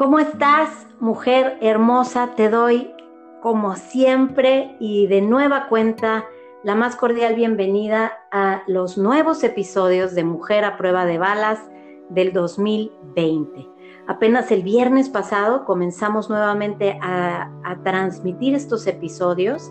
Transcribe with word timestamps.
¿Cómo 0.00 0.18
estás, 0.18 0.86
mujer 0.98 1.58
hermosa? 1.60 2.30
Te 2.34 2.48
doy, 2.48 2.90
como 3.42 3.76
siempre 3.76 4.74
y 4.80 5.06
de 5.08 5.20
nueva 5.20 5.68
cuenta, 5.68 6.24
la 6.64 6.74
más 6.74 6.96
cordial 6.96 7.34
bienvenida 7.34 8.14
a 8.32 8.62
los 8.66 8.96
nuevos 8.96 9.44
episodios 9.44 10.14
de 10.14 10.24
Mujer 10.24 10.64
a 10.64 10.78
prueba 10.78 11.04
de 11.04 11.18
balas 11.18 11.58
del 12.08 12.32
2020. 12.32 13.68
Apenas 14.08 14.50
el 14.50 14.62
viernes 14.62 15.10
pasado 15.10 15.66
comenzamos 15.66 16.30
nuevamente 16.30 16.98
a, 17.02 17.52
a 17.62 17.82
transmitir 17.82 18.54
estos 18.54 18.86
episodios 18.86 19.70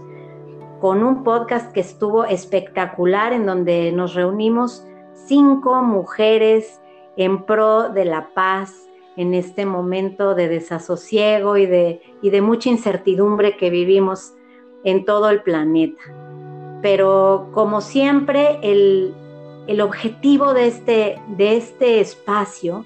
con 0.79 1.01
un 1.01 1.23
podcast 1.23 1.71
que 1.71 1.79
estuvo 1.79 2.25
espectacular 2.25 3.33
en 3.33 3.47
donde 3.47 3.91
nos 3.93 4.13
reunimos 4.13 4.85
cinco 5.25 5.81
mujeres 5.81 6.79
en 7.17 7.47
pro 7.47 7.89
de 7.89 8.05
la 8.05 8.29
paz, 8.35 8.88
en 9.19 9.33
este 9.33 9.65
momento 9.65 10.33
de 10.33 10.47
desasosiego 10.47 11.57
y 11.57 11.65
de, 11.65 12.01
y 12.21 12.29
de 12.29 12.41
mucha 12.41 12.69
incertidumbre 12.69 13.57
que 13.57 13.69
vivimos 13.69 14.33
en 14.85 15.03
todo 15.03 15.29
el 15.29 15.43
planeta. 15.43 16.01
Pero 16.81 17.49
como 17.51 17.81
siempre, 17.81 18.59
el, 18.61 19.13
objetivo 19.81 20.53
de 20.53 20.67
este, 20.67 21.21
de 21.35 21.57
este 21.57 21.99
espacio 21.99 22.85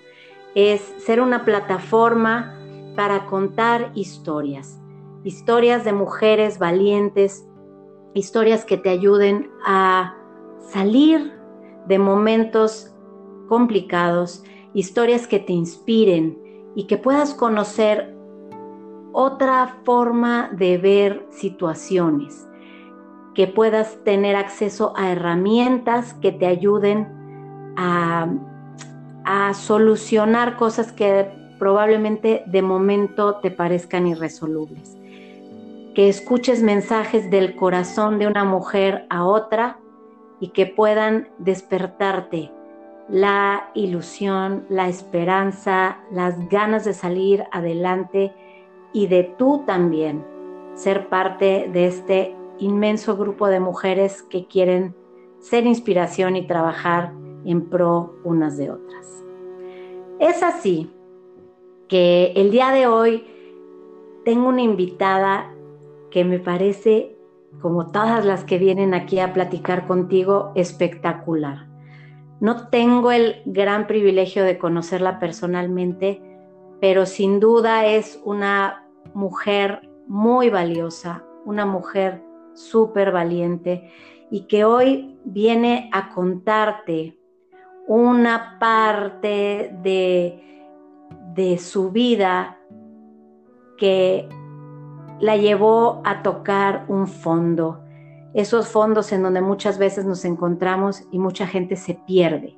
es 0.56 0.82
ser 1.06 1.22
una 1.22 1.46
plataforma 1.46 2.60
para 2.96 3.28
contar 3.28 3.92
historias, 3.94 4.82
historias 5.24 5.86
de 5.86 5.94
mujeres 5.94 6.58
valientes, 6.58 7.48
historias 8.16 8.66
que 8.66 8.78
te 8.78 8.90
ayuden 8.90 9.52
a 9.68 10.18
salir 10.72 11.32
de 11.88 12.00
momentos 12.00 12.92
complicados 13.48 14.44
historias 14.74 15.28
que 15.28 15.40
te 15.40 15.54
inspiren 15.54 16.38
y 16.76 16.86
que 16.86 16.98
puedas 16.98 17.34
conocer 17.34 18.14
otra 19.12 19.78
forma 19.84 20.50
de 20.52 20.78
ver 20.78 21.26
situaciones, 21.30 22.48
que 23.36 23.48
puedas 23.48 24.04
tener 24.04 24.36
acceso 24.36 24.94
a 24.96 25.12
herramientas 25.12 26.16
que 26.16 26.32
te 26.32 26.48
ayuden 26.48 27.08
a, 27.78 28.30
solucionar 29.54 30.58
cosas 30.58 30.92
que 30.92 31.30
probablemente 31.60 32.44
de 32.48 32.62
momento 32.62 33.36
te 33.36 33.52
parezcan 33.52 34.08
irresolubles. 34.08 34.98
Que 35.96 36.10
escuches 36.10 36.64
mensajes 36.64 37.30
del 37.30 37.56
corazón 37.56 38.18
de 38.18 38.28
una 38.28 38.44
mujer 38.44 39.06
a 39.10 39.24
otra 39.26 39.80
y 40.40 40.50
que 40.50 40.66
puedan 40.66 41.30
despertarte 41.38 42.52
la 43.10 43.70
ilusión, 43.74 44.66
la 44.70 44.88
esperanza, 44.88 46.00
las 46.12 46.50
ganas 46.50 46.86
de 46.86 46.94
salir 46.94 47.44
adelante 47.52 48.34
y 48.94 49.08
de 49.08 49.24
tú 49.38 49.64
también 49.66 50.26
ser 50.76 51.10
parte 51.10 51.70
de 51.72 51.88
este 51.88 52.36
inmenso 52.60 53.18
grupo 53.18 53.48
de 53.48 53.60
mujeres 53.60 54.24
que 54.24 54.48
quieren 54.48 54.96
ser 55.40 55.66
inspiración 55.66 56.36
y 56.36 56.48
trabajar 56.48 57.12
en 57.46 57.70
pro 57.70 58.16
unas 58.24 58.58
de 58.58 58.72
otras. 58.72 59.24
Es 60.20 60.42
así 60.42 60.90
que 61.90 62.32
el 62.36 62.52
día 62.52 62.72
de 62.72 62.88
hoy 62.88 63.28
tengo 64.24 64.48
una 64.48 64.62
invitada 64.62 65.54
que 66.10 66.24
me 66.24 66.40
parece, 66.40 67.18
como 67.62 67.88
todas 67.88 68.24
las 68.24 68.46
que 68.46 68.58
vienen 68.58 68.94
aquí 68.94 69.20
a 69.20 69.34
platicar 69.34 69.86
contigo, 69.86 70.52
espectacular. 70.56 71.73
No 72.40 72.68
tengo 72.68 73.12
el 73.12 73.42
gran 73.46 73.88
privilegio 73.88 74.44
de 74.44 74.58
conocerla 74.58 75.20
personalmente, 75.20 76.22
pero 76.82 77.06
sin 77.06 77.40
duda 77.40 77.86
es 77.86 78.20
una 78.26 78.86
mujer 79.14 79.90
muy 80.08 80.50
valiosa, 80.50 81.24
una 81.46 81.66
mujer 81.66 82.22
súper 82.54 83.12
valiente 83.12 83.92
y 84.30 84.42
que 84.48 84.66
hoy 84.66 85.18
viene 85.24 85.90
a 85.94 86.10
contarte 86.14 87.18
una 87.88 88.58
parte 88.60 89.76
de, 89.82 90.66
de 91.34 91.58
su 91.58 91.92
vida 91.92 92.58
que 93.78 94.28
la 95.20 95.38
llevó 95.38 96.02
a 96.04 96.24
tocar 96.24 96.86
un 96.88 97.08
fondo 97.08 97.83
esos 98.34 98.68
fondos 98.68 99.12
en 99.12 99.24
donde 99.24 99.42
muchas 99.42 99.78
veces 99.78 100.06
nos 100.06 100.26
encontramos 100.26 101.04
y 101.12 101.20
mucha 101.20 101.48
gente 101.48 101.76
se 101.76 101.94
pierde. 101.94 102.58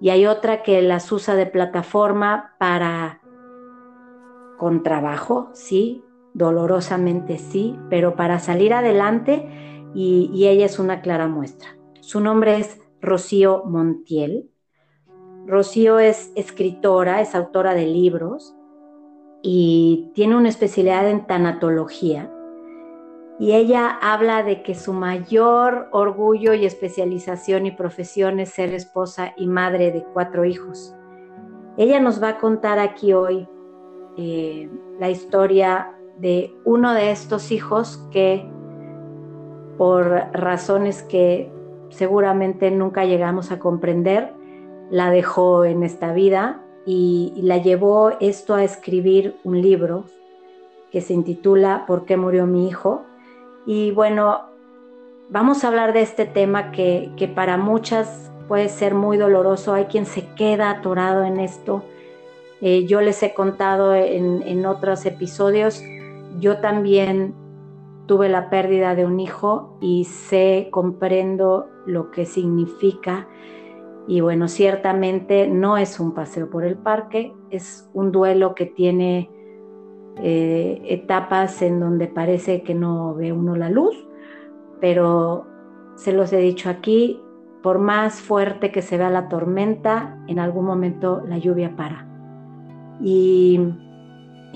Y 0.00 0.10
hay 0.10 0.26
otra 0.26 0.62
que 0.62 0.80
las 0.80 1.10
usa 1.12 1.34
de 1.34 1.46
plataforma 1.46 2.54
para, 2.58 3.20
con 4.56 4.82
trabajo, 4.82 5.50
sí, 5.52 6.04
dolorosamente 6.34 7.38
sí, 7.38 7.78
pero 7.90 8.14
para 8.14 8.38
salir 8.38 8.72
adelante 8.72 9.48
y, 9.94 10.46
ella 10.46 10.66
es 10.66 10.78
una 10.78 11.00
clara 11.02 11.26
muestra. 11.26 11.76
Su 12.00 12.20
nombre 12.20 12.58
es 12.58 12.80
Rocío 13.00 13.64
Montiel. 13.64 14.50
Rocío 15.46 15.98
es 15.98 16.32
escritora, 16.36 17.20
es 17.20 17.34
autora 17.34 17.74
de 17.74 17.86
libros 17.86 18.54
y 19.42 20.10
tiene 20.14 20.36
una 20.36 20.48
especialidad 20.48 21.08
en 21.08 21.26
tanatología 21.26 22.30
y 23.38 23.52
ella 23.52 23.98
habla 24.02 24.42
de 24.42 24.62
que 24.62 24.74
su 24.74 24.92
mayor 24.92 25.88
orgullo 25.92 26.54
y 26.54 26.66
especialización 26.66 27.66
y 27.66 27.70
profesión 27.70 28.40
es 28.40 28.50
ser 28.50 28.74
esposa 28.74 29.32
y 29.36 29.46
madre 29.46 29.92
de 29.92 30.04
cuatro 30.12 30.44
hijos. 30.44 30.94
Ella 31.76 32.00
nos 32.00 32.20
va 32.20 32.30
a 32.30 32.38
contar 32.38 32.80
aquí 32.80 33.12
hoy 33.12 33.48
eh, 34.16 34.68
la 34.98 35.10
historia 35.10 35.94
de 36.18 36.52
uno 36.64 36.92
de 36.94 37.12
estos 37.12 37.52
hijos 37.52 38.04
que 38.10 38.44
por 39.76 40.08
razones 40.32 41.04
que 41.04 41.52
seguramente 41.90 42.72
nunca 42.72 43.04
llegamos 43.04 43.52
a 43.52 43.60
comprender, 43.60 44.34
la 44.90 45.10
dejó 45.10 45.64
en 45.64 45.84
esta 45.84 46.12
vida 46.12 46.64
y 46.84 47.32
la 47.42 47.58
llevó 47.58 48.10
esto 48.18 48.54
a 48.54 48.64
escribir 48.64 49.36
un 49.44 49.60
libro 49.60 50.04
que 50.90 51.00
se 51.00 51.12
intitula 51.12 51.84
¿Por 51.86 52.04
qué 52.06 52.16
murió 52.16 52.46
mi 52.46 52.66
hijo? 52.66 53.04
Y 53.66 53.90
bueno, 53.90 54.42
vamos 55.28 55.64
a 55.64 55.68
hablar 55.68 55.92
de 55.92 56.02
este 56.02 56.26
tema 56.26 56.70
que, 56.72 57.32
para 57.34 57.56
muchas 57.56 58.32
puede 58.48 58.68
ser 58.68 58.94
muy 58.94 59.16
doloroso. 59.16 59.74
Hay 59.74 59.86
quien 59.86 60.06
se 60.06 60.26
queda 60.34 60.70
atorado 60.70 61.24
en 61.24 61.38
esto. 61.38 61.84
Eh, 62.60 62.86
yo 62.86 63.00
les 63.00 63.22
he 63.22 63.34
contado 63.34 63.94
en, 63.94 64.42
en 64.42 64.66
otros 64.66 65.06
episodios, 65.06 65.82
yo 66.40 66.58
también 66.58 67.34
tuve 68.06 68.28
la 68.28 68.50
pérdida 68.50 68.96
de 68.96 69.06
un 69.06 69.20
hijo 69.20 69.76
y 69.80 70.04
sé, 70.04 70.68
comprendo 70.72 71.68
lo 71.86 72.10
que 72.10 72.26
significa. 72.26 73.28
Y 74.08 74.22
bueno, 74.22 74.48
ciertamente 74.48 75.46
no 75.46 75.76
es 75.76 76.00
un 76.00 76.14
paseo 76.14 76.48
por 76.50 76.64
el 76.64 76.76
parque, 76.76 77.34
es 77.50 77.88
un 77.92 78.10
duelo 78.10 78.54
que 78.54 78.66
tiene 78.66 79.30
eh, 80.22 80.82
etapas 80.84 81.62
en 81.62 81.80
donde 81.80 82.06
parece 82.06 82.62
que 82.62 82.74
no 82.74 83.14
ve 83.14 83.32
uno 83.32 83.56
la 83.56 83.70
luz, 83.70 83.94
pero 84.80 85.46
se 85.96 86.12
los 86.12 86.32
he 86.32 86.38
dicho 86.38 86.70
aquí, 86.70 87.20
por 87.62 87.78
más 87.78 88.20
fuerte 88.20 88.70
que 88.70 88.82
se 88.82 88.96
vea 88.96 89.10
la 89.10 89.28
tormenta, 89.28 90.18
en 90.28 90.38
algún 90.38 90.64
momento 90.64 91.22
la 91.26 91.38
lluvia 91.38 91.76
para. 91.76 92.06
Y, 93.00 93.60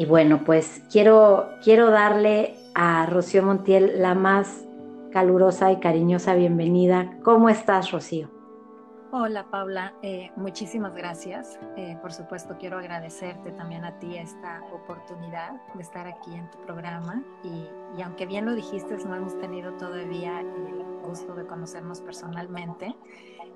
bueno, 0.08 0.42
pues 0.44 0.82
quiero, 0.90 1.48
quiero 1.62 1.90
darle 1.90 2.54
a 2.74 3.06
Rocío 3.06 3.42
Montiel 3.42 4.00
la 4.00 4.14
más 4.14 4.64
calurosa 5.12 5.70
y 5.72 5.76
cariñosa 5.76 6.34
bienvenida. 6.34 7.18
¿Cómo 7.22 7.48
estás, 7.48 7.90
Rocío? 7.90 8.41
Hola 9.14 9.44
Paula, 9.50 9.92
eh, 10.00 10.30
muchísimas 10.36 10.94
gracias. 10.94 11.60
Eh, 11.76 11.98
por 12.00 12.14
supuesto 12.14 12.56
quiero 12.58 12.78
agradecerte 12.78 13.52
también 13.52 13.84
a 13.84 13.98
ti 13.98 14.16
esta 14.16 14.62
oportunidad 14.72 15.60
de 15.74 15.82
estar 15.82 16.06
aquí 16.06 16.34
en 16.34 16.50
tu 16.50 16.56
programa 16.62 17.22
y, 17.44 18.00
aunque 18.00 18.24
bien 18.24 18.46
lo 18.46 18.54
dijiste, 18.54 18.96
no 19.04 19.14
hemos 19.14 19.38
tenido 19.38 19.74
todavía 19.74 20.40
el 20.40 20.82
gusto 21.02 21.34
de 21.34 21.46
conocernos 21.46 22.00
personalmente. 22.00 22.96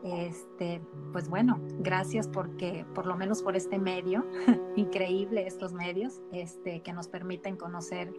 Este, 0.04 0.82
pues 1.14 1.30
bueno, 1.30 1.58
gracias 1.78 2.28
porque 2.28 2.84
por 2.94 3.06
lo 3.06 3.16
menos 3.16 3.42
por 3.42 3.56
este 3.56 3.78
medio, 3.78 4.26
increíble 4.76 5.46
estos 5.46 5.72
medios, 5.72 6.20
este, 6.32 6.82
que 6.82 6.92
nos 6.92 7.08
permiten 7.08 7.56
conocer 7.56 8.12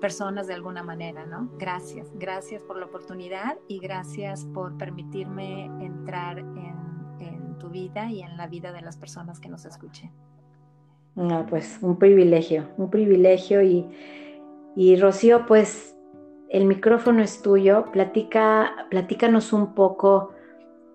personas 0.00 0.46
de 0.46 0.54
alguna 0.54 0.84
manera, 0.84 1.26
¿no? 1.26 1.50
Gracias, 1.58 2.12
gracias 2.14 2.62
por 2.62 2.78
la 2.78 2.86
oportunidad 2.86 3.58
y 3.66 3.80
gracias 3.80 4.44
por 4.54 4.78
permitirme 4.78 5.64
entrar 5.84 6.38
en, 6.38 6.83
tu 7.58 7.68
vida 7.68 8.10
y 8.10 8.22
en 8.22 8.36
la 8.36 8.46
vida 8.46 8.72
de 8.72 8.82
las 8.82 8.96
personas 8.96 9.40
que 9.40 9.48
nos 9.48 9.64
escuchen. 9.64 10.10
No, 11.14 11.46
pues 11.46 11.78
un 11.80 11.98
privilegio, 11.98 12.68
un 12.76 12.90
privilegio. 12.90 13.62
Y, 13.62 13.86
y 14.74 14.96
Rocío, 14.96 15.46
pues 15.46 15.96
el 16.48 16.66
micrófono 16.66 17.22
es 17.22 17.42
tuyo, 17.42 17.86
platica, 17.92 18.86
platícanos 18.90 19.52
un 19.52 19.74
poco 19.74 20.30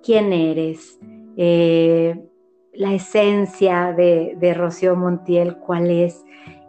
quién 0.04 0.32
eres, 0.32 1.00
eh, 1.38 2.18
la 2.74 2.94
esencia 2.94 3.94
de, 3.94 4.54
Rocío 4.56 4.96
Montiel, 4.96 5.58
cuál 5.58 5.90
es, 5.90 6.24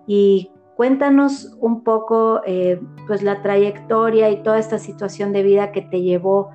y 0.07 0.51
cuéntanos 0.77 1.57
un 1.61 1.85
poco 1.85 2.41
eh, 2.47 2.81
pues 3.07 3.23
la 3.23 3.43
trayectoria 3.43 4.31
y 4.31 4.43
toda 4.43 4.59
esta 4.59 4.79
situación 4.79 5.33
de 5.33 5.43
vida 5.43 5.73
que 5.73 5.83
te 5.83 6.03
llevó 6.03 6.51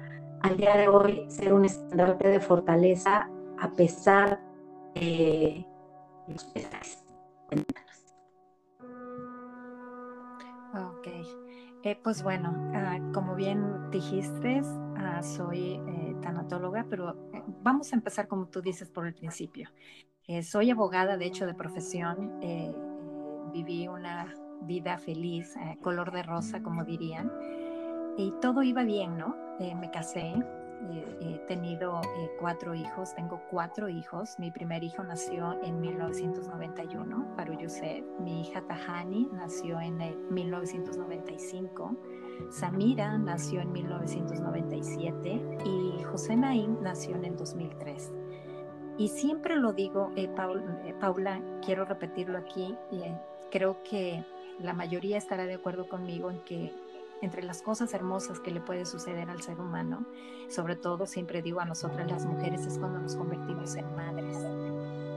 al 0.45 0.57
día 0.57 0.77
de 0.77 0.87
hoy 0.87 1.25
ser 1.27 1.53
un 1.53 1.65
estandarte 1.65 2.27
de 2.27 2.39
fortaleza 2.39 3.27
a 3.59 3.71
pesar 3.71 4.39
de 4.93 5.65
los 6.27 6.43
pesares. 6.45 7.03
Ok, 10.73 11.07
eh, 11.83 11.99
pues 12.03 12.21
bueno, 12.21 12.53
ah, 12.75 12.99
como 13.11 13.33
bien 13.35 13.89
dijiste, 13.89 14.61
ah, 14.97 15.23
soy 15.23 15.79
tanatóloga, 16.21 16.85
pero 16.89 17.11
eh, 17.33 17.43
vamos 17.61 17.91
a 17.93 17.95
empezar 17.95 18.27
como 18.27 18.47
tú 18.47 18.61
dices 18.61 18.89
por 18.89 19.07
el 19.07 19.13
principio. 19.13 19.69
Eh, 20.27 20.43
soy 20.43 20.71
abogada, 20.71 21.17
de 21.17 21.25
hecho, 21.25 21.45
de 21.45 21.53
profesión. 21.53 22.39
Eh, 22.41 22.73
viví 23.53 23.87
una 23.87 24.33
vida 24.61 24.97
feliz, 24.97 25.55
color 25.81 26.11
de 26.11 26.23
rosa, 26.23 26.61
como 26.63 26.83
dirían. 26.83 27.31
Y 28.17 28.31
todo 28.41 28.63
iba 28.63 28.83
bien, 28.83 29.17
¿no? 29.17 29.35
me 29.59 29.89
casé, 29.89 30.33
he 31.21 31.37
tenido 31.47 32.01
cuatro 32.39 32.75
hijos, 32.75 33.15
tengo 33.15 33.41
cuatro 33.49 33.89
hijos. 33.89 34.37
Mi 34.37 34.51
primer 34.51 34.83
hijo 34.83 35.03
nació 35.03 35.61
en 35.63 35.79
1991, 35.79 37.33
Faru 37.35 37.57
Yusef. 37.57 38.05
Mi 38.19 38.41
hija 38.41 38.61
Tahani 38.67 39.29
nació 39.33 39.79
en 39.79 39.97
1995. 40.29 41.95
Samira 42.49 43.17
nació 43.17 43.61
en 43.61 43.71
1997 43.71 45.59
y 45.65 46.03
José 46.03 46.35
Naim 46.35 46.77
nació 46.81 47.15
en 47.15 47.25
el 47.25 47.35
2003. 47.35 48.11
Y 48.97 49.09
siempre 49.09 49.55
lo 49.55 49.73
digo, 49.73 50.11
eh, 50.15 50.29
eh, 50.85 50.93
Paula, 50.99 51.41
quiero 51.63 51.85
repetirlo 51.85 52.37
aquí, 52.37 52.77
eh, 52.91 53.17
creo 53.51 53.83
que 53.83 54.23
la 54.59 54.73
mayoría 54.73 55.17
estará 55.17 55.45
de 55.45 55.55
acuerdo 55.55 55.89
conmigo 55.89 56.31
en 56.31 56.39
que 56.45 56.71
entre 57.21 57.43
las 57.43 57.61
cosas 57.61 57.93
hermosas 57.93 58.39
que 58.39 58.51
le 58.51 58.61
puede 58.61 58.85
suceder 58.85 59.29
al 59.29 59.41
ser 59.41 59.59
humano, 59.59 60.05
sobre 60.49 60.75
todo 60.75 61.05
siempre 61.05 61.41
digo 61.41 61.59
a 61.59 61.65
nosotras 61.65 62.09
las 62.09 62.25
mujeres, 62.25 62.65
es 62.65 62.77
cuando 62.77 62.99
nos 62.99 63.15
convertimos 63.15 63.75
en 63.75 63.95
madres. 63.95 64.37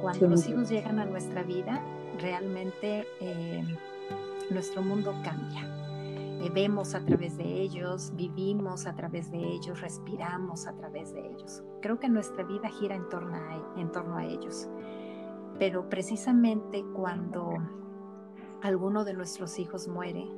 Cuando 0.00 0.28
los 0.28 0.46
hijos 0.48 0.68
llegan 0.68 0.98
a 0.98 1.04
nuestra 1.04 1.42
vida, 1.42 1.82
realmente 2.18 3.06
nuestro 4.50 4.82
mundo 4.82 5.14
cambia 5.24 5.78
eh, 6.40 6.50
vemos 6.54 6.94
a 6.94 7.04
través 7.04 7.36
de 7.36 7.62
ellos, 7.62 8.12
vivimos 8.14 8.86
a 8.86 8.94
través 8.94 9.32
de 9.32 9.38
ellos, 9.38 9.80
respiramos 9.80 10.68
a 10.68 10.72
través 10.76 11.12
de 11.12 11.26
ellos. 11.26 11.64
Creo 11.82 11.98
que 11.98 12.08
nuestra 12.08 12.44
vida 12.44 12.68
gira 12.68 12.94
en 12.94 13.08
torno 13.08 13.34
a, 13.34 13.80
en 13.80 13.90
torno 13.90 14.16
a 14.16 14.24
ellos. 14.24 14.68
Pero 15.58 15.88
precisamente 15.88 16.84
cuando 16.94 17.54
alguno 18.62 19.04
de 19.04 19.14
nuestros 19.14 19.58
hijos 19.58 19.88
muere, 19.88 20.28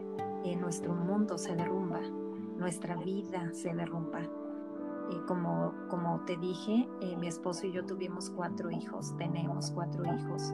eh, 0.44 0.56
nuestro 0.56 0.94
mundo 0.94 1.38
se 1.38 1.54
derrumba, 1.54 2.00
nuestra 2.56 2.96
vida 2.96 3.52
se 3.52 3.74
derrumba. 3.74 4.20
Eh, 4.20 5.20
como, 5.26 5.74
como 5.88 6.20
te 6.20 6.36
dije, 6.36 6.88
mi 7.18 7.26
esposo 7.26 7.66
y 7.66 7.72
yo 7.72 7.84
tuvimos 7.84 8.30
cuatro 8.30 8.70
hijos, 8.70 9.16
tenemos 9.16 9.70
cuatro 9.70 10.04
hijos, 10.04 10.52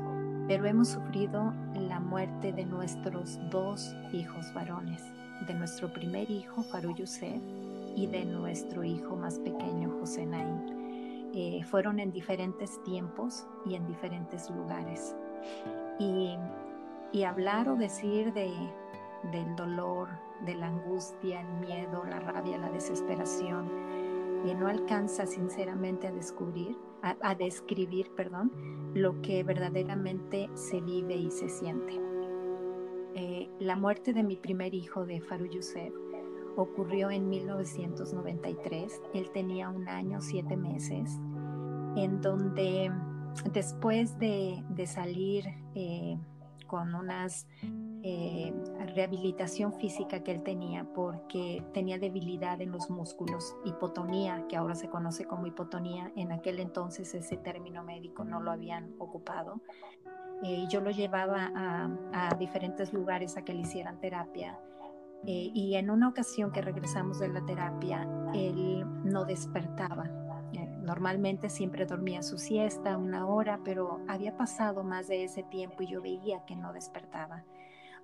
pero 0.49 0.65
hemos 0.65 0.89
sufrido 0.89 1.53
la 1.75 2.01
muerte 2.01 2.53
de 2.53 2.65
nuestros 2.65 3.39
dos 3.51 3.95
hijos 4.13 4.53
varones 4.55 5.03
de 5.47 5.55
nuestro 5.55 5.93
primer 5.93 6.31
hijo, 6.31 6.63
Faru 6.63 6.95
Yusef, 6.95 7.43
y 7.95 8.07
de 8.07 8.25
nuestro 8.25 8.85
hijo 8.85 9.17
más 9.17 9.39
pequeño, 9.39 9.91
José 10.01 10.27
Naim. 10.27 11.31
Eh, 11.35 11.63
fueron 11.65 11.99
en 11.99 12.13
diferentes 12.13 12.83
tiempos 12.85 13.47
y 13.65 13.75
en 13.75 13.87
diferentes 13.87 14.51
lugares. 14.51 15.15
Y, 15.99 16.37
hablar 17.25 17.71
o 17.71 17.77
decir 17.77 18.35
de, 18.35 18.53
del 19.33 19.57
dolor, 19.57 20.09
de 20.45 20.55
la 20.55 20.69
angustia, 20.69 21.41
el 21.41 21.67
miedo, 21.67 22.05
la 22.05 22.21
rabia, 22.21 22.59
la 22.59 22.71
desesperación, 22.71 23.69
que 24.45 24.55
no 24.55 24.69
alcanza 24.69 25.27
sinceramente 25.27 26.07
a 26.07 26.13
descubrir, 26.13 26.77
a, 27.03 27.35
describir, 27.35 28.11
perdón, 28.15 28.53
lo 28.95 29.21
que 29.23 29.43
verdaderamente 29.43 30.49
se 30.55 30.81
vive 30.81 31.17
y 31.17 31.31
se 31.31 31.49
siente. 31.49 32.01
Eh, 33.15 33.49
la 33.61 33.77
muerte 33.77 34.13
de 34.13 34.23
mi 34.23 34.37
primer 34.37 34.75
hijo 34.75 35.07
de 35.07 35.21
Faru 35.21 35.47
Yusef 35.47 35.95
ocurrió 36.57 37.11
en 37.11 37.29
1993. 37.29 39.03
Él 39.15 39.31
tenía 39.31 39.69
un 39.69 39.89
año, 39.89 40.21
siete 40.21 40.57
meses, 40.57 41.19
en 41.97 42.21
donde 42.21 42.91
después 43.53 44.19
de, 44.19 44.63
salir 44.87 45.47
eh, 45.75 46.19
con 46.67 46.95
unas 46.95 47.47
eh, 48.09 48.55
rehabilitación 48.95 49.73
física 49.73 50.23
que 50.23 50.31
él 50.31 50.45
tenía 50.45 50.85
porque 50.95 51.65
tenía 51.73 51.99
debilidad 51.99 52.61
en 52.61 52.71
los 52.71 52.89
músculos, 52.89 53.57
hipotonía, 53.65 54.47
que 54.49 54.57
ahora 54.57 54.77
se 54.77 54.89
conoce 54.89 55.25
como 55.25 55.49
hipotonía, 55.49 56.13
en 56.15 56.31
aquel 56.31 56.61
entonces 56.61 57.13
ese 57.17 57.37
término 57.37 57.83
médico 57.83 58.23
no 58.23 58.41
lo 58.41 58.53
habían 58.53 58.95
ocupado. 59.01 59.61
Eh, 60.45 60.67
yo 60.69 60.81
lo 60.81 60.93
llevaba 60.93 61.51
a, 61.53 62.35
diferentes 62.39 62.93
lugares 62.93 63.37
a 63.37 63.43
que 63.43 63.53
le 63.53 63.63
hicieran 63.63 63.99
terapia. 63.99 64.57
Eh, 65.25 65.51
y 65.53 65.75
en 65.75 65.91
una 65.91 66.09
ocasión 66.09 66.53
que 66.53 66.63
regresamos 66.63 67.19
de 67.19 67.29
la 67.29 67.45
terapia, 67.45 68.07
él 68.35 68.85
no 69.03 69.25
despertaba. 69.25 70.05
Eh, 70.53 70.69
normalmente 70.81 71.51
siempre 71.51 71.87
dormía 71.87 72.23
su 72.23 72.39
siesta 72.39 72.97
una 72.99 73.27
hora, 73.27 73.59
pero 73.65 73.99
había 74.07 74.37
pasado 74.37 74.85
más 74.85 75.09
de 75.09 75.25
ese 75.25 75.43
tiempo 75.43 75.83
y 75.83 75.89
yo 75.89 76.01
veía 76.01 76.45
que 76.45 76.55
no 76.55 76.73
despertaba. 76.73 77.43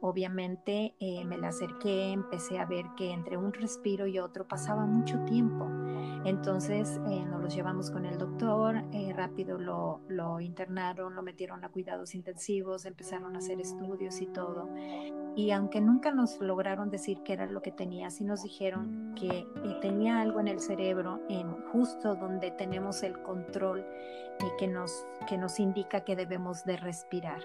Obviamente 0.04 0.96
eh, 0.98 1.24
me 1.24 1.38
la 1.38 1.48
acerqué, 1.48 2.10
empecé 2.10 2.58
a 2.58 2.66
ver 2.66 2.86
que 2.96 3.12
entre 3.12 3.36
un 3.36 3.52
respiro 3.52 4.08
y 4.08 4.18
otro 4.18 4.48
pasaba 4.48 4.84
mucho 4.84 5.20
tiempo. 5.26 5.68
Entonces 6.24 7.00
eh, 7.08 7.24
nos 7.24 7.40
los 7.40 7.54
llevamos 7.54 7.92
con 7.92 8.04
el 8.04 8.18
doctor, 8.18 8.82
eh, 8.90 9.12
rápido 9.14 9.58
lo, 9.58 10.00
lo, 10.08 10.40
internaron, 10.40 11.14
lo 11.14 11.22
metieron 11.22 11.64
a 11.64 11.68
cuidados 11.68 12.16
intensivos, 12.16 12.84
empezaron 12.84 13.36
a 13.36 13.38
hacer 13.38 13.60
estudios 13.60 14.20
y 14.20 14.26
todo. 14.26 14.68
Y 15.36 15.52
aunque 15.52 15.80
nunca 15.80 16.10
nos 16.10 16.40
lograron 16.40 16.90
decir 16.90 17.22
qué 17.24 17.34
era 17.34 17.46
lo 17.46 17.62
que 17.62 17.70
tenía, 17.70 18.10
sí 18.10 18.24
nos 18.24 18.42
dijeron 18.42 19.14
que 19.14 19.46
tenía 19.80 20.20
algo 20.20 20.40
en 20.40 20.48
el 20.48 20.58
cerebro, 20.58 21.20
en 21.28 21.48
justo 21.70 22.16
donde 22.16 22.50
tenemos 22.50 23.04
el 23.04 23.22
control 23.22 23.86
y 24.40 24.56
que 24.58 24.66
nos, 24.66 25.06
que 25.28 25.38
nos 25.38 25.60
indica 25.60 26.00
que 26.00 26.16
debemos 26.16 26.64
de 26.64 26.76
respirar. 26.76 27.40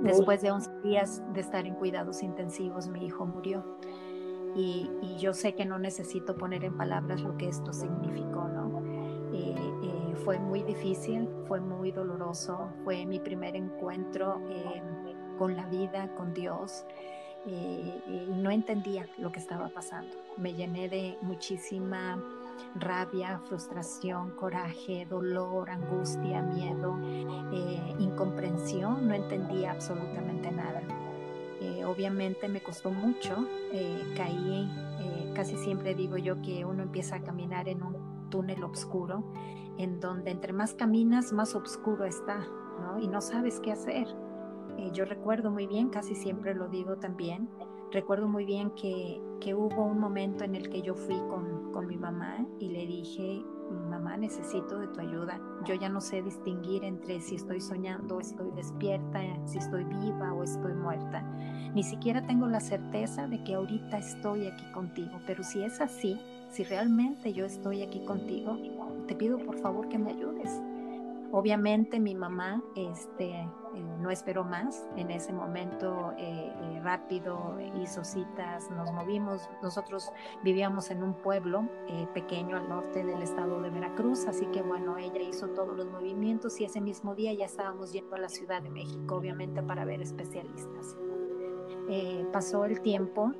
Después 0.00 0.42
de 0.42 0.50
11 0.50 0.70
días 0.82 1.22
de 1.32 1.40
estar 1.40 1.66
en 1.66 1.74
cuidados 1.74 2.22
intensivos, 2.22 2.88
mi 2.88 3.06
hijo 3.06 3.24
murió. 3.26 3.64
Y, 4.54 4.90
yo 5.18 5.32
sé 5.32 5.54
que 5.54 5.64
no 5.64 5.78
necesito 5.78 6.34
poner 6.34 6.64
en 6.64 6.76
palabras 6.76 7.22
lo 7.22 7.36
que 7.36 7.48
esto 7.48 7.72
significó, 7.72 8.48
¿no? 8.48 8.82
Eh, 9.32 9.54
eh, 9.84 10.14
fue 10.24 10.38
muy 10.38 10.62
difícil, 10.62 11.28
fue 11.46 11.60
muy 11.60 11.92
doloroso, 11.92 12.70
fue 12.82 13.06
mi 13.06 13.20
primer 13.20 13.54
encuentro 13.54 14.40
eh, 14.50 14.82
con 15.38 15.54
la 15.54 15.66
vida, 15.66 16.12
con 16.16 16.34
Dios. 16.34 16.84
Y 17.46 18.26
no 18.28 18.50
entendía 18.50 19.06
lo 19.18 19.32
que 19.32 19.40
estaba 19.40 19.68
pasando. 19.68 20.14
Me 20.36 20.54
llené 20.54 20.88
de 20.88 21.18
muchísima 21.22 22.18
rabia, 22.74 23.40
frustración, 23.48 24.30
coraje, 24.30 25.06
dolor, 25.08 25.70
angustia, 25.70 26.42
miedo, 26.42 26.98
eh, 27.52 27.94
incomprensión, 27.98 29.08
no 29.08 29.14
entendía 29.14 29.72
absolutamente 29.72 30.50
nada. 30.50 30.82
Eh, 31.60 31.84
obviamente 31.84 32.48
me 32.48 32.62
costó 32.62 32.90
mucho, 32.90 33.46
eh, 33.72 34.02
caí, 34.16 34.70
casi 35.34 35.56
siempre 35.56 35.94
digo 35.94 36.16
yo 36.18 36.40
que 36.42 36.64
uno 36.64 36.82
empieza 36.82 37.16
a 37.16 37.22
caminar 37.22 37.68
en 37.68 37.82
un 37.82 38.30
túnel 38.30 38.62
oscuro, 38.64 39.24
en 39.78 40.00
donde 40.00 40.30
entre 40.30 40.52
más 40.52 40.74
caminas, 40.74 41.32
más 41.32 41.54
oscuro 41.54 42.04
está, 42.04 42.38
¿no? 42.80 42.98
Y 42.98 43.08
no 43.08 43.20
sabes 43.20 43.60
qué 43.60 43.72
hacer. 43.72 44.06
Yo 44.92 45.04
recuerdo 45.04 45.50
muy 45.50 45.66
bien, 45.66 45.88
casi 45.88 46.14
siempre 46.14 46.54
lo 46.54 46.68
digo 46.68 46.96
también, 46.96 47.48
recuerdo 47.90 48.28
muy 48.28 48.44
bien 48.44 48.70
que, 48.70 49.20
hubo 49.54 49.84
un 49.84 49.98
momento 49.98 50.44
en 50.44 50.54
el 50.54 50.70
que 50.70 50.82
yo 50.82 50.94
fui 50.94 51.18
con, 51.28 51.72
con 51.72 51.86
mi 51.86 51.96
mamá 51.96 52.46
y 52.58 52.68
le 52.68 52.86
dije, 52.86 53.44
mamá, 53.72 54.16
necesito 54.16 54.78
de 54.78 54.88
tu 54.88 55.00
ayuda. 55.00 55.40
Yo 55.64 55.74
ya 55.74 55.88
no 55.88 56.00
sé 56.00 56.22
distinguir 56.22 56.84
entre 56.84 57.20
si 57.20 57.36
estoy 57.36 57.60
soñando 57.60 58.20
estoy 58.20 58.50
despierta, 58.52 59.20
si 59.46 59.58
estoy 59.58 59.84
viva 59.84 60.32
o 60.32 60.42
estoy 60.42 60.74
muerta. 60.74 61.22
Ni 61.74 61.82
siquiera 61.82 62.26
tengo 62.26 62.46
la 62.46 62.60
certeza 62.60 63.26
de 63.26 63.42
que 63.44 63.54
ahorita 63.54 63.98
estoy 63.98 64.46
aquí 64.46 64.64
contigo, 64.72 65.20
pero 65.26 65.42
si 65.42 65.62
es 65.62 65.80
así, 65.80 66.18
si 66.50 66.64
realmente 66.64 67.32
yo 67.32 67.44
estoy 67.44 67.82
aquí 67.82 68.04
contigo, 68.04 68.58
te 69.06 69.14
pido 69.14 69.38
por 69.38 69.58
favor 69.58 69.88
que 69.88 69.98
me 69.98 70.10
ayudes. 70.10 70.60
Obviamente 71.34 71.98
mi 71.98 72.14
mamá 72.14 72.62
este, 72.76 73.30
eh, 73.30 73.48
no 74.00 74.10
esperó 74.10 74.44
más, 74.44 74.86
en 74.96 75.10
ese 75.10 75.32
momento 75.32 76.12
eh, 76.18 76.52
eh, 76.54 76.80
rápido 76.82 77.56
hizo 77.80 78.04
citas, 78.04 78.70
nos 78.70 78.92
movimos, 78.92 79.48
nosotros 79.62 80.12
vivíamos 80.44 80.90
en 80.90 81.02
un 81.02 81.14
pueblo 81.14 81.66
pequeño 82.12 82.58
al 82.58 82.68
norte 82.68 83.02
del 83.02 83.22
estado 83.22 83.62
de 83.62 83.70
Veracruz, 83.70 84.26
así 84.26 84.44
que 84.46 84.60
bueno, 84.60 84.98
ella 84.98 85.22
hizo 85.22 85.48
todos 85.48 85.74
los 85.74 85.86
movimientos 85.86 86.60
y 86.60 86.64
ese 86.64 86.82
mismo 86.82 87.14
día 87.14 87.32
ya 87.32 87.46
estábamos 87.46 87.92
yendo 87.92 88.14
a 88.14 88.18
la 88.18 88.28
Ciudad 88.28 88.60
de 88.60 88.68
México, 88.68 89.16
obviamente 89.16 89.62
para 89.62 89.86
ver 89.86 90.02
especialistas. 90.02 90.98
pasó 92.30 92.66
el 92.66 92.82
tiempo, 92.82 93.32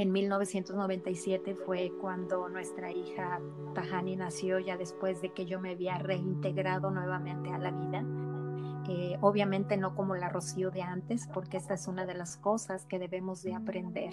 en 0.00 0.12
1997 0.12 1.54
fue 1.54 1.92
cuando 2.00 2.48
nuestra 2.48 2.90
hija 2.90 3.38
Tahani 3.74 4.16
nació, 4.16 4.58
ya 4.58 4.78
después 4.78 5.20
de 5.20 5.34
que 5.34 5.44
yo 5.44 5.60
me 5.60 5.72
había 5.72 5.98
reintegrado 5.98 6.90
nuevamente 6.90 7.50
a 7.52 7.58
la 7.58 7.70
vida. 7.70 8.02
Eh, 8.88 9.18
obviamente 9.20 9.76
no 9.76 9.94
como 9.94 10.16
la 10.16 10.30
Rocío 10.30 10.70
de 10.70 10.80
antes, 10.80 11.28
porque 11.32 11.58
esta 11.58 11.74
es 11.74 11.86
una 11.86 12.06
de 12.06 12.14
las 12.14 12.38
cosas 12.38 12.86
que 12.86 12.98
debemos 12.98 13.42
de 13.42 13.54
aprender. 13.54 14.10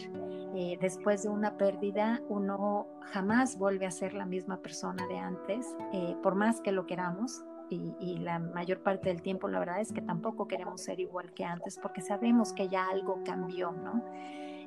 Eh, 0.56 0.77
después 0.82 1.24
de 1.24 1.29
una 1.29 1.58
pérdida, 1.58 2.22
uno 2.27 2.88
jamás 3.13 3.58
vuelve 3.58 3.86
a 3.86 3.91
ser 3.91 4.13
la 4.13 4.25
misma 4.25 4.58
persona 4.58 5.08
de 5.08 5.20
antes, 5.20 5.65
eh, 5.94 6.17
por 6.22 6.36
más 6.36 6.60
que 6.60 6.74
lo 6.74 6.86
queramos. 6.86 7.44
Y, 7.70 7.96
y, 8.00 8.20
la 8.20 8.39
mayor 8.39 8.82
parte 8.82 9.10
del 9.10 9.22
tiempo 9.22 9.50
la 9.50 9.60
verdad 9.60 9.82
es 9.82 9.91
que 9.91 10.01
tampoco 10.01 10.48
queremos 10.48 10.79
ser 10.79 11.01
igual 11.01 11.34
que 11.34 11.44
antes 11.44 11.77
porque 11.77 12.00
sabemos 12.00 12.53
que 12.53 12.70
ya 12.70 12.88
algo 12.88 13.22
cambió, 13.25 13.74
¿no? 13.74 14.01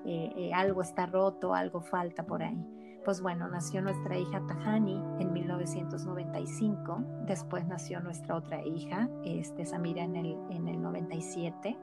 Eh, 0.05 0.33
eh, 0.37 0.53
algo 0.55 0.83
está 0.83 1.07
roto, 1.07 1.55
algo 1.55 1.81
falta 1.81 2.25
por 2.25 2.43
ahí. 2.43 2.59
Pues 3.05 3.21
bueno, 3.23 3.49
nació 3.49 3.81
nuestra 3.81 4.19
hija 4.19 4.43
Tahani 4.47 5.03
en 5.21 5.33
1995, 5.33 7.03
después 7.27 7.67
nació 7.67 8.01
nuestra 8.01 8.37
otra 8.37 8.65
hija, 8.65 9.09
este, 9.25 9.65
Samira, 9.65 10.05
en 10.05 10.17
el, 10.17 10.37
en 10.51 10.69
el 10.69 10.83
97, 10.83 11.79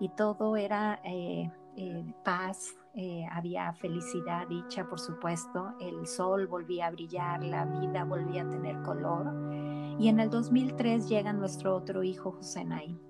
y 0.00 0.08
todo 0.10 0.56
era 0.56 0.98
eh, 1.04 1.50
paz, 2.24 2.74
había 3.30 3.74
felicidad, 3.74 4.48
dicha, 4.48 4.88
por 4.88 4.98
supuesto, 4.98 5.74
el 5.78 6.06
sol 6.06 6.46
volvía 6.46 6.86
a 6.86 6.90
brillar, 6.90 7.42
la 7.42 7.66
vida 7.66 8.04
volvía 8.04 8.42
a 8.42 8.48
tener 8.48 8.80
color. 8.80 9.30
Y 9.98 10.08
en 10.08 10.20
el 10.20 10.30
2003 10.30 11.06
llega 11.06 11.34
nuestro 11.34 11.76
otro 11.76 12.02
hijo, 12.02 12.32
José 12.32 12.64
Naim 12.64 13.05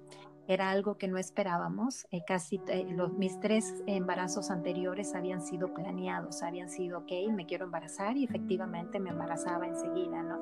era 0.48 0.70
algo 0.70 0.96
que 0.96 1.08
no 1.08 1.18
esperábamos. 1.18 2.06
Eh, 2.10 2.22
casi 2.26 2.60
eh, 2.68 2.86
los, 2.90 3.12
mis 3.12 3.38
tres 3.40 3.82
embarazos 3.86 4.50
anteriores 4.50 5.14
habían 5.14 5.42
sido 5.42 5.74
planeados, 5.74 6.42
habían 6.42 6.68
sido, 6.68 6.98
ok, 6.98 7.12
me 7.32 7.46
quiero 7.46 7.64
embarazar 7.64 8.16
y 8.16 8.24
efectivamente 8.24 9.00
me 9.00 9.10
embarazaba 9.10 9.66
enseguida, 9.66 10.22
¿no? 10.22 10.38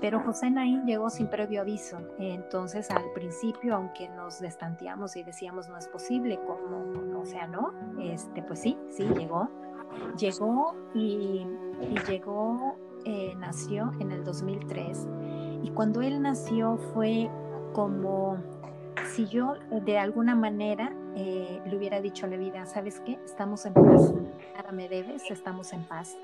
Pero 0.00 0.20
José 0.20 0.50
Naín 0.50 0.84
llegó 0.86 1.10
sin 1.10 1.28
previo 1.28 1.60
aviso. 1.62 1.98
Entonces, 2.18 2.90
al 2.90 3.12
principio, 3.14 3.74
aunque 3.74 4.08
nos 4.08 4.40
destanteamos 4.40 5.16
y 5.16 5.22
decíamos 5.22 5.68
no 5.68 5.76
es 5.76 5.88
posible, 5.88 6.38
como, 6.46 7.20
o 7.20 7.24
sea, 7.24 7.46
no, 7.46 7.72
este, 8.00 8.42
pues 8.42 8.60
sí, 8.60 8.78
sí, 8.90 9.04
llegó. 9.04 9.48
Llegó 10.18 10.74
y, 10.94 11.46
llegó, 12.08 12.76
eh, 13.04 13.34
nació 13.36 13.92
en 14.00 14.12
el 14.12 14.24
2003. 14.24 15.06
Y 15.62 15.70
cuando 15.70 16.02
él 16.02 16.22
nació 16.22 16.78
fue 16.92 17.30
como 17.72 18.38
si 19.14 19.26
yo 19.26 19.56
eh, 19.70 19.80
de 19.84 19.98
alguna 19.98 20.34
manera 20.34 20.92
eh, 21.16 21.60
le 21.66 21.76
hubiera 21.76 22.00
dicho 22.00 22.26
a 22.26 22.28
la 22.28 22.36
vida, 22.36 22.66
¿sabes 22.66 23.00
qué? 23.00 23.18
Estamos 23.24 23.66
en 23.66 23.74
paz, 23.74 24.12
nada 24.56 24.72
me 24.72 24.88
debes, 24.88 25.30
estamos 25.30 25.72
en 25.72 25.84
paz. 25.84 26.16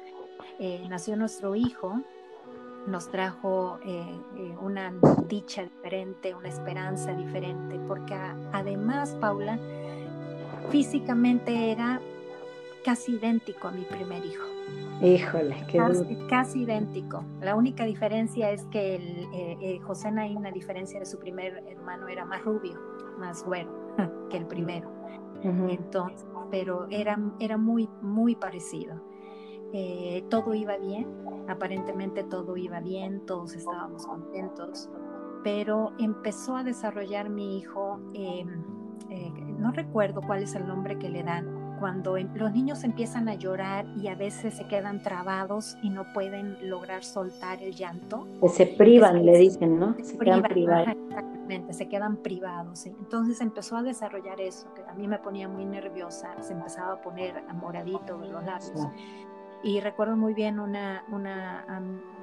Eh, 0.59 0.87
nació 0.89 1.17
nuestro 1.17 1.55
hijo, 1.55 2.01
nos 2.87 3.11
trajo 3.11 3.79
una 4.63 4.95
dicha 5.29 5.63
diferente, 5.63 6.35
una 6.35 6.49
esperanza 6.49 7.13
diferente, 7.13 7.79
porque 7.87 8.15
además, 8.53 9.15
Paula, 9.21 9.59
físicamente 10.71 11.71
era 11.71 12.01
casi 12.85 13.17
idéntico 13.17 13.69
a 13.69 13.73
mi 13.73 13.83
primer 13.83 14.25
hijo. 14.25 14.58
Híjole, 15.01 15.65
qué 15.69 15.79
casi, 15.79 16.17
casi, 16.29 16.63
idéntico. 16.63 17.25
La 17.41 17.55
única 17.55 17.85
diferencia 17.85 18.51
es 18.51 18.65
que 18.67 18.97
el, 18.97 19.29
eh, 19.33 19.59
eh, 19.61 19.79
José 19.81 20.11
Naín, 20.11 20.45
a 20.45 20.51
diferencia 20.51 20.99
de 20.99 21.07
su 21.07 21.19
primer 21.19 21.63
hermano, 21.69 22.09
era 22.09 22.25
más 22.25 22.45
rubio, 22.45 22.77
más 23.19 23.45
güero 23.45 23.71
que 24.31 24.37
el 24.39 24.47
primero. 24.47 24.91
Entonces, 25.41 26.27
pero 26.51 26.89
era, 26.91 27.17
era 27.39 27.57
muy, 27.57 27.89
muy 28.03 28.35
parecido. 28.35 29.01
Eh, 29.73 30.25
todo 30.31 30.53
iba 30.55 30.77
bien, 30.79 31.07
aparentemente 31.47 32.25
todo 32.25 32.57
iba 32.57 32.81
bien, 32.81 33.25
todos 33.25 33.55
estábamos 33.55 34.05
contentos, 34.05 34.91
pero 35.45 35.93
empezó 36.01 36.57
a 36.57 36.65
desarrollar 36.65 37.29
mi 37.29 37.59
hijo, 37.59 38.01
em, 38.15 38.65
no 39.61 39.71
recuerdo 39.71 40.23
cuál 40.23 40.43
es 40.43 40.55
el 40.55 40.67
nombre 40.67 40.99
que 40.99 41.09
le 41.09 41.23
dan, 41.23 41.58
cuando 41.79 42.17
em, 42.17 42.29
los 42.35 42.53
niños 42.53 42.85
empiezan 42.85 43.29
a 43.29 43.35
llorar 43.35 43.87
y 43.97 44.09
a 44.09 44.15
veces 44.15 44.55
se 44.55 44.67
quedan 44.67 45.03
trabados 45.03 45.77
y 45.83 45.91
no 45.91 46.13
pueden 46.13 46.57
lograr 46.69 47.05
soltar 47.05 47.63
el 47.63 47.75
llanto. 47.75 48.27
Que 48.41 48.49
se 48.49 48.67
privan, 48.67 49.25
le 49.25 49.39
dicen, 49.39 49.79
¿no? 49.79 49.95
Se, 50.03 50.19
quedan 50.19 50.43
privados. 50.43 50.89
exactamente, 51.09 51.73
se 51.73 51.89
quedan 51.89 52.17
privados. 52.17 52.87
Entonces 52.87 53.41
empezó 53.41 53.77
a 53.77 53.83
desarrollar 53.83 54.41
eso, 54.41 54.73
que 54.75 54.83
a 54.83 54.95
mí 54.95 55.09
me 55.09 55.19
ponía 55.19 55.49
muy 55.49 55.65
nerviosa, 55.65 56.35
se 56.41 56.53
empezaba 56.53 56.95
a 56.95 57.01
poner 57.03 57.43
moradito 57.55 58.19
los 58.19 58.45
labios. 58.45 58.89
Y 59.63 59.81
recuerdo 59.81 60.17
muy 60.17 60.35
bien 60.35 60.61
una, 60.61 61.05
una, 61.11 61.65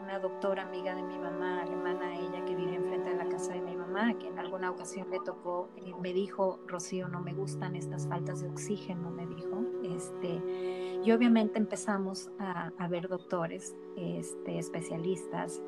una 0.04 0.20
doctora 0.20 0.64
amiga 0.64 0.96
de 0.96 1.02
mi 1.02 1.18
mamá, 1.18 1.64
alemana, 1.64 2.16
ella 2.16 2.46
que 2.46 2.56
vive 2.56 2.76
enfrente 2.76 3.10
de 3.10 3.16
la 3.16 3.26
casa 3.26 3.54
de 3.54 3.62
mi 3.62 3.76
mamá, 3.76 3.85
que 4.20 4.28
en 4.28 4.40
alguna 4.40 4.72
ocasión 4.72 5.10
le 5.10 5.20
tocó, 5.20 5.70
eh, 5.78 5.94
me 6.02 6.14
dijo, 6.14 6.60
Rocío, 6.68 7.08
no 7.08 7.22
me 7.22 7.34
gustan 7.34 7.76
estas 7.76 8.08
faltas 8.08 8.42
de 8.42 8.50
oxígeno, 8.50 9.10
me 9.10 9.26
dijo. 9.26 9.64
Este, 9.84 11.02
y 11.04 11.12
obviamente 11.12 11.58
empezamos 11.58 12.30
a, 12.40 12.88
ver 12.88 13.08
doctores, 13.08 13.76
este, 13.96 14.60
especialistas. 14.60 15.62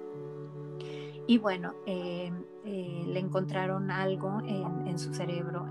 Y 1.26 1.38
bueno, 1.38 1.74
eh, 1.86 2.32
eh, 2.66 3.04
le 3.06 3.20
encontraron 3.20 3.92
algo 3.92 4.40
en, 4.46 4.88
en 4.88 5.00
su 5.00 5.14
cerebro, 5.14 5.66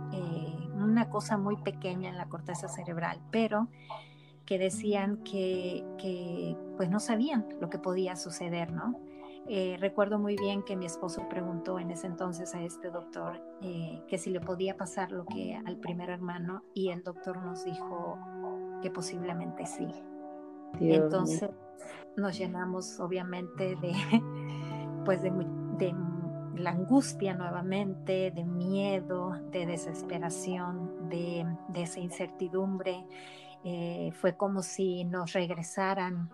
una 0.74 1.08
cosa 1.10 1.36
muy 1.36 1.56
pequeña 1.56 2.10
en 2.10 2.16
la 2.16 2.28
corteza 2.28 2.68
cerebral, 2.68 3.20
pero 3.30 3.68
que 4.46 4.58
decían 4.58 5.18
que, 5.24 5.84
que, 5.98 6.56
pues 6.76 6.88
no 6.88 7.00
sabían 7.00 7.46
lo 7.60 7.68
que 7.68 7.78
podía 7.78 8.16
suceder, 8.16 8.72
¿no? 8.72 8.98
Eh, 9.48 9.76
recuerdo 9.78 10.18
muy 10.18 10.36
bien 10.36 10.62
que 10.62 10.74
mi 10.76 10.86
esposo 10.86 11.28
preguntó 11.28 11.78
en 11.78 11.90
ese 11.90 12.08
entonces 12.08 12.54
a 12.54 12.62
este 12.62 12.90
doctor 12.90 13.40
eh, 13.62 14.02
que 14.08 14.18
si 14.18 14.30
le 14.30 14.40
podía 14.40 14.76
pasar 14.76 15.12
lo 15.12 15.24
que 15.24 15.54
al 15.54 15.76
primer 15.76 16.10
hermano 16.10 16.64
y 16.74 16.88
el 16.88 17.04
doctor 17.04 17.40
nos 17.44 17.64
dijo 17.64 18.18
que 18.82 18.90
posiblemente 18.90 19.64
sí. 19.66 19.86
entonces 20.80 21.48
nos 22.16 22.36
llenamos 22.36 22.98
obviamente 22.98 23.76
de, 23.76 23.92
pues 25.04 25.22
de, 25.22 25.30
de 25.78 25.94
la 26.56 26.70
angustia 26.70 27.34
nuevamente, 27.34 28.32
de 28.32 28.44
miedo, 28.44 29.32
de 29.52 29.66
desesperación, 29.66 31.08
de, 31.08 31.46
de 31.68 31.82
esa 31.82 32.00
incertidumbre 32.00 33.06
eh, 33.68 34.12
fue 34.20 34.36
como 34.36 34.62
si 34.62 35.04
nos 35.04 35.32
regresaran 35.32 36.30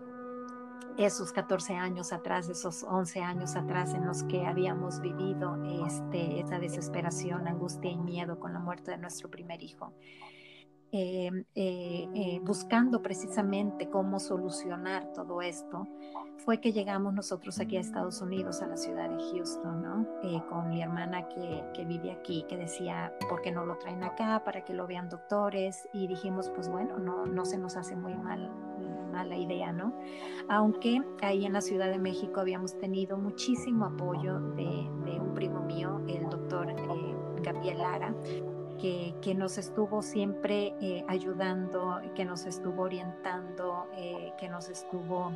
esos 0.97 1.31
14 1.31 1.75
años 1.75 2.13
atrás, 2.13 2.49
esos 2.49 2.83
11 2.83 3.21
años 3.21 3.55
atrás 3.55 3.93
en 3.93 4.05
los 4.05 4.23
que 4.23 4.45
habíamos 4.45 5.01
vivido 5.01 5.57
este, 5.85 6.39
esa 6.39 6.59
desesperación, 6.59 7.47
angustia 7.47 7.91
y 7.91 7.97
miedo 7.97 8.39
con 8.39 8.53
la 8.53 8.59
muerte 8.59 8.91
de 8.91 8.97
nuestro 8.97 9.29
primer 9.29 9.63
hijo. 9.63 9.93
Eh, 10.95 11.45
eh, 11.55 12.39
buscando 12.43 13.01
precisamente 13.01 13.89
cómo 13.89 14.19
solucionar 14.19 15.11
todo 15.13 15.41
esto, 15.41 15.87
fue 16.37 16.59
que 16.59 16.71
llegamos 16.71 17.15
nosotros 17.15 17.59
aquí 17.59 17.77
a 17.77 17.79
Estados 17.79 18.21
Unidos, 18.21 18.61
a 18.61 18.67
la 18.67 18.77
ciudad 18.77 19.09
de 19.09 19.17
Houston, 19.31 19.81
¿no? 19.81 20.07
con 20.49 20.69
mi 20.69 20.83
hermana 20.83 21.27
que, 21.29 21.63
que, 21.73 21.83
vive 21.85 22.11
aquí, 22.11 22.45
que 22.47 22.57
decía, 22.57 23.11
¿por 23.27 23.41
qué 23.41 23.51
no 23.51 23.65
lo 23.65 23.77
traen 23.77 24.03
acá 24.03 24.43
para 24.45 24.63
que 24.63 24.75
lo 24.75 24.85
vean 24.85 25.09
doctores? 25.09 25.89
Y 25.93 26.05
dijimos, 26.05 26.51
pues 26.51 26.69
bueno, 26.69 26.99
no, 26.99 27.25
no 27.25 27.43
se 27.43 27.57
nos 27.57 27.75
hace 27.75 27.95
muy 27.95 28.13
mal 28.13 28.51
mala 29.13 29.37
idea, 29.37 29.71
¿no? 29.71 29.93
Aunque 30.49 31.01
ahí 31.21 31.45
en 31.45 31.53
la 31.53 31.61
Ciudad 31.61 31.89
de 31.89 31.99
México 31.99 32.41
habíamos 32.41 32.77
tenido 32.79 33.15
muchísimo 33.17 33.85
apoyo 33.85 34.39
de, 34.39 34.89
de 35.05 35.19
un 35.19 35.33
primo 35.35 35.61
mío, 35.61 36.01
el 36.07 36.27
doctor 36.29 36.71
eh, 36.71 37.15
Gabriel 37.41 37.77
Lara, 37.77 38.15
que, 38.79 39.13
que, 39.21 39.33
nos 39.33 39.57
estuvo 39.57 40.01
siempre 40.01 40.73
eh, 40.81 41.03
ayudando, 41.07 42.01
que 42.15 42.25
nos 42.25 42.45
estuvo 42.45 42.83
orientando, 42.83 43.87
eh, 43.95 44.33
que 44.37 44.49
nos 44.49 44.69
estuvo 44.69 45.31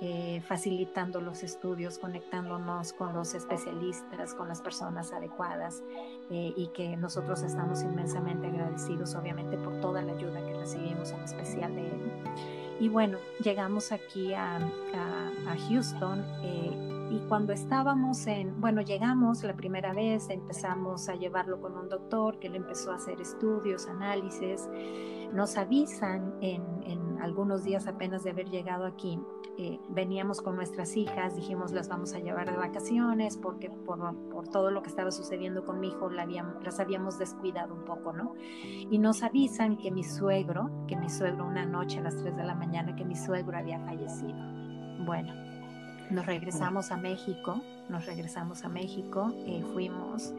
eh, 0.00 0.42
facilitando 0.46 1.20
los 1.20 1.42
estudios, 1.42 1.98
conectándonos 1.98 2.92
con 2.92 3.14
los 3.14 3.34
especialistas, 3.34 4.34
con 4.34 4.48
las 4.48 4.60
personas 4.60 5.12
adecuadas 5.12 5.82
y 6.30 6.68
que 6.74 6.96
nosotros 6.96 7.42
estamos 7.42 7.82
inmensamente 7.82 8.48
agradecidos, 8.48 9.14
obviamente, 9.14 9.56
por 9.56 9.80
toda 9.80 10.02
la 10.02 10.12
ayuda 10.12 10.44
que 10.44 10.54
recibimos, 10.54 11.10
en 11.12 11.20
especial 11.20 11.74
de 11.74 11.86
él. 11.86 12.12
Y 12.80 12.88
bueno, 12.88 13.18
llegamos 13.42 13.92
aquí 13.92 14.34
a, 14.34 14.56
a, 14.56 15.50
a 15.50 15.56
Houston 15.68 16.22
y 17.10 17.18
cuando 17.28 17.52
estábamos 17.52 18.26
en, 18.26 18.60
bueno, 18.60 18.82
llegamos 18.82 19.42
la 19.42 19.54
primera 19.54 19.92
vez, 19.92 20.28
empezamos 20.30 21.08
a 21.08 21.14
llevarlo 21.14 21.60
con 21.60 21.76
un 21.76 21.88
doctor 21.88 22.38
que 22.38 22.48
le 22.48 22.58
empezó 22.58 22.92
a 22.92 22.96
hacer 22.96 23.20
estudios, 23.20 23.86
análisis. 23.88 24.68
Nos 25.32 25.56
avisan 25.56 26.34
en, 26.40 26.62
en 26.84 27.18
algunos 27.20 27.64
días 27.64 27.86
apenas 27.86 28.24
de 28.24 28.30
haber 28.30 28.48
llegado 28.48 28.86
aquí. 28.86 29.20
Eh, 29.60 29.80
veníamos 29.88 30.40
con 30.40 30.54
nuestras 30.54 30.96
hijas, 30.96 31.34
dijimos 31.34 31.72
las 31.72 31.88
vamos 31.88 32.14
a 32.14 32.20
llevar 32.20 32.48
de 32.48 32.56
vacaciones 32.56 33.36
porque 33.36 33.68
por, 33.70 33.98
por 34.28 34.46
todo 34.48 34.70
lo 34.70 34.82
que 34.82 34.88
estaba 34.88 35.10
sucediendo 35.10 35.64
con 35.64 35.80
mi 35.80 35.88
hijo 35.88 36.10
la 36.10 36.22
habíamos, 36.22 36.62
las 36.64 36.78
habíamos 36.78 37.18
descuidado 37.18 37.74
un 37.74 37.84
poco, 37.84 38.12
¿no? 38.12 38.34
Y 38.62 38.98
nos 38.98 39.24
avisan 39.24 39.76
que 39.76 39.90
mi 39.90 40.04
suegro, 40.04 40.70
que 40.86 40.96
mi 40.96 41.10
suegro 41.10 41.44
una 41.44 41.66
noche 41.66 41.98
a 41.98 42.02
las 42.02 42.16
3 42.16 42.36
de 42.36 42.44
la 42.44 42.54
mañana, 42.54 42.94
que 42.94 43.04
mi 43.04 43.16
suegro 43.16 43.58
había 43.58 43.80
fallecido. 43.80 44.38
Bueno, 45.04 45.32
nos 46.10 46.26
regresamos 46.26 46.90
a 46.90 46.96
México, 46.96 47.60
nos 47.88 48.06
regresamos 48.06 48.64
a 48.64 48.68
México, 48.68 49.32
eh, 49.46 49.64
fuimos 49.72 50.34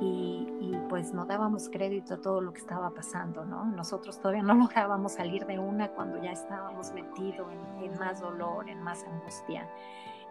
y, 0.00 0.46
pues 0.88 1.12
no 1.12 1.24
dábamos 1.24 1.68
crédito 1.68 2.14
a 2.14 2.16
todo 2.20 2.40
lo 2.40 2.52
que 2.52 2.58
estaba 2.58 2.90
pasando, 2.90 3.44
¿no? 3.44 3.64
Nosotros 3.64 4.18
todavía 4.18 4.42
no 4.42 4.54
lográbamos 4.62 5.12
salir 5.12 5.46
de 5.46 5.58
una 5.58 5.88
cuando 5.90 6.20
ya 6.20 6.32
estábamos 6.32 6.92
metidos 6.92 7.46
en, 7.80 7.96
más 7.98 8.20
dolor, 8.20 8.68
en 8.68 8.82
más 8.82 9.04
angustia. 9.04 9.68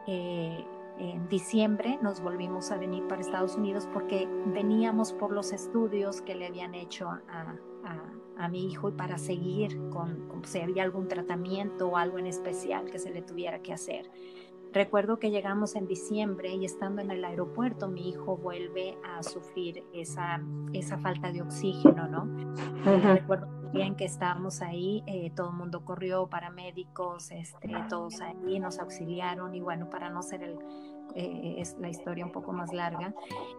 Eh, 0.08 0.66
en 0.98 1.30
diciembre 1.30 1.98
nos 2.02 2.20
volvimos 2.20 2.72
a 2.72 2.78
venir 2.78 3.08
para 3.08 3.22
Estados 3.22 3.56
Unidos 3.56 3.88
porque 3.94 4.28
veníamos 4.48 5.14
por 5.14 5.32
los 5.32 5.54
estudios 5.54 6.22
que 6.22 6.36
le 6.36 6.48
habían 6.48 6.76
hecho 6.76 7.10
a, 7.10 7.56
a, 8.38 8.48
mi 8.50 8.66
hijo 8.66 8.90
y 8.90 8.92
para 8.94 9.18
seguir 9.18 9.78
con, 9.90 10.28
con, 10.28 10.44
si 10.46 10.60
había 10.60 10.84
algún 10.84 11.08
tratamiento 11.08 11.90
o 11.90 11.98
algo 11.98 12.18
en 12.20 12.28
especial 12.28 12.90
que 12.90 13.00
se 13.00 13.12
le 13.12 13.22
tuviera 13.22 13.60
que 13.60 13.72
hacer. 13.72 14.10
Recuerdo 14.72 15.18
que 15.18 15.32
llegamos 15.32 15.76
en 15.76 15.88
diciembre 15.88 16.54
y 16.54 16.66
estando 16.66 17.02
en 17.02 17.10
el 17.10 17.26
aeropuerto 17.26 17.88
mi 17.88 18.10
hijo 18.10 18.38
vuelve 18.38 18.98
a 19.04 19.24
sufrir 19.24 19.84
esa, 19.94 20.42
esa 20.74 21.00
falta 21.00 21.32
de 21.32 21.42
oxígeno, 21.42 22.08
¿no? 22.08 22.28
Recuerdo 23.14 23.48
bien 23.72 23.96
que 23.96 24.06
estábamos 24.06 24.62
ahí, 24.62 25.04
eh, 25.08 25.32
todo 25.36 25.50
el 25.50 25.56
mundo 25.56 25.86
corrió, 25.86 26.28
paramédicos, 26.28 27.32
este, 27.32 27.70
todos 27.90 28.22
ahí 28.22 28.60
nos 28.60 28.80
auxiliaron 28.80 29.56
y 29.56 29.62
bueno, 29.62 29.90
para 29.90 30.10
no 30.10 30.22
ser 30.22 30.44
el, 30.44 30.60
eh, 31.16 31.56
es 31.58 31.76
la 31.80 31.90
historia 31.90 32.26
un 32.26 32.32
poco 32.32 32.52
más 32.52 32.74
larga, 32.74 33.14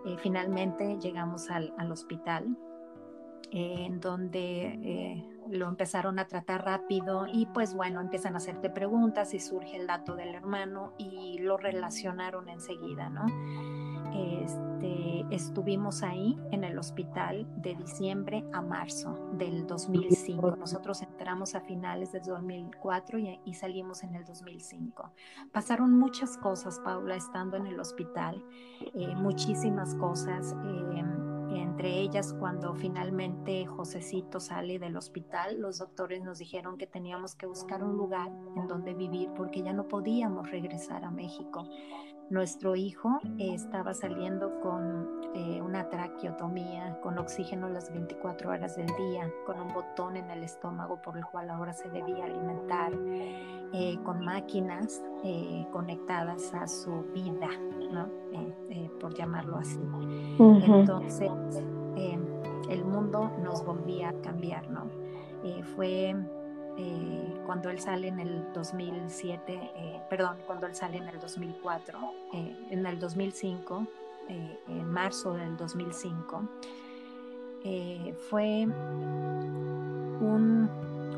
eh, 0.07 0.17
finalmente 0.19 0.99
llegamos 1.01 1.51
al, 1.51 1.75
al 1.79 1.91
hospital 1.93 2.57
en 3.53 4.01
donde 4.01 5.27
lo 5.51 5.69
empezaron 5.69 6.19
a 6.19 6.27
tratar 6.27 6.65
rápido 6.65 7.27
y 7.31 7.47
pues 7.47 7.75
bueno, 7.75 8.01
empiezan 8.01 8.35
a 8.35 8.39
hacerte 8.39 8.71
preguntas 8.71 9.35
y 9.35 9.41
surge 9.41 9.77
el 9.77 9.87
dato 9.87 10.15
del 10.15 10.35
hermano 10.35 10.95
y 10.99 11.39
lo 11.39 11.57
relacionaron 11.57 12.49
enseguida, 12.49 13.09
¿no? 13.09 13.27
Este, 14.13 15.25
estuvimos 15.31 16.03
ahí 16.03 16.39
en 16.51 16.65
el 16.65 16.79
hospital 16.79 17.47
de 17.57 17.75
diciembre 17.75 18.45
a 18.53 18.61
marzo 18.61 19.31
del 19.35 19.67
2005. 19.67 20.57
Nosotros 20.57 21.03
entramos 21.03 21.55
a 21.55 21.61
finales 21.61 22.13
del 22.13 22.23
2004 22.25 23.19
y, 23.45 23.55
salimos 23.55 24.03
en 24.03 24.15
el 24.15 24.25
2005. 24.25 25.11
Pasaron 25.53 25.97
muchas 25.97 26.37
cosas, 26.39 26.81
Paula, 26.81 27.15
estando 27.15 27.57
en 27.57 27.67
el 27.67 27.79
hospital, 27.79 28.43
eh, 28.95 29.15
muchísimas 29.15 29.95
cosas. 29.95 30.57
Eh, 30.65 31.30
entre 31.59 32.01
ellas, 32.01 32.35
cuando 32.39 32.75
finalmente 32.75 33.67
Josecito 33.67 34.41
sale 34.41 34.79
del 34.79 34.97
hospital, 34.97 35.61
los 35.61 35.79
doctores 35.79 36.23
nos 36.23 36.39
dijeron 36.39 36.79
que 36.79 36.87
teníamos 36.87 37.35
que 37.35 37.47
buscar 37.47 37.83
un 37.83 37.97
lugar 37.97 38.31
en 38.57 38.67
donde 38.67 38.95
vivir 38.95 39.31
porque 39.37 39.63
ya 39.63 39.73
no 39.73 39.89
podíamos 39.89 40.51
regresar 40.51 41.05
a 41.05 41.11
México. 41.11 41.69
Nuestro 42.31 42.77
hijo 42.77 43.19
estaba 43.39 43.93
saliendo 43.93 44.61
con 44.61 45.21
eh, 45.35 45.61
una 45.61 45.89
traqueotomía, 45.89 46.97
con 47.03 47.19
oxígeno 47.19 47.69
las 47.69 47.91
24 47.93 48.51
horas 48.51 48.77
del 48.77 48.87
día, 48.87 49.29
con 49.45 49.61
un 49.61 49.75
botón 49.75 50.17
en 50.17 50.31
el 50.31 50.45
estómago 50.45 51.03
por 51.03 51.17
el 51.17 51.27
cual 51.27 51.51
ahora 51.51 51.73
se 51.73 51.91
debía 51.91 52.27
alimentar, 52.27 52.93
eh, 53.73 53.99
con 54.05 54.25
máquinas 54.25 55.03
eh, 55.25 55.67
conectadas 55.73 56.55
a 56.55 56.69
su 56.69 57.03
vida, 57.13 57.49
¿no? 57.91 58.09
por 59.01 59.13
llamarlo 59.15 59.57
así. 59.57 59.81
Entonces, 60.39 61.33
el 62.69 62.85
mundo 62.85 63.29
nos 63.43 63.65
volvía 63.65 64.11
a 64.11 64.21
cambiar, 64.21 64.71
¿no? 64.71 64.89
fue 65.75 66.15
eh, 66.79 67.43
cuando 67.47 67.71
él 67.71 67.81
sale 67.81 68.09
en 68.09 68.21
el 68.21 68.53
2007, 68.53 69.53
eh, 69.53 70.01
perdón, 70.09 70.37
cuando 70.47 70.67
él 70.67 70.75
sale 70.75 70.99
en 70.99 71.09
el 71.09 71.19
2004, 71.21 71.99
eh, 72.35 72.57
en 72.71 72.87
el 72.87 72.99
2005, 72.99 73.87
en 74.29 74.89
marzo 74.89 75.35
del 75.35 75.57
2005, 75.57 76.43
fue 78.29 78.65
un 80.21 80.71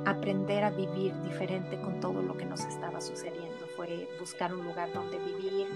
aprender 0.07 0.65
a 0.65 0.71
vivir 0.71 1.13
diferente 1.23 1.79
con 1.83 2.01
todo 2.01 2.23
lo 2.23 2.39
que 2.39 2.47
nos 2.47 2.65
estaba 2.65 3.03
sucediendo. 3.03 3.67
Fue 3.77 4.09
buscar 4.19 4.55
un 4.55 4.65
lugar 4.65 4.91
donde 4.95 5.19
vivir, 5.19 5.67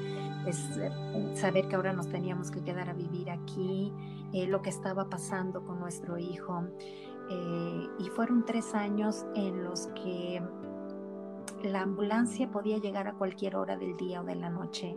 saber 1.34 1.68
que 1.68 1.76
ahora 1.76 1.92
nos 1.92 2.08
teníamos 2.08 2.50
que 2.50 2.62
quedar 2.62 2.88
a 2.88 2.94
vivir 2.94 3.30
aquí, 3.30 3.92
lo 4.48 4.62
que 4.62 4.70
estaba 4.70 5.10
pasando 5.10 5.62
con 5.62 5.78
nuestro 5.78 6.16
hijo. 6.16 6.64
Eh, 7.28 7.88
y 7.98 8.08
fueron 8.10 8.44
tres 8.44 8.74
años 8.74 9.26
en 9.34 9.64
los 9.64 9.88
que 9.88 10.40
la 11.62 11.82
ambulancia 11.82 12.50
podía 12.50 12.78
llegar 12.78 13.08
a 13.08 13.14
cualquier 13.14 13.56
hora 13.56 13.76
del 13.76 13.96
día 13.96 14.20
o 14.20 14.24
de 14.24 14.36
la 14.36 14.50
noche, 14.50 14.96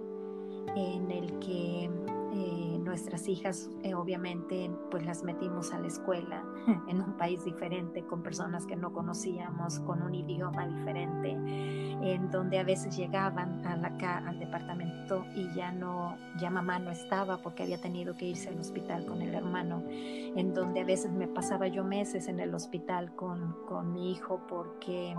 en 0.75 1.09
el 1.09 1.39
que 1.39 1.89
eh, 2.33 2.68
nuestras 2.89 3.27
hijas 3.27 3.69
eh, 3.83 3.93
obviamente 3.93 4.69
pues 4.89 5.05
las 5.05 5.23
metimos 5.23 5.71
a 5.73 5.79
la 5.79 5.87
escuela 5.87 6.43
en 6.87 7.01
un 7.01 7.13
país 7.13 7.45
diferente, 7.45 8.03
con 8.03 8.23
personas 8.23 8.65
que 8.65 8.75
no 8.75 8.91
conocíamos, 8.91 9.79
con 9.81 10.01
un 10.01 10.15
idioma 10.15 10.67
diferente, 10.67 11.29
en 11.31 12.31
donde 12.31 12.57
a 12.57 12.63
veces 12.63 12.97
llegaban 12.97 13.65
a 13.65 13.75
la, 13.77 13.89
al 14.25 14.39
departamento 14.39 15.25
y 15.35 15.53
ya 15.53 15.71
no, 15.71 16.17
ya 16.39 16.49
mamá 16.49 16.79
no 16.79 16.91
estaba 16.91 17.37
porque 17.37 17.63
había 17.63 17.79
tenido 17.79 18.17
que 18.17 18.25
irse 18.25 18.49
al 18.49 18.59
hospital 18.59 19.05
con 19.05 19.21
el 19.21 19.35
hermano, 19.35 19.83
en 19.87 20.53
donde 20.53 20.81
a 20.81 20.85
veces 20.85 21.11
me 21.11 21.27
pasaba 21.27 21.67
yo 21.67 21.83
meses 21.83 22.27
en 22.27 22.39
el 22.39 22.55
hospital 22.55 23.15
con, 23.15 23.55
con 23.67 23.93
mi 23.93 24.11
hijo 24.11 24.41
porque 24.47 25.15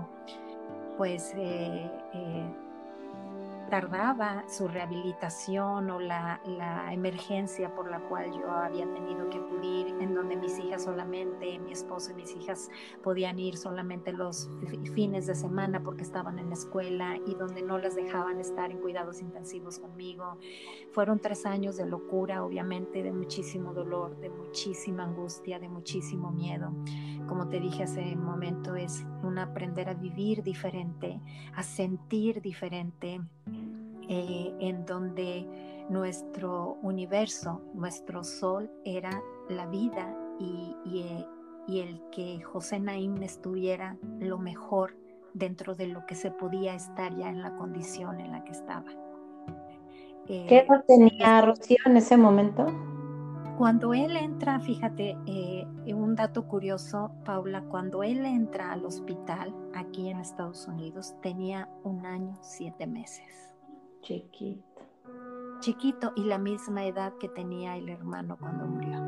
pues 0.96 1.33
eh, 1.37 1.88
tardaba 3.70 4.44
su 4.48 4.66
rehabilitación 4.66 5.90
o 5.90 6.00
la, 6.00 6.40
emergencia 6.92 7.72
por 7.74 7.88
la 7.90 8.00
cual 8.00 8.33
yo 8.33 8.50
había 8.50 8.85
tenido 8.92 9.30
que 9.30 9.38
acudir, 9.38 9.94
en 10.00 10.14
donde 10.14 10.37
mis 10.37 10.59
hijas 10.59 10.85
solamente, 10.85 11.59
mi 11.61 11.72
esposo 11.72 12.11
y 12.11 12.14
mis 12.14 12.35
hijas 12.35 12.68
podían 13.02 13.38
ir 13.38 13.56
solamente 13.56 14.12
los 14.12 14.50
fines 14.94 15.26
de 15.26 15.35
semana 15.35 15.83
porque 15.83 16.02
estaban 16.02 16.38
en 16.38 16.48
la 16.48 16.54
escuela 16.54 17.16
y 17.26 17.35
donde 17.35 17.62
no 17.62 17.78
las 17.78 17.94
dejaban 17.94 18.40
estar 18.40 18.70
en 18.70 18.78
cuidados 18.78 19.20
intensivos 19.20 19.78
conmigo. 19.78 20.38
Fueron 20.90 21.20
tres 21.20 21.46
años 21.46 21.76
de 21.76 21.87
locura, 21.87 22.44
obviamente, 22.44 23.02
de 23.02 23.12
muchísimo 23.12 23.72
dolor, 23.72 24.18
de 24.18 24.30
muchísima 24.30 25.04
angustia, 25.04 25.59
de 25.61 25.68
muchísimo 25.68 26.33
miedo. 26.33 26.72
Como 27.28 27.48
te 27.48 27.61
dije 27.61 27.85
hace 27.85 28.00
un 28.16 28.24
momento, 28.24 28.74
es 28.74 29.04
un 29.22 29.38
aprender 29.38 29.88
a 29.88 29.94
vivir 29.94 30.42
diferente, 30.42 31.20
a 31.54 31.62
sentir 31.62 32.42
diferente 32.42 33.20
eh, 34.12 34.53
en 34.59 34.85
donde 34.87 35.46
nuestro 35.88 36.79
universo, 36.83 37.62
nuestro 37.75 38.25
sol 38.25 38.68
era 38.85 39.23
la 39.49 39.66
vida 39.66 40.12
y, 40.40 40.75
y, 40.85 41.81
el 41.81 42.03
que 42.11 42.40
José 42.40 42.81
Naim 42.81 43.23
estuviera 43.23 43.96
lo 44.18 44.37
mejor 44.37 44.96
dentro 45.33 45.77
de 45.77 45.87
lo 45.87 46.05
que 46.07 46.16
se 46.16 46.33
podía 46.33 46.75
estar 46.75 47.16
ya 47.16 47.29
en 47.29 47.40
la 47.40 47.55
condición 47.55 48.18
en 48.18 48.33
la 48.33 48.42
que 48.42 48.51
estaba. 48.51 48.90
¿Qué 50.27 50.57
eh, 50.57 50.66
edad 50.66 50.85
tenía 50.88 51.42
Rocío 51.42 51.79
en 51.87 51.96
ese 51.96 52.16
momento? 52.16 52.66
Cuando 53.59 53.94
él 53.94 54.16
entra, 54.16 54.59
fíjate, 54.59 55.16
eh, 55.27 55.66
un 55.94 56.16
dato 56.16 56.49
curioso, 56.49 57.12
Paula, 57.25 57.62
cuando 57.62 58.03
él 58.03 58.27
entra 58.27 58.73
al 58.73 58.85
hospital 58.85 59.55
aquí 59.73 60.09
en 60.09 60.18
Estados 60.18 60.66
Unidos, 60.66 61.14
tenía 61.23 61.68
un 61.85 62.05
año, 62.07 62.37
siete 62.42 62.88
meses. 62.88 63.50
Chiquito. 64.03 64.63
Chiquito 65.61 66.13
y 66.17 66.25
la 66.25 66.39
misma 66.39 66.85
edad 66.87 67.13
que 67.19 67.29
tenía 67.29 67.77
el 67.77 67.89
hermano 67.89 68.37
cuando 68.39 68.67
murió. 68.67 68.99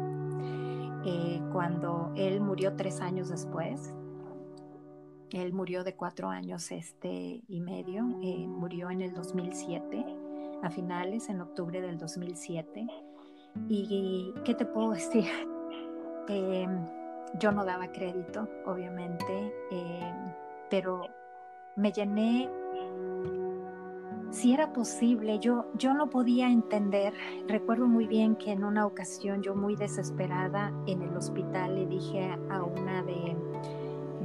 eh, 1.04 1.40
cuando 1.52 2.12
él 2.14 2.40
murió 2.40 2.76
tres 2.76 3.00
años 3.00 3.28
después. 3.28 3.92
Él 5.32 5.52
murió 5.52 5.82
de 5.82 5.96
cuatro 5.96 6.28
años 6.28 6.70
este, 6.70 7.42
y 7.48 7.60
medio, 7.60 8.04
eh, 8.22 8.46
murió 8.46 8.90
en 8.90 9.00
el 9.00 9.12
2007, 9.14 10.04
a 10.62 10.70
finales, 10.70 11.28
en 11.30 11.40
octubre 11.40 11.80
del 11.80 11.98
2007. 11.98 12.86
¿Y 13.68 14.32
qué 14.44 14.54
te 14.54 14.64
puedo 14.64 14.92
decir? 14.92 15.24
Eh, 16.28 16.68
yo 17.40 17.50
no 17.50 17.64
daba 17.64 17.90
crédito, 17.90 18.48
obviamente, 18.64 19.52
pero 20.70 21.02
me 21.74 21.90
llené 21.90 22.48
si 24.32 24.52
era 24.52 24.72
posible, 24.72 25.38
yo, 25.38 25.66
yo 25.74 25.92
no 25.94 26.08
podía 26.08 26.48
entender. 26.48 27.12
Recuerdo 27.46 27.86
muy 27.86 28.06
bien 28.06 28.34
que 28.36 28.50
en 28.50 28.64
una 28.64 28.86
ocasión 28.86 29.42
yo 29.42 29.54
muy 29.54 29.76
desesperada 29.76 30.72
en 30.86 31.02
el 31.02 31.16
hospital 31.16 31.74
le 31.74 31.86
dije 31.86 32.30
a 32.50 32.62
una 32.62 33.02
de, 33.02 33.36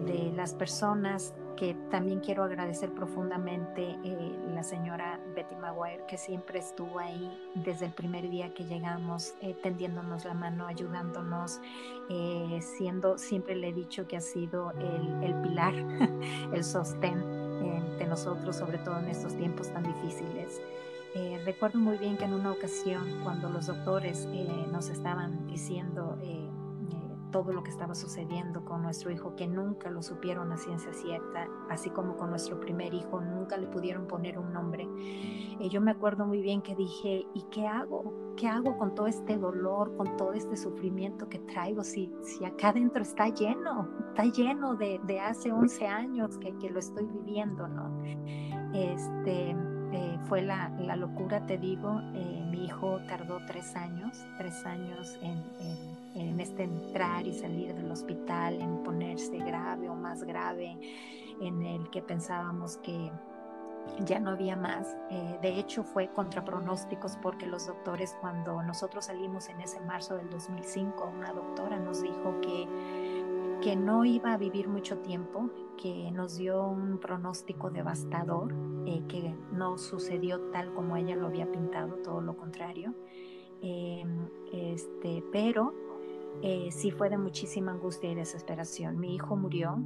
de 0.07 0.31
las 0.35 0.53
personas 0.53 1.33
que 1.55 1.75
también 1.89 2.19
quiero 2.19 2.43
agradecer 2.43 2.91
profundamente, 2.91 3.97
eh, 4.03 4.35
la 4.53 4.63
señora 4.63 5.19
Betty 5.35 5.55
Maguire, 5.55 6.03
que 6.07 6.17
siempre 6.17 6.59
estuvo 6.59 6.99
ahí 6.99 7.31
desde 7.55 7.87
el 7.87 7.93
primer 7.93 8.29
día 8.29 8.53
que 8.53 8.63
llegamos, 8.63 9.33
eh, 9.41 9.55
tendiéndonos 9.61 10.25
la 10.25 10.33
mano, 10.33 10.67
ayudándonos, 10.67 11.59
eh, 12.09 12.59
siendo, 12.61 13.17
siempre 13.17 13.55
le 13.55 13.69
he 13.69 13.73
dicho 13.73 14.07
que 14.07 14.17
ha 14.17 14.21
sido 14.21 14.71
el, 14.71 15.23
el 15.23 15.41
pilar, 15.41 15.73
el 16.53 16.63
sostén 16.63 17.47
de 17.97 18.05
nosotros, 18.05 18.55
sobre 18.55 18.77
todo 18.77 18.99
en 18.99 19.07
estos 19.07 19.35
tiempos 19.35 19.73
tan 19.73 19.83
difíciles. 19.83 20.61
Eh, 21.15 21.41
recuerdo 21.45 21.79
muy 21.79 21.97
bien 21.97 22.15
que 22.15 22.25
en 22.25 22.33
una 22.33 22.51
ocasión, 22.51 23.21
cuando 23.23 23.49
los 23.49 23.65
doctores 23.65 24.27
eh, 24.31 24.67
nos 24.71 24.89
estaban 24.89 25.47
diciendo 25.47 26.15
eh, 26.21 26.47
todo 27.31 27.51
lo 27.51 27.63
que 27.63 27.71
estaba 27.71 27.95
sucediendo 27.95 28.63
con 28.63 28.81
nuestro 28.81 29.11
hijo, 29.11 29.35
que 29.35 29.47
nunca 29.47 29.89
lo 29.89 30.01
supieron 30.01 30.51
a 30.51 30.57
ciencia 30.57 30.93
cierta, 30.93 31.47
así 31.69 31.89
como 31.89 32.17
con 32.17 32.29
nuestro 32.29 32.59
primer 32.59 32.93
hijo, 32.93 33.21
nunca 33.21 33.57
le 33.57 33.67
pudieron 33.67 34.07
poner 34.07 34.37
un 34.37 34.53
nombre. 34.53 34.87
yo 35.69 35.81
me 35.81 35.91
acuerdo 35.91 36.25
muy 36.25 36.41
bien 36.41 36.61
que 36.61 36.75
dije, 36.75 37.25
¿y 37.33 37.43
qué 37.51 37.67
hago? 37.67 38.13
¿Qué 38.35 38.47
hago 38.47 38.77
con 38.77 38.93
todo 38.93 39.07
este 39.07 39.37
dolor, 39.37 39.95
con 39.97 40.15
todo 40.15 40.33
este 40.33 40.55
sufrimiento 40.57 41.27
que 41.27 41.39
traigo? 41.39 41.83
Si, 41.83 42.11
si 42.21 42.45
acá 42.45 42.69
adentro 42.69 43.01
está 43.01 43.29
lleno, 43.29 43.89
está 44.09 44.25
lleno 44.25 44.75
de, 44.75 45.01
de 45.05 45.19
hace 45.19 45.51
11 45.51 45.87
años 45.87 46.37
que, 46.37 46.55
que, 46.57 46.69
lo 46.69 46.79
estoy 46.79 47.05
viviendo, 47.05 47.67
¿no? 47.67 48.03
Este, 48.73 49.55
eh, 49.91 50.19
fue 50.25 50.41
la, 50.41 50.69
la, 50.79 50.95
locura, 50.95 51.45
te 51.45 51.57
digo, 51.57 51.99
eh, 52.13 52.45
mi 52.51 52.65
hijo 52.65 52.99
tardó 53.07 53.39
tres 53.47 53.75
años, 53.75 54.17
tres 54.37 54.65
años 54.65 55.17
en, 55.21 55.43
en 55.59 55.96
en 56.17 56.39
este 56.39 56.63
entrar 56.63 57.25
y 57.27 57.33
salir 57.33 57.73
del 57.73 57.91
hospital, 57.91 58.61
en 58.61 58.83
ponerse 58.83 59.37
grave 59.37 59.89
o 59.89 59.95
más 59.95 60.23
grave, 60.23 60.77
en 61.39 61.61
el 61.63 61.89
que 61.89 62.01
pensábamos 62.01 62.77
que 62.77 63.11
ya 64.05 64.19
no 64.19 64.31
había 64.31 64.55
más. 64.55 64.97
Eh, 65.09 65.39
de 65.41 65.59
hecho, 65.59 65.83
fue 65.83 66.09
contra 66.09 66.43
pronósticos 66.43 67.17
porque 67.21 67.45
los 67.45 67.67
doctores, 67.67 68.15
cuando 68.19 68.61
nosotros 68.63 69.05
salimos 69.05 69.49
en 69.49 69.61
ese 69.61 69.79
marzo 69.81 70.17
del 70.17 70.29
2005, 70.29 71.11
una 71.17 71.33
doctora 71.33 71.79
nos 71.79 72.01
dijo 72.01 72.39
que, 72.41 72.67
que 73.61 73.75
no 73.75 74.05
iba 74.05 74.33
a 74.33 74.37
vivir 74.37 74.67
mucho 74.67 74.97
tiempo, 74.99 75.49
que 75.77 76.11
nos 76.11 76.37
dio 76.37 76.67
un 76.67 76.99
pronóstico 76.99 77.69
devastador, 77.69 78.53
eh, 78.85 79.03
que 79.07 79.35
no 79.51 79.77
sucedió 79.77 80.39
tal 80.51 80.73
como 80.73 80.97
ella 80.97 81.15
lo 81.15 81.27
había 81.27 81.51
pintado, 81.51 81.95
todo 81.97 82.21
lo 82.21 82.35
contrario. 82.35 82.93
Eh, 83.61 84.05
este, 84.51 85.23
pero 85.31 85.73
eh, 86.41 86.69
sí 86.71 86.91
fue 86.91 87.09
de 87.09 87.17
muchísima 87.17 87.71
angustia 87.71 88.11
y 88.11 88.15
desesperación. 88.15 88.99
Mi 88.99 89.15
hijo 89.15 89.35
murió 89.35 89.77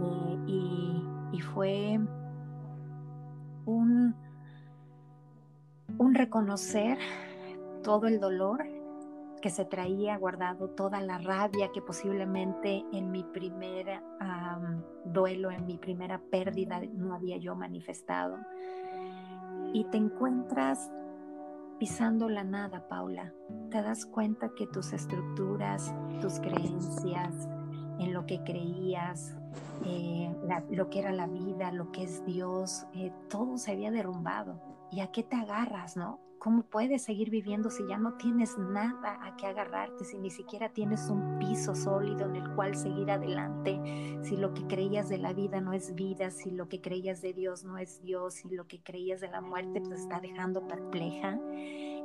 eh, 0.00 0.38
y, 0.46 1.40
fue 1.54 1.98
un 3.66 4.14
reconocer 6.14 6.98
todo 7.82 8.06
el 8.06 8.20
dolor 8.20 8.64
que 9.42 9.50
se 9.50 9.64
traía 9.64 10.16
guardado, 10.16 10.70
toda 10.70 11.00
la 11.00 11.18
rabia 11.18 11.70
que 11.74 11.82
posiblemente 11.82 12.84
en 12.92 13.10
mi 13.10 13.24
primer 13.24 14.00
duelo, 15.04 15.50
en 15.50 15.66
mi 15.66 15.76
primera 15.76 16.18
pérdida 16.30 16.80
no 16.94 17.12
había 17.12 17.36
yo 17.36 17.56
manifestado. 17.56 18.38
Y 19.74 19.84
te 19.84 19.98
encuentras 19.98 20.90
pisando 21.82 22.28
la 22.28 22.44
nada, 22.44 22.86
Paula. 22.86 23.34
Te 23.68 23.82
das 23.82 24.06
cuenta 24.06 24.52
que 24.56 24.68
tus 24.68 24.92
estructuras, 24.92 25.92
tus 26.20 26.38
creencias, 26.38 27.48
en 27.98 28.12
lo 28.12 28.24
que 28.24 28.40
creías, 28.44 29.34
eh, 29.84 30.32
lo 30.70 30.88
que 30.90 31.00
era 31.00 31.10
la 31.10 31.26
vida, 31.26 31.72
lo 31.72 31.90
que 31.90 32.04
es 32.04 32.24
Dios, 32.24 32.86
eh, 32.94 33.10
todo 33.28 33.58
se 33.58 33.72
había 33.72 33.90
derrumbado. 33.90 34.62
¿Y 34.92 35.00
a 35.00 35.08
qué 35.08 35.24
te 35.24 35.34
agarras, 35.34 35.96
no? 35.96 36.20
¿Cómo 36.42 36.64
puedes 36.64 37.04
seguir 37.04 37.30
viviendo 37.30 37.70
si 37.70 37.86
ya 37.86 37.98
no 37.98 38.14
tienes 38.14 38.58
nada 38.58 39.16
a 39.24 39.36
qué 39.36 39.46
agarrarte, 39.46 40.04
si 40.04 40.18
ni 40.18 40.28
siquiera 40.28 40.70
tienes 40.70 41.08
un 41.08 41.38
piso 41.38 41.76
sólido 41.76 42.26
en 42.26 42.34
el 42.34 42.52
cual 42.56 42.74
seguir 42.74 43.12
adelante, 43.12 43.80
si 44.22 44.36
lo 44.36 44.52
que 44.52 44.66
creías 44.66 45.08
de 45.08 45.18
la 45.18 45.32
vida 45.32 45.60
no 45.60 45.72
es 45.72 45.94
vida, 45.94 46.32
si 46.32 46.50
lo 46.50 46.68
que 46.68 46.80
creías 46.80 47.22
de 47.22 47.32
Dios 47.32 47.62
no 47.62 47.78
es 47.78 48.02
Dios, 48.02 48.34
si 48.34 48.48
lo 48.48 48.66
que 48.66 48.82
creías 48.82 49.20
de 49.20 49.28
la 49.28 49.40
muerte 49.40 49.82
te 49.82 49.94
está 49.94 50.18
dejando 50.18 50.66
perpleja? 50.66 51.38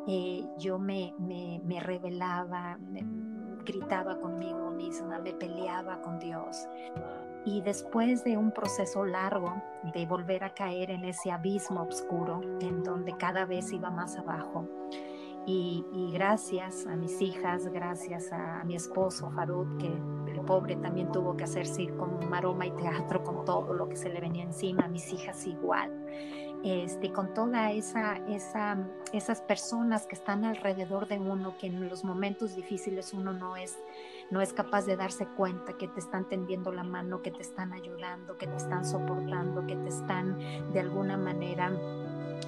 Eh, 0.07 0.45
yo 0.59 0.77
me, 0.77 1.15
me, 1.17 1.59
me 1.65 1.79
revelaba, 1.79 2.77
gritaba 3.65 4.19
conmigo 4.19 4.69
misma, 4.69 5.17
me 5.17 5.33
peleaba 5.33 5.99
con 6.03 6.19
Dios. 6.19 6.67
Y 7.47 7.61
después 7.61 8.25
de 8.25 8.35
un 8.35 8.51
proceso 8.51 9.05
largo 9.05 9.63
de 9.93 10.05
volver 10.05 10.43
a 10.43 10.53
caer 10.53 10.91
en 10.91 11.05
ese 11.05 11.31
abismo 11.31 11.83
oscuro, 11.83 12.41
en 12.59 12.83
donde 12.83 13.15
cada 13.15 13.45
vez 13.45 13.71
iba 13.71 13.89
más 13.89 14.17
abajo, 14.17 14.67
y, 15.45 15.81
gracias 16.11 16.85
a 16.87 16.97
mis 16.97 17.21
hijas, 17.21 17.65
gracias 17.67 18.33
a, 18.33 18.65
mi 18.65 18.75
esposo 18.75 19.31
Farud, 19.31 19.77
que 19.77 19.87
el 19.87 20.41
pobre 20.41 20.75
también 20.75 21.09
tuvo 21.13 21.37
que 21.37 21.45
hacer 21.45 21.65
circo, 21.65 22.05
maroma 22.29 22.65
y 22.65 22.71
teatro 22.71 23.23
con 23.23 23.45
todo 23.45 23.73
lo 23.73 23.87
que 23.87 23.95
se 23.95 24.09
le 24.09 24.19
venía 24.19 24.43
encima, 24.43 24.83
a 24.83 24.89
mis 24.89 25.13
hijas 25.13 25.47
igual. 25.47 25.89
Este, 26.65 27.13
con 27.13 27.33
toda 27.33 27.71
esa, 27.71 28.17
esa, 28.27 28.77
esas 29.13 29.39
personas 29.41 30.05
que 30.05 30.15
están 30.15 30.43
alrededor 30.43 31.07
de 31.07 31.17
uno, 31.17 31.55
que 31.57 31.67
en 31.67 31.87
los 31.87 32.03
momentos 32.03 32.57
difíciles 32.57 33.13
uno 33.13 33.31
no 33.31 33.55
es 33.55 33.77
no 34.29 34.41
es 34.41 34.53
capaz 34.53 34.85
de 34.85 34.97
darse 34.97 35.25
cuenta 35.25 35.73
que 35.77 35.87
te 35.87 35.99
están 35.99 36.27
tendiendo 36.27 36.71
la 36.71 36.83
mano, 36.83 37.21
que 37.21 37.31
te 37.31 37.41
están 37.41 37.73
ayudando, 37.73 38.37
que 38.37 38.47
te 38.47 38.55
están 38.55 38.85
soportando, 38.85 39.65
que 39.65 39.75
te 39.75 39.89
están 39.89 40.37
de 40.73 40.79
alguna 40.79 41.17
manera 41.17 41.71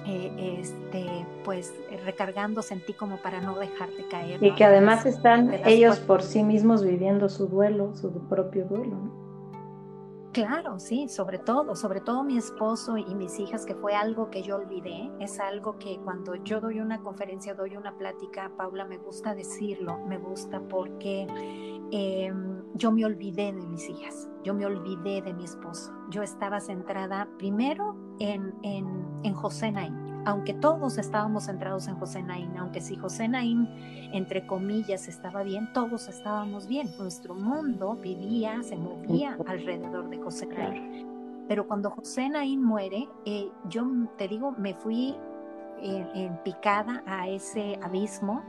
eh, 0.06 0.58
este, 0.60 1.26
pues 1.44 1.74
recargándose 2.04 2.74
en 2.74 2.84
ti 2.84 2.94
como 2.94 3.18
para 3.18 3.40
no 3.40 3.58
dejarte 3.58 4.06
caer. 4.08 4.42
Y 4.42 4.54
que 4.54 4.64
además 4.64 5.04
están 5.06 5.52
ellos 5.64 5.98
por 6.00 6.22
sí 6.22 6.42
mismos 6.42 6.84
viviendo 6.84 7.28
su 7.28 7.46
duelo, 7.46 7.94
su 7.94 8.10
propio 8.28 8.64
duelo. 8.66 9.29
Claro, 10.32 10.78
sí, 10.78 11.08
sobre 11.08 11.38
todo, 11.38 11.74
sobre 11.74 12.00
todo 12.00 12.22
mi 12.22 12.36
esposo 12.38 12.96
y 12.96 13.14
mis 13.16 13.40
hijas, 13.40 13.66
que 13.66 13.74
fue 13.74 13.96
algo 13.96 14.30
que 14.30 14.42
yo 14.42 14.56
olvidé, 14.56 15.10
es 15.18 15.40
algo 15.40 15.76
que 15.76 15.98
cuando 16.04 16.36
yo 16.36 16.60
doy 16.60 16.78
una 16.78 17.00
conferencia, 17.00 17.52
doy 17.54 17.76
una 17.76 17.96
plática, 17.98 18.52
Paula, 18.56 18.84
me 18.84 18.96
gusta 18.98 19.34
decirlo, 19.34 19.98
me 20.06 20.18
gusta 20.18 20.60
porque 20.68 21.26
em, 21.90 22.62
yo 22.74 22.92
me 22.92 23.04
olvidé 23.04 23.52
de 23.52 23.66
mis 23.66 23.88
hijas, 23.88 24.30
yo 24.44 24.54
me 24.54 24.66
olvidé 24.66 25.20
de 25.20 25.34
mi 25.34 25.42
esposo, 25.42 25.92
yo 26.10 26.22
estaba 26.22 26.60
centrada 26.60 27.28
primero 27.36 27.96
en, 28.20 28.54
en, 28.62 29.08
en 29.24 29.34
José 29.34 29.72
Naín, 29.72 30.09
aunque 30.24 30.54
todos 30.54 30.98
estábamos 30.98 31.46
centrados 31.46 31.88
en 31.88 31.96
José 31.96 32.22
Naín, 32.22 32.56
aunque 32.58 32.80
si 32.80 32.96
José 32.96 33.28
Naín, 33.28 33.68
entre 34.12 34.46
comillas, 34.46 35.08
estaba 35.08 35.42
bien, 35.42 35.72
todos 35.72 36.08
estábamos 36.08 36.66
bien. 36.66 36.88
Nuestro 36.98 37.34
mundo 37.34 37.96
vivía, 37.96 38.62
se 38.62 38.76
movía 38.76 39.36
alrededor 39.46 40.08
de 40.10 40.18
José 40.18 40.46
Naín. 40.46 41.06
Pero 41.48 41.66
cuando 41.66 41.90
José 41.90 42.28
Naín 42.28 42.62
muere, 42.62 43.08
eh, 43.24 43.48
yo 43.68 43.86
te 44.16 44.28
digo, 44.28 44.52
me 44.52 44.74
fui 44.74 45.16
en, 45.82 46.36
picada 46.44 47.02
a 47.06 47.28
ese 47.28 47.78
abismo 47.82 48.42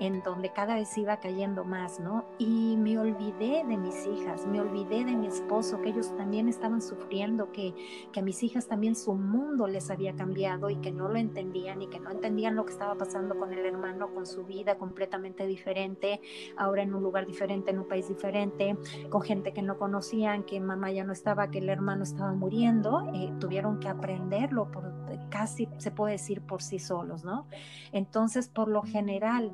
en 0.00 0.22
donde 0.22 0.52
cada 0.52 0.74
vez 0.74 0.96
iba 0.98 1.18
cayendo 1.18 1.64
más, 1.64 2.00
¿no? 2.00 2.24
Y 2.38 2.76
me 2.76 2.98
olvidé 2.98 3.64
de 3.64 3.76
mis 3.76 4.06
hijas, 4.06 4.46
me 4.46 4.60
olvidé 4.60 5.04
de 5.04 5.16
mi 5.16 5.26
esposo, 5.26 5.80
que 5.80 5.90
ellos 5.90 6.14
también 6.16 6.48
estaban 6.48 6.82
sufriendo, 6.82 7.52
que, 7.52 7.74
que 8.12 8.20
a 8.20 8.22
mis 8.22 8.42
hijas 8.42 8.66
también 8.66 8.94
su 8.94 9.14
mundo 9.14 9.66
les 9.66 9.90
había 9.90 10.14
cambiado 10.14 10.70
y 10.70 10.76
que 10.76 10.92
no 10.92 11.08
lo 11.08 11.16
entendían 11.16 11.82
y 11.82 11.88
que 11.88 12.00
no 12.00 12.10
entendían 12.10 12.56
lo 12.56 12.66
que 12.66 12.72
estaba 12.72 12.94
pasando 12.94 13.38
con 13.38 13.52
el 13.52 13.64
hermano, 13.64 14.12
con 14.12 14.26
su 14.26 14.44
vida 14.44 14.76
completamente 14.76 15.46
diferente, 15.46 16.20
ahora 16.56 16.82
en 16.82 16.94
un 16.94 17.02
lugar 17.02 17.26
diferente, 17.26 17.70
en 17.70 17.78
un 17.78 17.88
país 17.88 18.08
diferente, 18.08 18.76
con 19.10 19.22
gente 19.22 19.52
que 19.52 19.62
no 19.62 19.78
conocían, 19.78 20.44
que 20.44 20.60
mamá 20.60 20.90
ya 20.92 21.04
no 21.04 21.12
estaba, 21.12 21.50
que 21.50 21.58
el 21.58 21.68
hermano 21.68 22.02
estaba 22.02 22.32
muriendo, 22.32 23.02
eh, 23.14 23.32
tuvieron 23.40 23.80
que 23.80 23.88
aprenderlo 23.88 24.70
por 24.70 24.96
casi 25.30 25.68
se 25.78 25.90
puede 25.90 26.12
decir 26.12 26.42
por 26.42 26.62
sí 26.62 26.78
solos, 26.78 27.24
¿no? 27.24 27.46
Entonces, 27.92 28.48
por 28.48 28.68
lo 28.68 28.82
general, 28.82 29.52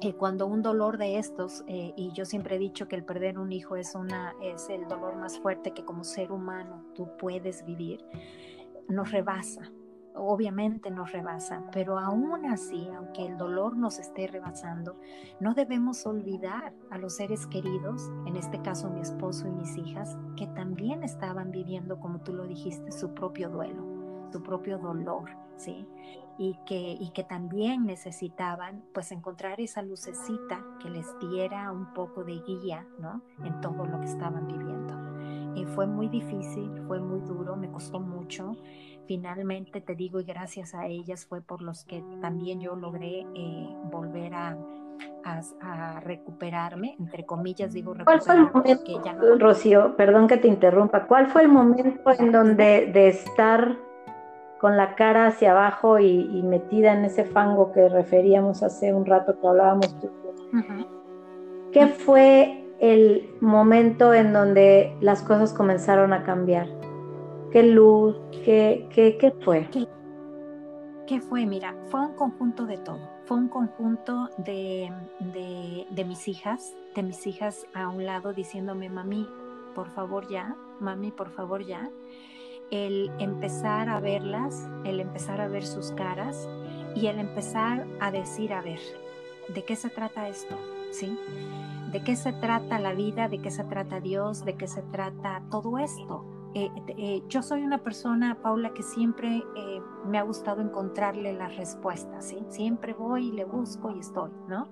eh, 0.00 0.14
cuando 0.14 0.46
un 0.46 0.62
dolor 0.62 0.96
de 0.96 1.18
estos, 1.18 1.64
eh, 1.66 1.92
y 1.96 2.12
yo 2.12 2.24
siempre 2.24 2.56
he 2.56 2.58
dicho 2.58 2.86
que 2.86 2.94
el 2.94 3.04
perder 3.04 3.38
un 3.38 3.50
hijo 3.50 3.74
es, 3.74 3.96
una, 3.96 4.32
es 4.40 4.68
el 4.68 4.86
dolor 4.86 5.16
más 5.16 5.40
fuerte 5.40 5.72
que 5.72 5.84
como 5.84 6.04
ser 6.04 6.30
humano 6.30 6.84
tú 6.94 7.08
puedes 7.18 7.64
vivir, 7.64 8.04
nos 8.88 9.10
rebasa, 9.10 9.72
obviamente 10.14 10.90
nos 10.90 11.10
rebasa, 11.10 11.64
pero 11.72 11.98
aún 11.98 12.46
así, 12.46 12.88
aunque 12.96 13.26
el 13.26 13.36
dolor 13.36 13.76
nos 13.76 13.98
esté 13.98 14.28
rebasando, 14.28 15.00
no 15.40 15.54
debemos 15.54 16.06
olvidar 16.06 16.72
a 16.90 16.98
los 16.98 17.16
seres 17.16 17.46
queridos, 17.48 18.08
en 18.26 18.36
este 18.36 18.62
caso 18.62 18.90
mi 18.90 19.00
esposo 19.00 19.48
y 19.48 19.50
mis 19.50 19.76
hijas, 19.78 20.16
que 20.36 20.46
también 20.46 21.02
estaban 21.02 21.50
viviendo, 21.50 21.98
como 21.98 22.20
tú 22.20 22.32
lo 22.32 22.46
dijiste, 22.46 22.92
su 22.92 23.14
propio 23.14 23.50
duelo, 23.50 23.97
su 24.32 24.42
propio 24.42 24.78
dolor, 24.78 25.30
¿sí? 25.56 25.86
y 26.38 26.56
que, 26.64 26.96
y 26.98 27.10
que 27.10 27.24
también 27.24 27.84
necesitaban 27.84 28.84
pues 28.94 29.10
encontrar 29.10 29.60
esa 29.60 29.82
lucecita 29.82 30.64
que 30.80 30.88
les 30.88 31.06
diera 31.18 31.72
un 31.72 31.92
poco 31.92 32.22
de 32.22 32.38
guía 32.46 32.86
¿no? 33.00 33.20
en 33.44 33.60
todo 33.60 33.84
lo 33.84 34.00
que 34.00 34.06
estaban 34.06 34.46
viviendo. 34.46 34.94
Y 35.56 35.64
fue 35.64 35.88
muy 35.88 36.08
difícil, 36.08 36.70
fue 36.86 37.00
muy 37.00 37.20
duro, 37.20 37.56
me 37.56 37.68
costó 37.68 37.98
mucho. 37.98 38.56
Finalmente, 39.06 39.80
te 39.80 39.96
digo, 39.96 40.20
y 40.20 40.24
gracias 40.24 40.74
a 40.74 40.86
ellas 40.86 41.26
fue 41.26 41.40
por 41.40 41.60
los 41.60 41.84
que 41.84 42.04
también 42.20 42.60
yo 42.60 42.76
logré 42.76 43.26
eh, 43.34 43.68
volver 43.90 44.34
a, 44.34 44.56
a, 45.60 46.00
recuperarme, 46.00 46.94
entre 47.00 47.26
comillas 47.26 47.72
digo 47.72 47.94
¿Cuál 48.04 48.20
fue 48.20 48.34
el 48.34 48.52
momento, 48.52 49.38
Rocío, 49.38 49.96
perdón 49.96 50.28
que 50.28 50.36
te 50.36 50.46
interrumpa, 50.46 51.06
cuál 51.06 51.26
fue 51.28 51.42
el 51.42 51.48
momento 51.48 52.10
en 52.18 52.30
donde 52.30 52.90
de 52.92 53.08
estar 53.08 53.87
con 54.60 54.76
la 54.76 54.94
cara 54.94 55.26
hacia 55.26 55.52
abajo 55.52 55.98
y, 55.98 56.42
metida 56.42 56.92
en 56.92 57.04
ese 57.04 57.24
fango 57.24 57.72
que 57.72 57.88
referíamos 57.88 58.62
hace 58.62 58.92
un 58.92 59.06
rato 59.06 59.38
que 59.40 59.46
hablábamos 59.46 59.98
tú. 60.00 60.10
¿Qué 61.72 61.86
fue 61.86 62.64
el 62.80 63.30
momento 63.40 64.14
en 64.14 64.32
donde 64.32 64.96
las 65.00 65.22
cosas 65.22 65.52
comenzaron 65.52 66.12
a 66.12 66.24
cambiar? 66.24 66.68
¿Qué 67.52 67.62
luz? 67.62 68.16
¿Qué, 68.44 68.88
qué, 68.90 69.34
fue? 69.44 69.68
¿Qué, 71.06 71.20
fue? 71.20 71.46
Mira, 71.46 71.74
fue 71.90 72.00
un 72.00 72.14
conjunto 72.14 72.66
de 72.66 72.78
todo. 72.78 73.00
Fue 73.26 73.36
un 73.36 73.48
conjunto 73.48 74.28
de, 74.38 74.90
de 75.90 76.04
mis 76.04 76.28
hijas, 76.28 76.74
de 76.94 77.02
mis 77.02 77.26
hijas 77.26 77.66
a 77.74 77.88
un 77.88 78.04
lado 78.06 78.32
diciéndome, 78.32 78.88
mami, 78.88 79.28
por 79.74 79.88
favor 79.90 80.28
ya, 80.28 80.56
mami, 80.80 81.10
por 81.10 81.30
favor 81.30 81.64
ya 81.64 81.88
el 82.70 83.10
empezar 83.18 83.88
a 83.88 84.00
verlas, 84.00 84.68
el 84.84 85.00
empezar 85.00 85.40
a 85.40 85.48
ver 85.48 85.64
sus 85.64 85.92
caras 85.92 86.48
y 86.94 87.06
el 87.06 87.18
empezar 87.18 87.86
a 88.00 88.10
decir, 88.10 88.52
a 88.52 88.60
ver, 88.60 88.80
¿de 89.54 89.64
qué 89.64 89.76
se 89.76 89.90
trata 89.90 90.28
esto? 90.28 90.56
¿Sí? 90.90 91.18
¿De 91.92 92.02
qué 92.02 92.16
se 92.16 92.32
trata 92.32 92.78
la 92.78 92.92
vida? 92.92 93.28
¿De 93.28 93.38
qué 93.38 93.50
se 93.50 93.64
trata 93.64 94.00
Dios? 94.00 94.44
¿De 94.44 94.56
qué 94.56 94.66
se 94.66 94.82
trata 94.82 95.42
todo 95.50 95.78
esto? 95.78 96.24
Eh, 96.54 96.70
eh, 96.88 97.22
yo 97.28 97.42
soy 97.42 97.62
una 97.62 97.78
persona, 97.78 98.38
Paula, 98.42 98.72
que 98.72 98.82
siempre 98.82 99.44
eh, 99.56 99.80
me 100.06 100.18
ha 100.18 100.22
gustado 100.22 100.62
encontrarle 100.62 101.34
las 101.34 101.56
respuestas, 101.56 102.26
¿sí? 102.26 102.38
Siempre 102.48 102.94
voy 102.94 103.28
y 103.28 103.32
le 103.32 103.44
busco 103.44 103.90
y 103.94 104.00
estoy, 104.00 104.30
¿no? 104.48 104.68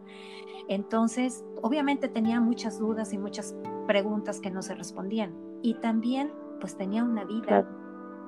Entonces, 0.68 1.44
obviamente 1.62 2.09
tenía 2.09 2.40
muchas 2.40 2.78
dudas 2.78 3.12
y 3.12 3.18
muchas 3.18 3.54
preguntas 3.87 4.40
que 4.40 4.50
no 4.50 4.62
se 4.62 4.74
respondían. 4.74 5.35
Y 5.62 5.74
también, 5.74 6.32
pues 6.61 6.76
tenía 6.76 7.04
una 7.04 7.24
vida, 7.24 7.68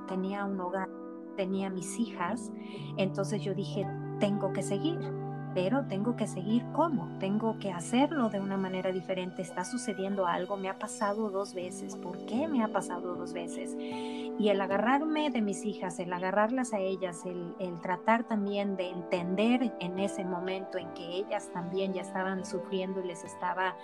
tenía 0.08 0.44
un 0.44 0.60
hogar, 0.60 0.88
tenía 1.36 1.70
mis 1.70 1.98
hijas, 2.00 2.50
entonces 2.96 3.42
yo 3.42 3.54
dije, 3.54 3.86
tengo 4.18 4.52
que 4.52 4.62
seguir, 4.62 4.98
pero 5.54 5.86
tengo 5.86 6.16
que 6.16 6.26
seguir 6.26 6.64
cómo, 6.72 7.08
tengo 7.18 7.58
que 7.58 7.72
hacerlo 7.72 8.28
de 8.28 8.40
una 8.40 8.56
manera 8.56 8.92
diferente, 8.92 9.42
está 9.42 9.64
sucediendo 9.64 10.26
algo, 10.26 10.56
me 10.56 10.68
ha 10.68 10.78
pasado 10.78 11.30
dos 11.30 11.54
veces, 11.54 11.96
¿por 11.96 12.26
qué 12.26 12.48
me 12.48 12.62
ha 12.62 12.68
pasado 12.68 13.14
dos 13.14 13.32
veces? 13.32 13.74
Y 13.76 14.50
el 14.50 14.60
agarrarme 14.60 15.30
de 15.30 15.42
mis 15.42 15.64
hijas, 15.64 15.98
el 15.98 16.12
agarrarlas 16.12 16.72
a 16.72 16.78
ellas, 16.78 17.24
el, 17.26 17.80
tratar 17.80 18.24
también 18.24 18.76
de 18.76 18.90
entender 18.90 19.74
en 19.80 19.98
ese 19.98 20.24
momento 20.24 20.78
en 20.78 20.92
que 20.94 21.04
ellas 21.16 21.50
también 21.52 21.92
ya 21.92 22.02
estaban 22.02 22.44
sufriendo 22.44 23.00
y 23.00 23.08
les 23.08 23.24
estaba 23.24 23.74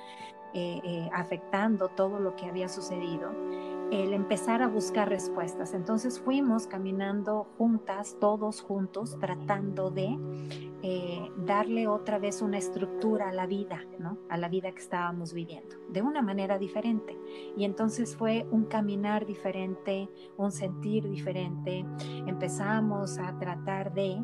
eh, 0.53 0.81
eh, 0.85 1.11
afectando 1.13 1.89
todo 1.89 2.21
lo 2.21 2.37
que 2.37 2.47
había 2.47 2.69
sucedido, 2.69 3.33
el 3.91 4.13
empezar 4.13 4.63
a 4.63 4.69
buscar 4.69 5.09
respuestas. 5.09 5.75
Entonces 5.75 6.21
fuimos 6.21 6.67
caminando 6.67 7.47
juntas, 7.59 8.17
todos 8.21 8.61
juntos, 8.61 9.19
tratando 9.19 9.91
de 9.91 10.19
eh, 10.83 11.31
darle 11.39 11.89
otra 11.89 12.19
vez 12.19 12.43
una 12.43 12.59
estructura 12.59 13.31
a 13.31 13.33
la 13.33 13.47
vida, 13.47 13.85
¿no? 13.99 14.19
A 14.29 14.37
la 14.37 14.49
vida 14.49 14.71
que 14.73 14.81
estábamos 14.81 15.33
viviendo, 15.33 15.77
de 15.89 16.03
una 16.03 16.21
manera 16.21 16.59
diferente. 16.59 17.19
Y 17.57 17.65
entonces 17.65 18.17
fue 18.17 18.47
un 18.51 18.65
caminar 18.67 19.25
diferente, 19.25 20.09
un 20.37 20.53
sentir 20.53 21.09
diferente. 21.09 21.87
Empezamos 22.27 23.19
a 23.19 23.39
tratar 23.39 23.95
de 23.95 24.23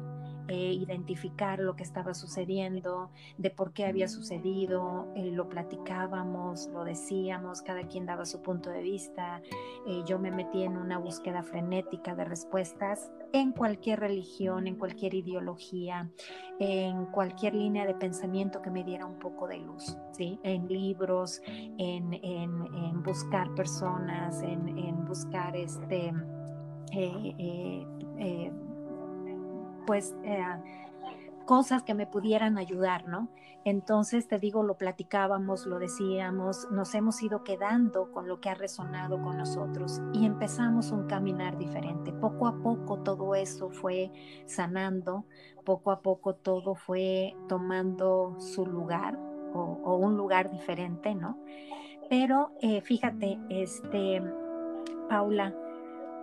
eh, 0.52 0.72
identificar 0.72 1.60
lo 1.60 1.76
que 1.76 1.84
estaba 1.84 2.12
sucediendo, 2.12 3.12
de 3.38 3.50
por 3.50 3.72
qué 3.72 3.86
había 3.86 4.08
sucedido, 4.08 5.06
eh, 5.14 5.30
lo 5.30 5.48
platicábamos, 5.48 6.68
lo 6.72 6.82
decíamos, 6.82 7.62
cada 7.62 7.86
quien 7.86 8.04
daba 8.04 8.26
su 8.26 8.42
punto 8.42 8.68
de 8.68 8.82
vista, 8.82 9.40
eh, 9.86 10.02
yo 10.06 10.18
me 10.18 10.32
metí 10.32 10.64
en 10.64 10.76
una 10.76 10.98
búsqueda 10.98 11.44
frenética 11.44 12.16
de 12.16 12.24
respuestas 12.24 13.12
en 13.32 13.52
cualquier 13.52 14.00
religión, 14.00 14.66
en 14.66 14.74
cualquier 14.74 15.14
ideología, 15.14 16.10
en 16.58 17.06
cualquier 17.06 17.54
línea 17.54 17.86
de 17.86 17.94
pensamiento 17.94 18.60
que 18.60 18.70
me 18.70 18.82
diera 18.82 19.06
un 19.06 19.20
poco 19.20 19.46
de 19.46 19.58
luz, 19.58 19.96
¿sí? 20.10 20.40
en 20.42 20.66
libros, 20.66 21.42
en, 21.46 22.12
en, 22.12 23.02
buscar 23.04 23.54
personas, 23.54 24.42
en, 24.42 25.04
buscar 25.04 25.54
este... 25.54 26.12
pues 29.86 30.14
eh, 30.24 30.44
cosas 31.44 31.82
que 31.82 31.94
me 31.94 32.06
pudieran 32.06 32.58
ayudar, 32.58 33.08
¿no? 33.08 33.28
Entonces, 33.64 34.26
te 34.26 34.38
digo, 34.38 34.62
lo 34.62 34.78
platicábamos, 34.78 35.66
lo 35.66 35.78
decíamos, 35.78 36.68
nos 36.70 36.94
hemos 36.94 37.22
ido 37.22 37.44
quedando 37.44 38.10
con 38.10 38.26
lo 38.26 38.40
que 38.40 38.48
ha 38.48 38.54
resonado 38.54 39.20
con 39.20 39.36
nosotros 39.36 40.00
y 40.14 40.24
empezamos 40.24 40.92
un 40.92 41.06
caminar 41.06 41.58
diferente. 41.58 42.12
Poco 42.12 42.46
a 42.46 42.56
poco 42.62 43.00
todo 43.00 43.34
eso 43.34 43.68
fue 43.68 44.10
sanando, 44.46 45.26
poco 45.64 45.90
a 45.90 46.00
poco 46.00 46.34
todo 46.34 46.74
fue 46.74 47.36
tomando 47.48 48.36
su 48.38 48.64
lugar 48.64 49.18
o, 49.52 49.96
un 49.96 50.16
lugar 50.16 50.50
diferente, 50.50 51.14
¿no? 51.14 51.38
Pero 52.08 52.52
eh, 52.62 52.80
fíjate, 52.80 53.38
este, 53.50 54.22
Paula, 55.08 55.54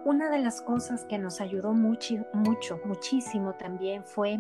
una 0.06 0.30
de 0.30 0.40
las 0.40 0.62
cosas 0.62 1.06
que 1.06 1.18
nos 1.18 1.42
ayudó 1.42 1.74
mucho, 1.74 2.26
mucho, 2.34 2.80
muchísimo 2.86 3.54
también 3.54 4.04
fue 4.04 4.40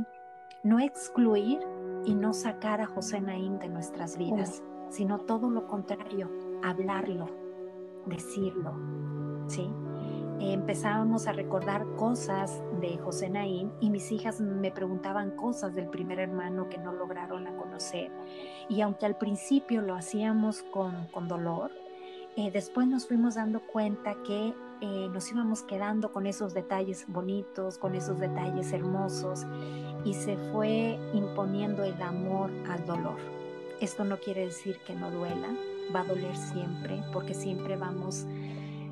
no 0.63 0.79
excluir 0.79 1.59
y 2.05 2.15
no 2.15 2.33
sacar 2.33 2.81
a 2.81 2.87
José 2.87 3.21
Naín 3.21 3.59
de 3.59 3.69
nuestras 3.69 4.17
vidas, 4.17 4.63
sino 4.89 5.19
todo 5.19 5.49
lo 5.49 5.67
contrario, 5.67 6.31
hablarlo, 6.63 7.27
decirlo, 8.05 8.73
¿sí? 9.47 9.69
empezábamos 10.39 11.27
a 11.27 11.33
recordar 11.33 11.85
cosas 11.95 12.61
de 12.79 12.97
José 12.97 13.29
Naín 13.29 13.71
y 13.79 13.89
mis 13.89 14.11
hijas 14.11 14.39
me 14.39 14.71
preguntaban 14.71 15.31
cosas 15.31 15.73
del 15.73 15.87
primer 15.87 16.19
hermano 16.19 16.69
que 16.69 16.77
no 16.77 16.93
lograron 16.93 17.47
a 17.47 17.55
conocer. 17.55 18.11
Y 18.69 18.81
aunque 18.81 19.05
al 19.05 19.17
principio 19.17 19.81
lo 19.81 19.95
hacíamos 19.95 20.63
con, 20.71 21.07
con 21.07 21.27
dolor, 21.27 21.71
eh, 22.35 22.51
después 22.51 22.87
nos 22.87 23.07
fuimos 23.07 23.35
dando 23.35 23.61
cuenta 23.61 24.15
que 24.23 24.53
eh, 24.81 25.09
nos 25.11 25.31
íbamos 25.31 25.63
quedando 25.63 26.11
con 26.11 26.27
esos 26.27 26.53
detalles 26.53 27.05
bonitos, 27.07 27.77
con 27.77 27.95
esos 27.95 28.19
detalles 28.19 28.71
hermosos 28.71 29.45
y 30.03 30.13
se 30.13 30.37
fue 30.51 30.99
imponiendo 31.13 31.83
el 31.83 32.01
amor 32.01 32.51
al 32.69 32.85
dolor. 32.85 33.17
Esto 33.81 34.03
no 34.03 34.17
quiere 34.17 34.45
decir 34.45 34.79
que 34.85 34.95
no 34.95 35.11
duela, 35.11 35.49
va 35.95 36.01
a 36.01 36.05
doler 36.05 36.35
siempre 36.35 37.01
porque 37.13 37.33
siempre 37.33 37.75
vamos, 37.77 38.25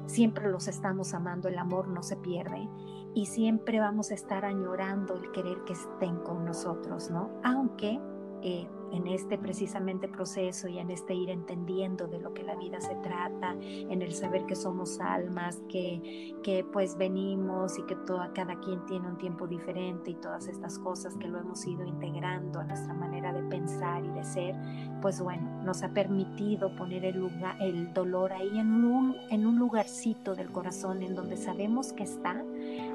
siempre 0.08 0.50
los 0.50 0.67
estamos 0.67 1.13
amando, 1.13 1.48
el 1.48 1.58
amor 1.58 1.88
no 1.88 2.04
se 2.04 2.15
pierde 2.15 2.67
y 3.13 3.28
siempre 3.28 3.80
vamos 3.80 4.12
a 4.12 4.13
estar 4.13 4.45
añorando 4.45 5.15
el 5.15 5.32
querer 5.32 5.63
que 5.65 5.74
estén 5.74 6.17
con 6.17 6.45
nosotros, 6.45 7.10
¿no? 7.10 7.30
Aunque 7.43 8.00
eh, 8.41 8.67
en 8.91 9.08
este 9.08 9.38
precisamente 9.38 10.08
proceso 10.08 10.67
y 10.67 10.80
en 10.80 10.91
este 10.91 11.13
ir 11.13 11.30
entendiendo 11.30 12.08
de 12.08 12.19
lo 12.19 12.34
que 12.34 12.43
la 12.43 12.56
vida 12.56 12.80
se 12.82 12.95
trata, 12.95 13.56
en 13.62 14.02
el 14.02 14.13
saber 14.13 14.45
que 14.45 14.56
somos 14.56 15.00
almas, 15.00 15.62
que, 15.69 16.36
que 16.43 16.63
pues 16.63 16.98
venimos 16.98 17.78
y 17.80 17.84
que 17.84 17.95
toda, 17.95 18.32
cada 18.34 18.60
quien 18.60 18.86
tiene 18.86 19.08
un 19.08 19.17
tiempo 19.17 19.48
diferente 19.48 20.12
y 20.12 20.15
todas 20.15 20.48
estas 20.48 20.80
cosas 20.80 21.15
que 21.15 21.28
lo 21.28 21.39
hemos 21.39 21.65
ido 21.65 21.86
integrando 21.86 22.60
a 22.60 22.63
nuestra 22.63 22.93
manera 22.93 23.34
de 23.34 23.43
pensar 23.43 24.04
y 24.06 24.10
de 24.10 24.24
ser, 24.24 24.56
pues 25.02 25.21
bueno, 25.21 25.63
nos 25.63 25.84
ha 25.84 25.89
permitido 25.89 26.76
poner 26.76 27.06
el, 27.06 27.17
lugar, 27.17 27.62
el 27.62 27.93
dolor 27.93 28.34
ahí 28.34 28.60
en 28.60 28.84
un, 28.84 29.15
en 29.30 29.45
un 29.45 29.58
lugarcito 29.58 30.36
del 30.36 30.52
corazón 30.52 31.04
en 31.04 31.15
donde 31.15 31.38
sabemos 31.38 31.93
que 31.93 32.04
está, 32.04 32.43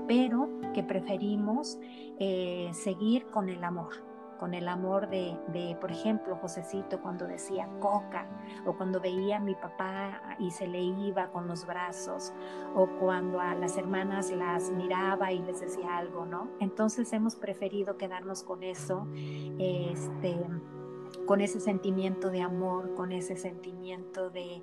pero 0.07 0.49
que 0.75 0.83
preferimos 0.83 1.79
eh, 2.19 2.71
seguir 2.73 3.27
con 3.27 3.49
el 3.49 3.63
amor 3.65 4.10
con 4.41 4.55
el 4.55 4.69
amor 4.69 5.11
de, 5.11 5.37
de, 5.49 5.77
por 5.79 5.93
ejemplo, 5.93 6.35
Josecito 6.35 7.03
cuando 7.03 7.27
decía 7.27 7.69
coca, 7.79 8.27
o 8.65 8.73
cuando 8.73 8.99
veía 8.99 9.37
a 9.37 9.41
mi 9.41 9.55
papá 9.55 10.37
y 10.39 10.51
se 10.51 10.67
le 10.67 10.81
iba 10.81 11.31
con 11.31 11.47
los 11.47 11.67
brazos, 11.67 12.33
o 12.75 12.87
cuando 12.99 13.39
a 13.39 13.55
las 13.55 13.77
hermanas 13.77 14.31
las 14.31 14.71
miraba 14.71 15.31
y 15.31 15.41
les 15.41 15.61
decía 15.61 15.99
algo, 15.99 16.25
¿no? 16.25 16.49
Entonces 16.59 17.13
hemos 17.13 17.37
preferido 17.37 17.99
quedarnos 17.99 18.43
con 18.43 18.63
eso, 18.63 19.07
este 19.59 20.39
con 21.27 21.41
ese 21.41 21.61
sentimiento 21.61 22.31
de 22.31 22.41
amor, 22.41 22.95
con 22.95 23.13
ese 23.13 23.37
sentimiento 23.37 24.31
de, 24.31 24.63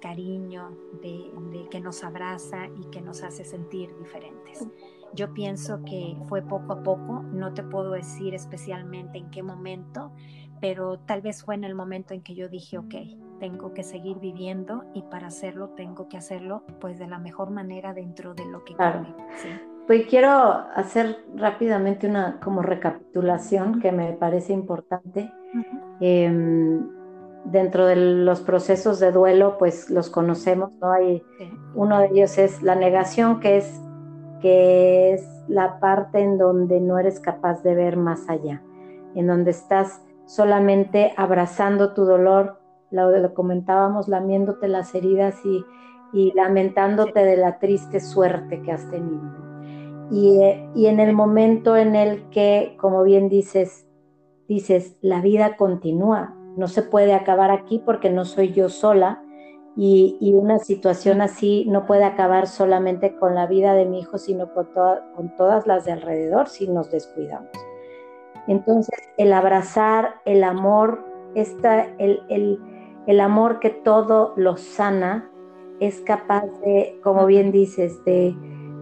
cariño, 0.00 0.76
de, 1.02 1.68
que 1.70 1.80
nos 1.80 2.04
abraza 2.04 2.68
y 2.68 2.86
que 2.90 3.00
nos 3.00 3.22
hace 3.22 3.44
sentir 3.44 3.96
diferentes. 3.98 4.66
Yo 5.14 5.32
pienso 5.32 5.82
que 5.84 6.16
fue 6.28 6.42
poco 6.42 6.74
a 6.74 6.82
poco, 6.82 7.22
no 7.32 7.54
te 7.54 7.62
puedo 7.62 7.92
decir 7.92 8.34
especialmente 8.34 9.18
en 9.18 9.30
qué 9.30 9.42
momento, 9.42 10.12
pero 10.60 10.98
tal 10.98 11.22
vez 11.22 11.42
fue 11.42 11.54
en 11.54 11.64
el 11.64 11.74
momento 11.74 12.14
en 12.14 12.22
que 12.22 12.34
yo 12.34 12.48
dije, 12.48 12.78
ok, 12.78 12.94
tengo 13.38 13.74
que 13.74 13.82
seguir 13.82 14.18
viviendo 14.18 14.84
y 14.94 15.02
para 15.02 15.28
hacerlo 15.28 15.70
tengo 15.70 16.08
que 16.08 16.16
hacerlo 16.16 16.64
pues 16.80 16.98
de 16.98 17.06
la 17.06 17.18
mejor 17.18 17.50
manera 17.50 17.92
dentro 17.92 18.34
de 18.34 18.46
lo 18.46 18.64
que 18.64 18.74
cabe. 18.74 19.14
Pues 19.86 20.06
quiero 20.06 20.30
hacer 20.74 21.24
rápidamente 21.36 22.08
una 22.08 22.40
como 22.40 22.62
recapitulación 22.62 23.80
que 23.80 23.92
me 23.92 24.12
parece 24.14 24.52
importante. 24.52 25.30
Em, 26.00 26.88
dentro 27.44 27.86
de 27.86 27.96
los 27.96 28.40
procesos 28.40 28.98
de 28.98 29.12
duelo, 29.12 29.56
pues 29.58 29.88
los 29.88 30.10
conocemos, 30.10 30.72
¿no? 30.80 30.90
Hay, 30.90 31.22
Uno 31.74 32.00
de 32.00 32.06
ellos 32.06 32.36
es 32.38 32.62
la 32.62 32.74
negación, 32.74 33.38
que 33.38 33.58
es, 33.58 33.80
que 34.46 35.12
es 35.12 35.26
la 35.48 35.80
parte 35.80 36.20
en 36.20 36.38
donde 36.38 36.80
no 36.80 37.00
eres 37.00 37.18
capaz 37.18 37.64
de 37.64 37.74
ver 37.74 37.96
más 37.96 38.28
allá, 38.28 38.62
en 39.16 39.26
donde 39.26 39.50
estás 39.50 40.00
solamente 40.24 41.12
abrazando 41.16 41.94
tu 41.94 42.04
dolor, 42.04 42.60
lo, 42.92 43.10
lo 43.10 43.34
comentábamos, 43.34 44.06
lamiéndote 44.06 44.68
las 44.68 44.94
heridas 44.94 45.34
y, 45.44 45.64
y 46.12 46.32
lamentándote 46.36 47.24
de 47.24 47.36
la 47.36 47.58
triste 47.58 47.98
suerte 47.98 48.62
que 48.62 48.70
has 48.70 48.88
tenido. 48.88 49.20
Y, 50.12 50.38
y, 50.76 50.86
en 50.86 51.00
el 51.00 51.12
momento 51.12 51.76
en 51.76 51.96
el 51.96 52.30
que, 52.30 52.76
como 52.78 53.02
bien 53.02 53.28
dices, 53.28 53.88
dices, 54.46 54.96
la 55.00 55.20
vida 55.22 55.56
continúa, 55.56 56.36
no 56.56 56.68
se 56.68 56.82
puede 56.82 57.14
acabar 57.14 57.50
aquí 57.50 57.82
porque 57.84 58.10
no 58.10 58.24
soy 58.24 58.52
yo 58.52 58.68
sola 58.68 59.24
y, 59.76 60.32
una 60.34 60.58
situación 60.58 61.20
así 61.20 61.66
no 61.68 61.86
puede 61.86 62.04
acabar 62.04 62.46
solamente 62.46 63.14
con 63.16 63.34
la 63.34 63.46
vida 63.46 63.74
de 63.74 63.84
mi 63.84 64.00
hijo, 64.00 64.16
sino 64.16 64.52
con, 64.54 64.68
con 65.14 65.36
todas 65.36 65.66
las 65.66 65.84
de 65.84 65.92
alrededor 65.92 66.48
si 66.48 66.66
nos 66.66 66.90
descuidamos. 66.90 67.50
Entonces, 68.48 68.98
el 69.18 69.32
abrazar, 69.32 70.16
el 70.24 70.44
amor, 70.44 71.04
esta, 71.34 71.84
el, 71.98 72.22
el, 72.28 72.58
el 73.06 73.20
amor 73.20 73.60
que 73.60 73.70
todo 73.70 74.32
lo 74.36 74.56
sana, 74.56 75.30
es 75.80 76.00
capaz 76.00 76.46
de, 76.64 76.98
como 77.02 77.26
bien 77.26 77.52
dices, 77.52 78.02
de 78.04 78.34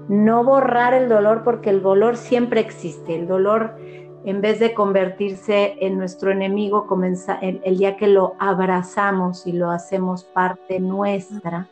no 0.08 0.44
borrar 0.44 0.94
el 0.94 1.08
dolor 1.08 1.42
porque 1.44 1.70
el 1.70 1.82
dolor 1.82 2.16
siempre 2.16 2.60
existe. 2.60 3.16
El 3.16 3.26
dolor, 3.26 3.76
en 4.24 4.40
vez 4.40 4.58
de 4.58 4.72
convertirse 4.72 5.76
en 5.80 5.98
nuestro 5.98 6.30
enemigo, 6.30 6.86
comienza 6.86 7.38
el, 7.40 7.60
día 7.76 7.96
que 7.96 8.06
lo 8.06 8.34
abrazamos 8.38 9.46
y 9.46 9.52
lo 9.52 9.70
hacemos 9.70 10.24
parte 10.24 10.80
nuestra, 10.80 11.68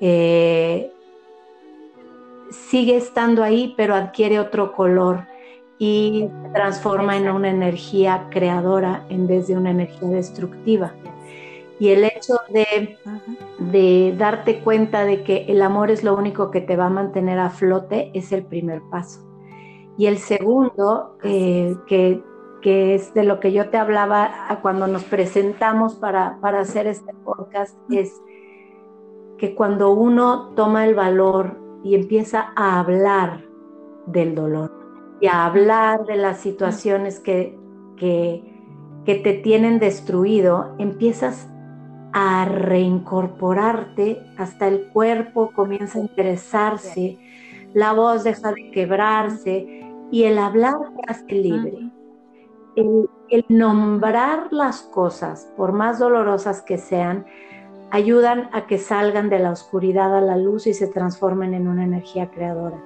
eh, 0.00 0.92
sigue 2.50 2.96
estando 2.96 3.42
ahí, 3.42 3.74
pero 3.76 3.94
adquiere 3.94 4.40
otro 4.40 4.72
color 4.72 5.26
y 5.78 6.28
se 6.42 6.48
transforma 6.50 7.16
en 7.16 7.28
una 7.28 7.50
energía 7.50 8.28
creadora 8.30 9.04
en 9.10 9.26
vez 9.26 9.46
de 9.46 9.56
una 9.56 9.70
energía 9.70 10.08
destructiva. 10.08 10.94
Y 11.78 11.90
el 11.90 12.04
hecho 12.04 12.40
de, 12.48 14.14
darte 14.16 14.60
cuenta 14.60 15.04
de 15.04 15.22
que 15.22 15.44
el 15.48 15.62
amor 15.62 15.90
es 15.90 16.02
lo 16.02 16.16
único 16.16 16.50
que 16.50 16.60
te 16.60 16.76
va 16.76 16.86
a 16.86 16.90
mantener 16.90 17.38
a 17.38 17.50
flote 17.50 18.10
es 18.14 18.32
el 18.32 18.42
primer 18.44 18.82
paso. 18.90 19.27
Y 19.98 20.06
el 20.06 20.18
segundo, 20.18 21.18
eh, 21.24 21.76
que, 21.88 22.22
que, 22.62 22.94
es 22.94 23.12
de 23.14 23.24
lo 23.24 23.40
que 23.40 23.52
yo 23.52 23.68
te 23.68 23.78
hablaba 23.78 24.30
cuando 24.62 24.86
nos 24.86 25.02
presentamos 25.02 25.96
para, 25.96 26.38
para 26.40 26.60
hacer 26.60 26.86
este 26.86 27.12
podcast, 27.24 27.76
es 27.90 28.22
que 29.38 29.56
cuando 29.56 29.90
uno 29.90 30.50
toma 30.54 30.86
el 30.86 30.94
valor 30.94 31.58
y 31.82 31.96
empieza 31.96 32.52
a 32.54 32.78
hablar 32.78 33.44
del 34.06 34.36
dolor 34.36 34.72
y 35.20 35.26
a 35.26 35.44
hablar 35.46 36.06
de 36.06 36.14
las 36.14 36.38
situaciones 36.38 37.18
que, 37.18 37.58
que, 37.96 38.44
que 39.04 39.16
te 39.16 39.32
tienen 39.32 39.80
destruido, 39.80 40.76
empiezas 40.78 41.48
a 42.12 42.44
reincorporarte, 42.44 44.22
hasta 44.36 44.68
el 44.68 44.90
cuerpo 44.90 45.50
comienza 45.52 45.98
a 45.98 46.02
interesarse, 46.02 47.18
la 47.74 47.92
voz 47.92 48.22
deja 48.22 48.52
de 48.52 48.70
quebrarse 48.70 49.77
y 50.10 50.24
el 50.24 50.38
hablar 50.38 50.74
te 50.96 51.10
hace 51.10 51.34
libre. 51.34 51.92
El, 52.76 53.08
nombrar 53.48 54.52
las 54.52 54.82
cosas, 54.82 55.52
por 55.56 55.72
más 55.72 55.98
dolorosas 55.98 56.62
que 56.62 56.78
sean, 56.78 57.26
ayudan 57.90 58.48
a 58.52 58.66
que 58.66 58.78
salgan 58.78 59.28
de 59.28 59.38
la 59.38 59.50
oscuridad 59.50 60.16
a 60.16 60.20
la 60.20 60.36
luz 60.36 60.66
y 60.66 60.74
se 60.74 60.86
transformen 60.86 61.54
en 61.54 61.68
una 61.68 61.84
energía 61.84 62.30
creadora. 62.30 62.82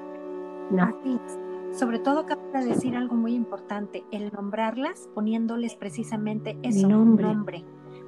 Sobre 1.71 1.99
todo 1.99 2.21
acaba 2.21 2.43
de 2.61 2.67
decir 2.67 2.97
algo 2.97 3.15
muy 3.15 3.35
importante, 3.35 4.05
el 4.11 4.33
nombrarlas 4.33 5.09
poniéndoles 5.15 5.75
precisamente 5.75 6.59
ese 6.63 6.87
nombre 6.87 7.65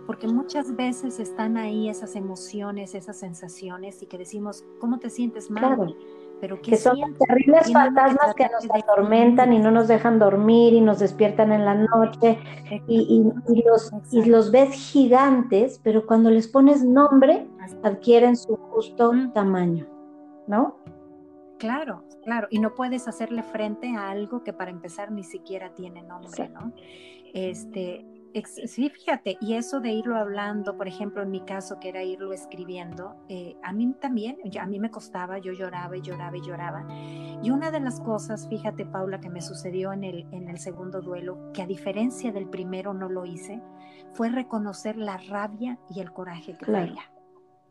porque 0.06 0.28
muchas 0.28 0.76
veces 0.76 1.18
están 1.18 1.56
ahí 1.56 1.88
esas 1.88 2.14
emociones, 2.14 2.94
esas 2.94 3.18
sensaciones 3.18 4.02
y 4.02 4.06
que 4.06 4.18
decimos, 4.18 4.64
¿cómo 4.78 4.98
te 4.98 5.10
sientes 5.10 5.50
mal? 5.50 5.96
Pero 6.44 6.60
que 6.60 6.76
son 6.76 6.98
terribles 7.26 7.72
fantasmas 7.72 8.34
que, 8.34 8.44
nos 8.50 8.66
atormentan 8.70 9.54
y 9.54 9.58
no 9.58 9.70
nos 9.70 9.88
dejan 9.88 10.18
dormir 10.18 10.74
y 10.74 10.82
nos 10.82 10.98
despiertan 10.98 11.52
en 11.52 11.64
la 11.64 11.74
noche 11.74 12.38
y, 12.86 13.24
los, 13.64 13.90
y 14.12 14.24
los 14.26 14.50
ves 14.50 14.74
gigantes, 14.74 15.80
pero 15.82 16.04
cuando 16.04 16.28
les 16.28 16.46
pones 16.46 16.84
nombre 16.84 17.46
adquieren 17.82 18.36
su 18.36 18.56
justo 18.56 19.10
tamaño, 19.32 19.86
¿no? 20.46 20.76
Claro, 21.58 22.04
claro, 22.22 22.46
y 22.50 22.58
no 22.58 22.74
puedes 22.74 23.08
hacerle 23.08 23.42
frente 23.42 23.96
a 23.96 24.10
algo 24.10 24.44
que 24.44 24.52
para 24.52 24.70
empezar 24.70 25.12
ni 25.12 25.24
siquiera 25.24 25.74
tiene 25.74 26.02
nombre, 26.02 26.50
¿no? 26.50 26.74
Este, 27.32 28.04
Sí, 28.42 28.90
fíjate, 28.90 29.38
y 29.40 29.54
eso 29.54 29.78
de 29.78 29.92
irlo 29.92 30.16
hablando, 30.16 30.76
por 30.76 30.88
ejemplo, 30.88 31.22
en 31.22 31.30
mi 31.30 31.42
caso, 31.42 31.78
que 31.78 31.88
era 31.88 32.02
irlo 32.02 32.32
escribiendo, 32.32 33.14
eh, 33.28 33.56
a 33.62 33.72
mí 33.72 33.94
también, 34.00 34.38
a 34.60 34.66
mí 34.66 34.80
me 34.80 34.90
costaba, 34.90 35.38
yo 35.38 35.52
lloraba 35.52 35.96
y 35.96 36.02
lloraba 36.02 36.36
y 36.36 36.40
lloraba. 36.40 36.84
Y 37.42 37.50
una 37.50 37.70
de 37.70 37.78
las 37.78 38.00
cosas, 38.00 38.48
fíjate, 38.48 38.86
Paula, 38.86 39.20
que 39.20 39.30
me 39.30 39.40
sucedió 39.40 39.92
en 39.92 40.02
el, 40.02 40.26
en 40.32 40.48
el 40.48 40.58
segundo 40.58 41.00
duelo, 41.00 41.52
que 41.52 41.62
a 41.62 41.66
diferencia 41.66 42.32
del 42.32 42.48
primero 42.48 42.92
no 42.92 43.08
lo 43.08 43.24
hice, 43.24 43.62
fue 44.14 44.30
reconocer 44.30 44.96
la 44.96 45.16
rabia 45.16 45.78
y 45.88 46.00
el 46.00 46.10
coraje 46.12 46.56
que 46.56 46.66
traía. 46.66 47.02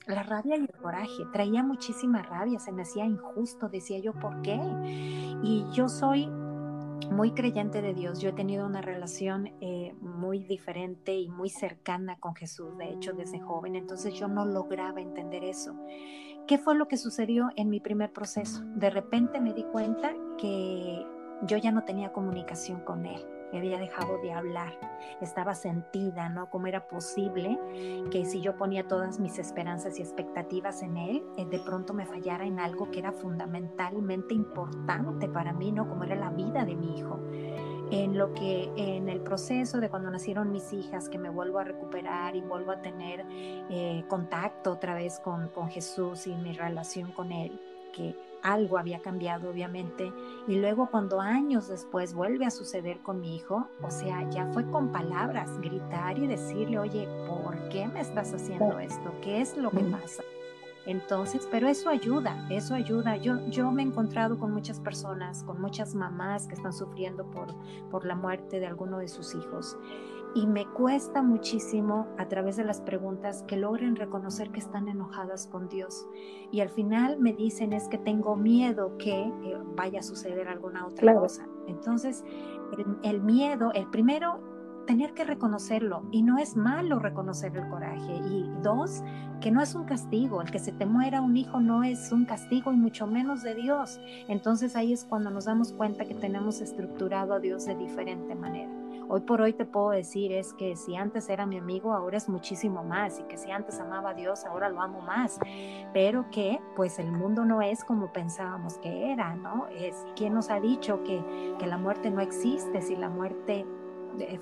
La 0.07 0.23
rabia 0.23 0.55
y 0.57 0.61
el 0.61 0.71
coraje, 0.71 1.23
traía 1.33 1.63
muchísima 1.63 2.21
rabia, 2.21 2.59
se 2.59 2.71
me 2.71 2.83
hacía 2.83 3.05
injusto, 3.05 3.67
decía 3.67 3.99
yo, 3.99 4.13
¿por 4.13 4.41
qué? 4.41 4.59
Y 5.43 5.65
yo 5.73 5.89
soy 5.89 6.29
muy 7.11 7.31
creyente 7.31 7.81
de 7.81 7.93
Dios. 7.93 8.19
Yo 8.19 8.29
he 8.29 8.33
tenido 8.33 8.65
una 8.65 8.81
relación 8.81 9.51
eh, 9.61 9.93
muy 10.01 10.39
diferente 10.39 11.15
y 11.15 11.29
muy 11.29 11.49
cercana 11.49 12.17
con 12.19 12.35
Jesús, 12.35 12.77
de 12.77 12.89
hecho, 12.89 13.13
desde 13.13 13.39
joven. 13.39 13.75
Entonces 13.75 14.13
yo 14.13 14.27
no 14.27 14.45
lograba 14.45 15.01
entender 15.01 15.43
eso. 15.43 15.75
¿Qué 16.47 16.57
fue 16.57 16.75
lo 16.75 16.87
que 16.87 16.97
sucedió 16.97 17.49
en 17.55 17.69
mi 17.69 17.79
primer 17.79 18.11
proceso? 18.11 18.61
De 18.75 18.89
repente 18.89 19.39
me 19.39 19.53
di 19.53 19.63
cuenta 19.63 20.13
que 20.37 21.05
yo 21.43 21.57
ya 21.57 21.71
no 21.71 21.83
tenía 21.83 22.11
comunicación 22.11 22.81
con 22.81 23.05
Él 23.05 23.23
me 23.53 23.59
había 23.59 23.77
dejado 23.77 24.17
de 24.17 24.33
hablar, 24.33 24.73
estaba 25.21 25.53
sentida, 25.53 26.27
¿no? 26.27 26.49
¿Cómo 26.49 26.65
era 26.65 26.87
posible 26.87 27.59
que 28.09 28.25
si 28.25 28.41
yo 28.41 28.57
ponía 28.57 28.87
todas 28.87 29.19
mis 29.19 29.37
esperanzas 29.37 29.99
y 29.99 30.01
expectativas 30.01 30.81
en 30.81 30.97
él, 30.97 31.23
eh, 31.37 31.45
de 31.45 31.59
pronto 31.59 31.93
me 31.93 32.07
fallara 32.07 32.47
en 32.47 32.59
algo 32.59 32.89
que 32.89 32.97
era 32.97 33.11
fundamentalmente 33.11 34.33
importante 34.33 35.29
para 35.29 35.53
mí, 35.53 35.71
¿no? 35.71 35.87
Como 35.87 36.03
era 36.03 36.15
la 36.15 36.31
vida 36.31 36.65
de 36.65 36.75
mi 36.75 36.97
hijo 36.97 37.19
en 37.91 38.17
lo 38.17 38.33
que 38.33 38.71
en 38.75 39.07
el 39.07 39.19
proceso 39.19 39.79
de 39.79 39.87
cuando 39.87 40.09
nacieron 40.09 40.51
mis 40.51 40.73
hijas, 40.73 41.09
que 41.09 41.19
me 41.19 41.29
vuelvo 41.29 41.59
a 41.59 41.63
recuperar 41.63 42.35
y 42.35 42.41
vuelvo 42.41 42.71
a 42.71 42.81
tener 42.81 43.23
eh, 43.29 44.03
contacto 44.07 44.71
otra 44.71 44.95
vez 44.95 45.19
con, 45.19 45.49
con 45.49 45.69
Jesús 45.69 46.25
y 46.25 46.33
mi 46.33 46.53
relación 46.53 47.11
con 47.11 47.31
Él, 47.31 47.61
que 47.93 48.15
algo 48.43 48.77
había 48.77 49.01
cambiado 49.01 49.49
obviamente 49.49 50.13
y 50.47 50.55
luego 50.55 50.89
cuando 50.91 51.19
años 51.19 51.69
después 51.69 52.13
vuelve 52.13 52.45
a 52.45 52.51
suceder 52.51 52.99
con 52.99 53.21
mi 53.21 53.35
hijo, 53.35 53.67
o 53.81 53.89
sea, 53.89 54.29
ya 54.29 54.45
fue 54.53 54.69
con 54.69 54.91
palabras, 54.91 55.57
gritar 55.59 56.19
y 56.19 56.27
decirle, 56.27 56.77
oye, 56.77 57.07
¿por 57.27 57.57
qué 57.69 57.87
me 57.87 58.01
estás 58.01 58.33
haciendo 58.33 58.79
esto? 58.79 59.13
¿Qué 59.21 59.41
es 59.41 59.57
lo 59.57 59.71
que 59.71 59.83
pasa? 59.85 60.23
Entonces, 60.85 61.47
pero 61.49 61.67
eso 61.67 61.89
ayuda, 61.89 62.45
eso 62.49 62.75
ayuda. 62.75 63.15
Yo, 63.15 63.39
yo 63.47 63.71
me 63.71 63.83
he 63.83 63.85
encontrado 63.85 64.37
con 64.37 64.51
muchas 64.51 64.81
personas, 64.81 65.43
con 65.43 65.61
muchas 65.61 65.95
mamás 65.95 66.45
que 66.47 66.55
están 66.55 66.73
sufriendo 66.73 67.25
por, 67.31 67.55
por 67.89 68.05
la 68.05 68.15
muerte 68.15 68.59
de 68.59 68.67
alguno 68.67 68.99
de 68.99 69.07
sus 69.07 69.33
hijos. 69.33 69.77
Y 70.35 70.47
me 70.47 70.65
cuesta 70.65 71.21
muchísimo 71.21 72.07
a 72.17 72.27
través 72.27 72.57
de 72.57 72.63
las 72.63 72.81
preguntas 72.81 73.43
que 73.43 73.55
logren 73.55 73.95
reconocer 73.95 74.49
que 74.49 74.59
están 74.59 74.87
enojadas 74.87 75.47
con 75.47 75.69
Dios. 75.69 76.07
Y 76.51 76.61
al 76.61 76.69
final 76.69 77.19
me 77.19 77.33
dicen 77.33 77.71
es 77.71 77.87
que 77.87 77.99
tengo 77.99 78.35
miedo 78.35 78.97
que 78.97 79.13
eh, 79.13 79.57
vaya 79.75 79.99
a 79.99 80.03
suceder 80.03 80.47
alguna 80.47 80.87
otra 80.87 81.13
cosa. 81.15 81.47
Entonces, 81.67 82.23
el 83.03 83.21
miedo, 83.21 83.71
el 83.73 83.87
primero 83.89 84.39
tener 84.85 85.13
que 85.13 85.23
reconocerlo 85.23 86.03
y 86.11 86.23
no 86.23 86.37
es 86.37 86.55
malo 86.55 86.99
reconocer 86.99 87.55
el 87.55 87.67
coraje. 87.69 88.15
Y 88.29 88.49
dos, 88.61 89.03
que 89.41 89.51
no 89.51 89.61
es 89.61 89.75
un 89.75 89.85
castigo, 89.85 90.41
el 90.41 90.51
que 90.51 90.59
se 90.59 90.71
te 90.71 90.85
muera 90.85 91.21
un 91.21 91.37
hijo 91.37 91.59
no 91.59 91.83
es 91.83 92.11
un 92.11 92.25
castigo 92.25 92.73
y 92.73 92.77
mucho 92.77 93.07
menos 93.07 93.43
de 93.43 93.55
Dios. 93.55 93.99
Entonces 94.27 94.75
ahí 94.75 94.93
es 94.93 95.05
cuando 95.05 95.29
nos 95.29 95.45
damos 95.45 95.73
cuenta 95.73 96.05
que 96.05 96.15
tenemos 96.15 96.61
estructurado 96.61 97.33
a 97.33 97.39
Dios 97.39 97.65
de 97.65 97.75
diferente 97.75 98.35
manera. 98.35 98.82
Hoy 99.09 99.21
por 99.21 99.41
hoy 99.41 99.53
te 99.53 99.65
puedo 99.65 99.89
decir 99.89 100.31
es 100.31 100.53
que 100.53 100.75
si 100.75 100.95
antes 100.95 101.29
era 101.29 101.45
mi 101.45 101.57
amigo, 101.57 101.93
ahora 101.93 102.17
es 102.17 102.29
muchísimo 102.29 102.83
más 102.83 103.19
y 103.19 103.23
que 103.23 103.37
si 103.37 103.51
antes 103.51 103.79
amaba 103.79 104.11
a 104.11 104.13
Dios, 104.13 104.45
ahora 104.45 104.69
lo 104.69 104.81
amo 104.81 105.01
más. 105.01 105.39
Pero 105.93 106.29
que 106.31 106.59
pues 106.75 106.99
el 106.99 107.11
mundo 107.11 107.45
no 107.45 107.61
es 107.61 107.83
como 107.83 108.11
pensábamos 108.11 108.77
que 108.77 109.11
era, 109.11 109.35
¿no? 109.35 109.67
Es 109.67 110.05
quien 110.15 110.33
nos 110.33 110.49
ha 110.49 110.59
dicho 110.59 111.03
que, 111.03 111.23
que 111.59 111.67
la 111.67 111.77
muerte 111.77 112.11
no 112.11 112.21
existe, 112.21 112.81
si 112.81 112.95
la 112.95 113.09
muerte 113.09 113.65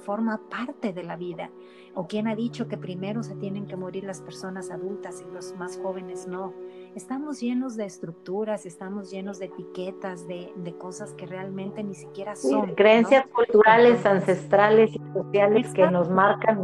forma 0.03 0.41
parte 0.49 0.93
de 0.93 1.03
la 1.03 1.15
vida. 1.15 1.49
¿O 1.93 2.07
quién 2.07 2.27
ha 2.27 2.35
dicho 2.35 2.67
que 2.67 2.77
primero 2.77 3.23
se 3.23 3.35
tienen 3.35 3.67
que 3.67 3.75
morir 3.75 4.03
las 4.03 4.21
personas 4.21 4.71
adultas 4.71 5.21
y 5.21 5.33
los 5.33 5.55
más 5.55 5.77
jóvenes 5.77 6.27
no? 6.27 6.53
Estamos 6.95 7.39
llenos 7.39 7.77
de 7.77 7.85
estructuras, 7.85 8.65
estamos 8.65 9.09
llenos 9.11 9.39
de 9.39 9.45
etiquetas, 9.45 10.27
de, 10.27 10.75
cosas 10.77 11.13
que 11.13 11.25
realmente 11.25 11.83
ni 11.83 11.93
siquiera 11.93 12.35
son. 12.35 12.75
creencias 12.75 13.25
culturales, 13.27 14.05
ancestrales 14.05 14.91
y 14.93 15.01
sociales 15.13 15.73
que 15.73 15.89
nos 15.89 16.09
marcan, 16.09 16.59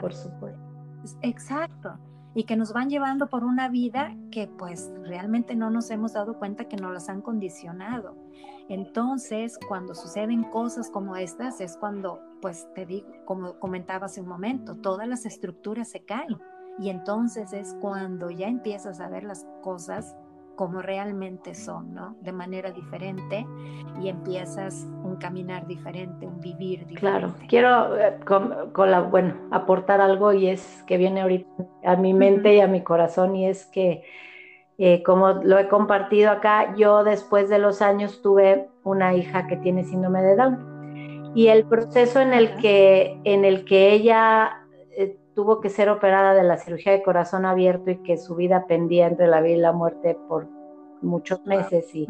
por 0.00 0.14
supuesto. 0.14 0.60
Exacto 1.22 1.98
y 2.34 2.44
que 2.44 2.56
nos 2.56 2.72
van 2.72 2.88
llevando 2.88 3.28
por 3.28 3.44
una 3.44 3.68
vida 3.68 4.14
que 4.30 4.46
pues 4.46 4.90
realmente 5.02 5.56
no 5.56 5.70
nos 5.70 5.90
hemos 5.90 6.12
dado 6.12 6.38
cuenta 6.38 6.66
que 6.66 6.76
nos 6.76 6.92
las 6.92 7.08
han 7.08 7.22
condicionado. 7.22 8.14
Entonces, 8.68 9.58
cuando 9.66 9.94
suceden 9.94 10.44
cosas 10.44 10.90
como 10.90 11.16
estas, 11.16 11.60
es 11.60 11.76
cuando, 11.76 12.20
pues 12.40 12.68
te 12.74 12.86
digo, 12.86 13.08
como 13.24 13.58
comentaba 13.58 14.06
hace 14.06 14.20
un 14.20 14.28
momento, 14.28 14.76
todas 14.76 15.08
las 15.08 15.26
estructuras 15.26 15.88
se 15.88 16.04
caen. 16.04 16.38
Y 16.80 16.88
entonces 16.88 17.52
es 17.52 17.76
cuando 17.80 18.30
ya 18.30 18.48
empiezas 18.48 19.00
a 19.00 19.08
ver 19.08 19.24
las 19.24 19.46
cosas 19.62 20.16
como 20.56 20.82
realmente 20.82 21.54
son, 21.54 21.94
¿no? 21.94 22.16
De 22.20 22.32
manera 22.32 22.70
diferente 22.70 23.46
y 24.00 24.08
empiezas 24.08 24.86
un 25.04 25.16
caminar 25.16 25.66
diferente, 25.66 26.26
un 26.26 26.38
vivir 26.40 26.86
diferente. 26.86 27.00
Claro, 27.00 27.34
quiero 27.48 27.98
eh, 27.98 28.18
con, 28.26 28.90
la, 28.90 29.00
bueno, 29.00 29.34
aportar 29.50 30.00
algo 30.00 30.32
y 30.32 30.48
es 30.48 30.82
que 30.86 30.98
viene 30.98 31.22
ahorita 31.22 31.50
a 31.84 31.96
mi 31.96 32.12
mente 32.12 32.54
y 32.54 32.60
a 32.60 32.66
mi 32.66 32.82
corazón 32.82 33.36
y 33.36 33.46
es 33.48 33.64
que 33.66 34.04
eh, 34.76 35.02
como 35.02 35.32
lo 35.32 35.58
he 35.58 35.68
compartido 35.68 36.30
acá, 36.30 36.74
yo 36.76 37.04
después 37.04 37.48
de 37.48 37.58
los 37.58 37.80
años 37.80 38.20
tuve 38.22 38.68
una 38.84 39.14
hija 39.14 39.46
que 39.46 39.56
tiene 39.56 39.84
síndrome 39.84 40.22
de 40.22 40.36
Down 40.36 41.32
y 41.34 41.48
el 41.48 41.64
proceso 41.64 42.20
en 42.20 42.32
el 42.32 42.56
que, 42.56 43.18
en 43.24 43.44
el 43.44 43.64
que 43.64 43.92
ella 43.92 44.59
tuvo 45.40 45.62
que 45.62 45.70
ser 45.70 45.88
operada 45.88 46.34
de 46.34 46.42
la 46.42 46.58
cirugía 46.58 46.92
de 46.92 47.02
corazón 47.02 47.46
abierto 47.46 47.90
y 47.90 47.96
que 48.02 48.18
su 48.18 48.34
vida 48.34 48.66
pendía 48.66 49.06
entre 49.06 49.26
la 49.26 49.40
vida 49.40 49.56
y 49.56 49.60
la 49.60 49.72
muerte 49.72 50.18
por 50.28 50.46
muchos 51.00 51.46
meses 51.46 51.94
y, 51.94 52.06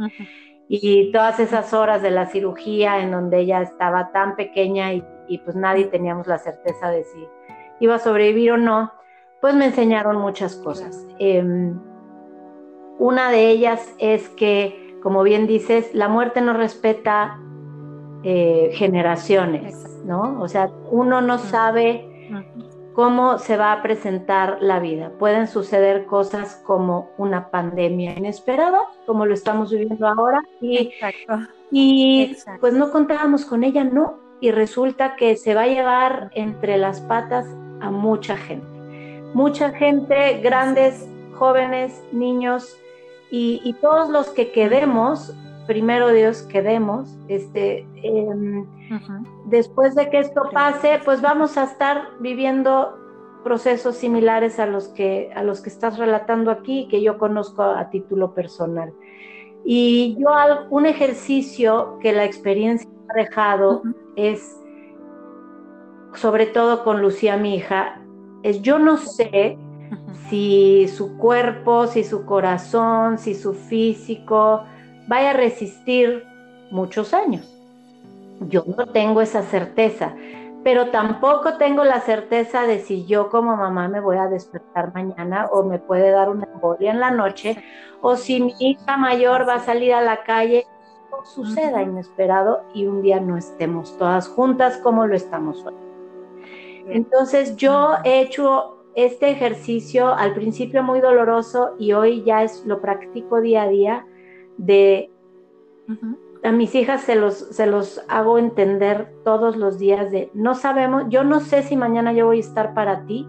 y 0.66 1.12
todas 1.12 1.39
esas 1.39 1.72
horas 1.72 2.03
de 2.03 2.11
la 2.11 2.26
cirugía 2.26 2.99
en 2.99 3.12
donde 3.12 3.39
ella 3.39 3.62
estaba 3.62 4.11
tan 4.11 4.35
pequeña 4.35 4.93
y, 4.93 5.05
pues 5.45 5.55
nadie 5.55 5.85
teníamos 5.85 6.26
la 6.26 6.39
certeza 6.39 6.91
de 6.91 7.05
si 7.05 7.24
iba 7.78 7.95
a 7.95 7.99
sobrevivir 8.01 8.51
o 8.51 8.57
no, 8.57 8.91
pues 9.41 9.55
me 9.55 9.66
enseñaron 9.66 10.16
muchas 10.16 10.57
cosas. 10.57 11.07
Em, 11.20 11.78
una 12.99 13.31
de 13.31 13.49
ellas 13.49 13.95
es 13.99 14.28
que, 14.31 14.99
como 15.05 15.22
bien 15.22 15.47
dices, 15.47 15.95
la 15.95 16.09
muerte 16.09 16.41
no 16.41 16.53
respeta 16.53 17.39
eh, 18.24 18.70
generaciones, 18.72 20.03
¿no? 20.05 20.43
O 20.43 20.49
sea, 20.49 20.68
uno 20.91 21.20
no 21.20 21.39
sabe 21.39 22.11
cómo 23.01 23.38
se 23.38 23.57
va 23.57 23.72
a 23.72 23.80
presentar 23.80 24.59
la 24.61 24.78
vida. 24.78 25.11
Pueden 25.18 25.48
suceder 25.48 26.05
cosas 26.05 26.62
como 26.66 27.09
una 27.16 27.51
pandemia 27.51 28.12
inesperada, 28.12 28.78
como 29.07 29.24
lo 29.24 29.32
estamos 29.32 29.70
viviendo 29.70 30.07
ahora, 30.07 30.42
y, 30.61 30.92
y 31.70 32.36
pues 32.61 32.74
no 32.74 32.90
contábamos 32.90 33.46
con 33.46 33.64
ella, 33.64 33.84
no, 33.84 34.18
y 34.38 34.51
resulta 34.51 35.16
que 35.16 35.36
se 35.36 35.55
va 35.55 35.62
a 35.62 35.68
llevar 35.68 36.30
entre 36.34 36.76
las 36.76 37.01
patas 37.01 37.46
a 37.80 37.90
mucha 37.90 38.36
gente. 38.36 38.68
Mucha 39.32 39.70
gente, 39.70 40.38
grandes, 40.42 41.09
jóvenes, 41.32 42.05
niños, 42.12 42.76
y, 43.30 43.74
todos 43.80 44.11
los 44.11 44.28
que 44.28 44.53
quedemos, 44.53 45.32
primero 45.66 46.08
Dios 46.08 46.42
quedemos, 46.42 47.16
este, 47.28 47.86
em, 48.02 48.66
después 49.46 49.94
de 49.94 50.11
que 50.11 50.18
esto 50.18 50.42
pase, 50.52 51.00
pues 51.04 51.20
vamos 51.20 51.56
a 51.56 51.64
estar 51.64 52.08
viviendo 52.20 52.96
procesos 53.44 53.96
similares 53.96 54.58
a 54.58 54.66
los 54.66 54.88
que, 54.88 55.30
a 55.34 55.42
los 55.42 55.61
que 55.61 55.70
estás 55.70 55.98
relatando 55.98 56.50
aquí, 56.50 56.88
que 56.90 57.02
yo 57.02 57.18
conozco 57.18 57.62
a, 57.62 57.88
título 57.90 58.34
personal. 58.34 58.92
Y 59.64 60.16
yo 60.18 60.30
un 60.70 60.86
ejercicio 60.86 61.98
que 62.00 62.12
la 62.12 62.24
experiencia 62.24 62.90
ha 63.08 63.14
dejado 63.14 63.82
es, 64.16 64.58
sobre 66.14 66.46
todo 66.46 66.84
con 66.84 67.00
Lucía, 67.00 67.36
mi 67.36 67.56
hija, 67.56 68.00
es 68.42 68.62
yo 68.62 68.78
no 68.78 68.96
sé 68.96 69.58
si 70.28 70.88
su 70.88 71.16
cuerpo, 71.18 71.86
si 71.86 72.04
su 72.04 72.24
corazón, 72.24 73.18
si 73.18 73.34
su 73.34 73.52
físico 73.54 74.64
vaya 75.11 75.30
a 75.30 75.32
resistir 75.32 76.24
muchos 76.70 77.12
años. 77.14 77.44
Yo 78.48 78.62
no 78.64 78.86
tengo 78.86 79.20
esa 79.20 79.42
certeza, 79.42 80.14
pero 80.62 80.90
tampoco 80.90 81.58
tengo 81.58 81.82
la 81.82 82.00
certeza 82.00 82.62
de 82.62 82.78
si 82.78 83.06
yo 83.06 83.28
como 83.28 83.56
mamá 83.56 83.88
me 83.88 83.98
voy 83.98 84.18
a 84.18 84.28
despertar 84.28 84.94
mañana 84.94 85.48
o 85.50 85.64
me 85.64 85.80
puede 85.80 86.12
dar 86.12 86.30
una 86.30 86.46
embolia 86.54 86.92
en 86.92 87.00
la 87.00 87.11
noche 87.11 87.61
o 88.00 88.14
si 88.14 88.40
mi 88.40 88.54
hija 88.61 88.96
mayor 88.96 89.48
va 89.48 89.54
a 89.54 89.58
salir 89.64 89.94
a 89.94 90.00
la 90.00 90.22
calle 90.22 90.64
o 91.11 91.24
suceda 91.24 91.82
inesperado 91.82 92.62
y 92.72 92.86
un 92.86 93.02
día 93.02 93.18
no 93.18 93.36
estemos 93.36 93.98
todas 93.98 94.28
juntas 94.28 94.76
como 94.76 95.08
lo 95.08 95.16
estamos 95.16 95.66
hoy. 95.66 95.74
Entonces 96.86 97.56
yo 97.56 97.94
he 98.04 98.20
hecho 98.20 98.76
este 98.94 99.30
ejercicio 99.30 100.14
al 100.14 100.34
principio 100.34 100.84
muy 100.84 101.00
doloroso 101.00 101.74
y 101.80 101.94
hoy 101.94 102.22
ya 102.22 102.44
es 102.44 102.64
lo 102.64 102.80
practico 102.80 103.40
día 103.40 103.62
a 103.64 103.68
día 103.68 104.06
de 104.61 105.11
a 106.42 106.52
mis 106.52 106.74
hijas 106.74 107.02
se 107.02 107.16
los, 107.16 107.34
se 107.34 107.66
los 107.66 108.02
hago 108.08 108.38
entender 108.38 109.12
todos 109.24 109.56
los 109.56 109.78
días 109.78 110.11
de 110.11 110.30
no 110.34 110.54
sabemos, 110.54 111.04
yo 111.08 111.24
no 111.24 111.40
sé 111.40 111.62
si 111.62 111.76
mañana 111.76 112.12
yo 112.12 112.26
voy 112.26 112.38
a 112.38 112.40
estar 112.40 112.74
para 112.74 113.04
ti, 113.06 113.26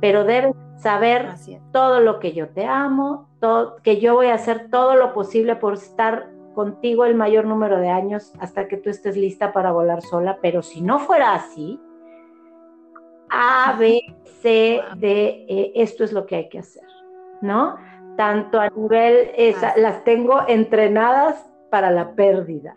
pero 0.00 0.24
debes 0.24 0.54
saber 0.78 1.28
todo 1.72 2.00
lo 2.00 2.18
que 2.18 2.32
yo 2.32 2.48
te 2.48 2.64
amo, 2.64 3.28
todo, 3.40 3.76
que 3.82 4.00
yo 4.00 4.14
voy 4.14 4.28
a 4.28 4.34
hacer 4.34 4.68
todo 4.70 4.96
lo 4.96 5.12
posible 5.12 5.56
por 5.56 5.74
estar 5.74 6.30
contigo 6.54 7.04
el 7.04 7.14
mayor 7.14 7.44
número 7.46 7.78
de 7.78 7.88
años 7.88 8.32
hasta 8.40 8.68
que 8.68 8.76
tú 8.76 8.90
estés 8.90 9.16
lista 9.16 9.52
para 9.52 9.72
volar 9.72 10.02
sola, 10.02 10.38
pero 10.42 10.62
si 10.62 10.82
no 10.82 10.98
fuera 10.98 11.34
así, 11.34 11.80
A, 13.30 13.76
B, 13.78 14.00
C, 14.40 14.80
D, 14.96 15.46
E, 15.48 15.72
esto 15.76 16.04
es 16.04 16.12
lo 16.12 16.26
que 16.26 16.36
hay 16.36 16.48
que 16.48 16.58
hacer, 16.58 16.86
¿no? 17.40 17.76
Tanto 18.16 18.60
a 18.60 18.68
nivel, 18.68 19.30
las 19.76 20.04
tengo 20.04 20.40
entrenadas 20.46 21.50
para 21.70 21.90
la 21.90 22.14
pérdida. 22.14 22.74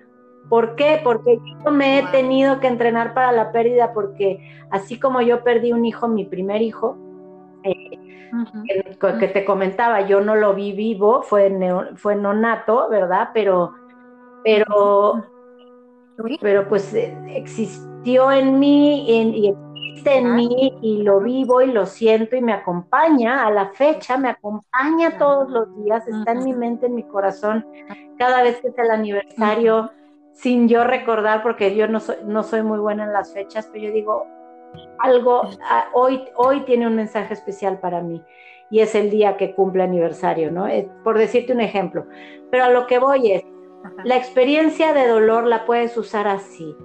¿Por 0.49 0.75
qué? 0.75 1.01
Porque 1.03 1.39
yo 1.63 1.71
me 1.71 1.99
he 1.99 2.03
tenido 2.07 2.59
que 2.59 2.67
entrenar 2.67 3.13
para 3.13 3.31
la 3.31 3.51
pérdida 3.51 3.93
porque 3.93 4.39
así 4.69 4.99
como 4.99 5.21
yo 5.21 5.43
perdí 5.43 5.71
un 5.71 5.85
hijo, 5.85 6.07
mi 6.07 6.25
primer 6.25 6.61
hijo, 6.61 6.97
eh, 7.63 7.99
que, 9.19 9.27
te 9.27 9.45
comentaba, 9.45 10.01
yo 10.01 10.21
no 10.21 10.35
lo 10.35 10.53
vi 10.53 10.71
vivo, 10.73 11.23
fue, 11.23 11.51
fue 11.95 12.15
nonato, 12.15 12.87
¿verdad? 12.89 13.29
Pero, 13.33 13.73
pero, 14.43 15.23
pero 16.41 16.67
pues 16.67 16.93
eh, 16.93 17.17
existió 17.29 18.31
en 18.31 18.59
mí 18.59 19.05
y 19.09 19.55
existe 19.95 20.17
en 20.17 20.35
mí 20.35 20.77
y 20.81 21.03
lo 21.03 21.19
vivo 21.21 21.61
y 21.61 21.71
lo 21.71 21.85
siento 21.85 22.35
y 22.35 22.41
me 22.41 22.53
acompaña 22.53 23.45
a 23.45 23.51
la 23.51 23.69
fecha, 23.69 24.17
me 24.17 24.29
acompaña 24.29 25.17
todos 25.17 25.49
los 25.49 25.75
días, 25.83 26.07
está 26.07 26.33
en 26.33 26.43
mi 26.43 26.53
mente, 26.53 26.87
en 26.87 26.95
mi 26.95 27.03
corazón 27.03 27.65
cada 28.17 28.43
vez 28.43 28.59
que 28.61 28.69
es 28.69 28.77
el 28.77 28.91
aniversario, 28.91 29.91
sin 30.33 30.67
yo 30.67 30.83
recordar, 30.83 31.43
porque 31.43 31.75
yo 31.75 31.87
no 31.87 31.99
soy, 31.99 32.17
no 32.25 32.43
soy 32.43 32.61
muy 32.61 32.79
buena 32.79 33.05
en 33.05 33.13
las 33.13 33.33
fechas, 33.33 33.69
pero 33.71 33.85
yo 33.85 33.91
digo, 33.91 34.25
algo, 34.99 35.49
ah, 35.69 35.85
hoy, 35.93 36.25
hoy 36.35 36.61
tiene 36.61 36.87
un 36.87 36.95
mensaje 36.95 37.33
especial 37.33 37.79
para 37.79 38.01
mí. 38.01 38.21
y 38.71 38.79
es 38.79 38.95
el 38.95 39.11
día 39.11 39.37
que 39.37 39.53
cumple 39.53 39.83
aniversario, 39.83 40.51
¿no? 40.51 40.67
Eh, 40.67 40.89
por 41.03 41.19
decirte 41.19 41.53
un 41.53 41.61
ejemplo. 41.61 42.07
Pero 42.49 42.63
a 42.63 42.69
lo 42.69 42.87
que 42.87 42.97
voy 42.97 43.31
es, 43.31 43.43
la 44.03 44.17
experiencia 44.17 44.91
de 44.91 45.07
dolor 45.07 45.45
la 45.45 45.65
puedes 45.65 45.95
usar 45.97 46.27
así. 46.27 46.75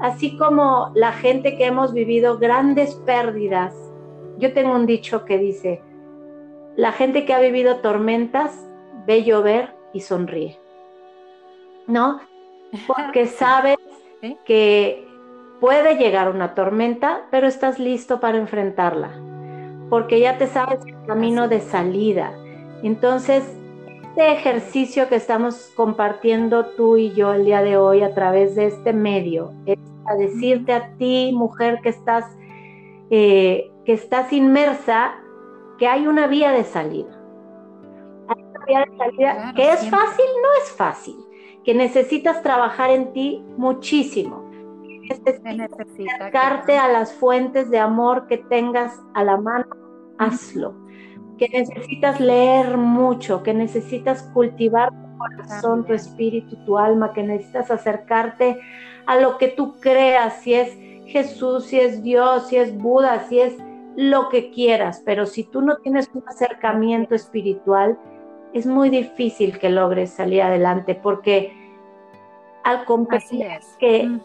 Así 0.00 0.36
como 0.36 0.90
la 0.94 1.12
gente 1.12 1.56
que 1.56 1.66
hemos 1.66 1.92
vivido 1.92 2.38
grandes 2.38 2.94
pérdidas. 2.94 3.74
Yo 4.38 4.52
tengo 4.52 4.74
un 4.74 4.86
dicho 4.86 5.24
que 5.24 5.38
dice, 5.38 5.80
la 6.76 6.92
gente 6.92 7.24
que 7.24 7.32
ha 7.32 7.40
vivido 7.40 7.76
tormentas 7.76 8.66
ve 9.06 9.24
llover 9.24 9.74
y 9.92 10.00
sonríe. 10.00 10.58
¿No? 11.86 12.20
Porque 12.86 13.26
sabes 13.26 13.78
que 14.44 15.06
puede 15.60 15.96
llegar 15.96 16.30
una 16.30 16.54
tormenta, 16.54 17.22
pero 17.30 17.46
estás 17.46 17.78
listo 17.78 18.20
para 18.20 18.38
enfrentarla. 18.38 19.10
Porque 19.88 20.20
ya 20.20 20.36
te 20.36 20.46
sabes 20.46 20.80
el 20.84 21.06
camino 21.06 21.48
de 21.48 21.60
salida. 21.60 22.32
Entonces, 22.82 23.56
este 24.16 24.32
ejercicio 24.32 25.10
que 25.10 25.16
estamos 25.16 25.70
compartiendo 25.76 26.68
tú 26.68 26.96
y 26.96 27.12
yo 27.12 27.34
el 27.34 27.44
día 27.44 27.60
de 27.60 27.76
hoy 27.76 28.00
a 28.00 28.14
través 28.14 28.54
de 28.54 28.64
este 28.64 28.94
medio 28.94 29.52
es 29.66 29.78
a 30.06 30.14
decirte 30.14 30.72
a 30.72 30.96
ti, 30.96 31.32
mujer, 31.34 31.80
que 31.82 31.90
estás, 31.90 32.24
eh, 33.10 33.70
que 33.84 33.92
estás 33.92 34.32
inmersa, 34.32 35.16
que 35.76 35.86
hay 35.86 36.06
una 36.06 36.28
vía 36.28 36.52
de 36.52 36.64
salida. 36.64 37.10
Hay 38.28 38.42
una 38.42 38.64
vía 38.64 38.86
de 38.86 38.96
salida 38.96 39.52
que 39.54 39.70
es 39.70 39.80
fácil, 39.90 40.26
no 40.42 40.62
es 40.62 40.70
fácil, 40.70 41.16
que 41.62 41.74
necesitas 41.74 42.42
trabajar 42.42 42.88
en 42.92 43.12
ti 43.12 43.44
muchísimo. 43.58 44.48
Necesitas 45.10 45.72
acercarte 45.78 46.78
a 46.78 46.88
las 46.88 47.12
fuentes 47.12 47.68
de 47.70 47.80
amor 47.80 48.28
que 48.28 48.38
tengas 48.38 48.98
a 49.12 49.22
la 49.24 49.36
mano, 49.36 49.66
hazlo 50.16 50.85
que 51.38 51.48
necesitas 51.48 52.20
leer 52.20 52.76
mucho, 52.76 53.42
que 53.42 53.54
necesitas 53.54 54.22
cultivar 54.34 54.90
tu 54.90 55.18
corazón, 55.18 55.84
tu 55.84 55.92
espíritu, 55.92 56.56
tu 56.64 56.78
alma, 56.78 57.12
que 57.12 57.22
necesitas 57.22 57.70
acercarte 57.70 58.58
a 59.06 59.16
lo 59.20 59.38
que 59.38 59.48
tú 59.48 59.78
creas, 59.80 60.40
si 60.40 60.54
es 60.54 60.76
Jesús, 61.06 61.66
si 61.66 61.78
es 61.78 62.02
Dios, 62.02 62.48
si 62.48 62.56
es 62.56 62.76
Buda, 62.76 63.26
si 63.28 63.40
es 63.40 63.56
lo 63.96 64.28
que 64.28 64.50
quieras, 64.50 65.02
pero 65.04 65.26
si 65.26 65.44
tú 65.44 65.62
no 65.62 65.78
tienes 65.78 66.10
un 66.12 66.22
acercamiento 66.26 67.14
espiritual, 67.14 67.98
es 68.52 68.66
muy 68.66 68.90
difícil 68.90 69.58
que 69.58 69.70
logres 69.70 70.10
salir 70.10 70.42
adelante 70.42 70.94
porque 70.94 71.52
al 72.64 72.84
comprender 72.84 73.60
que 73.78 74.18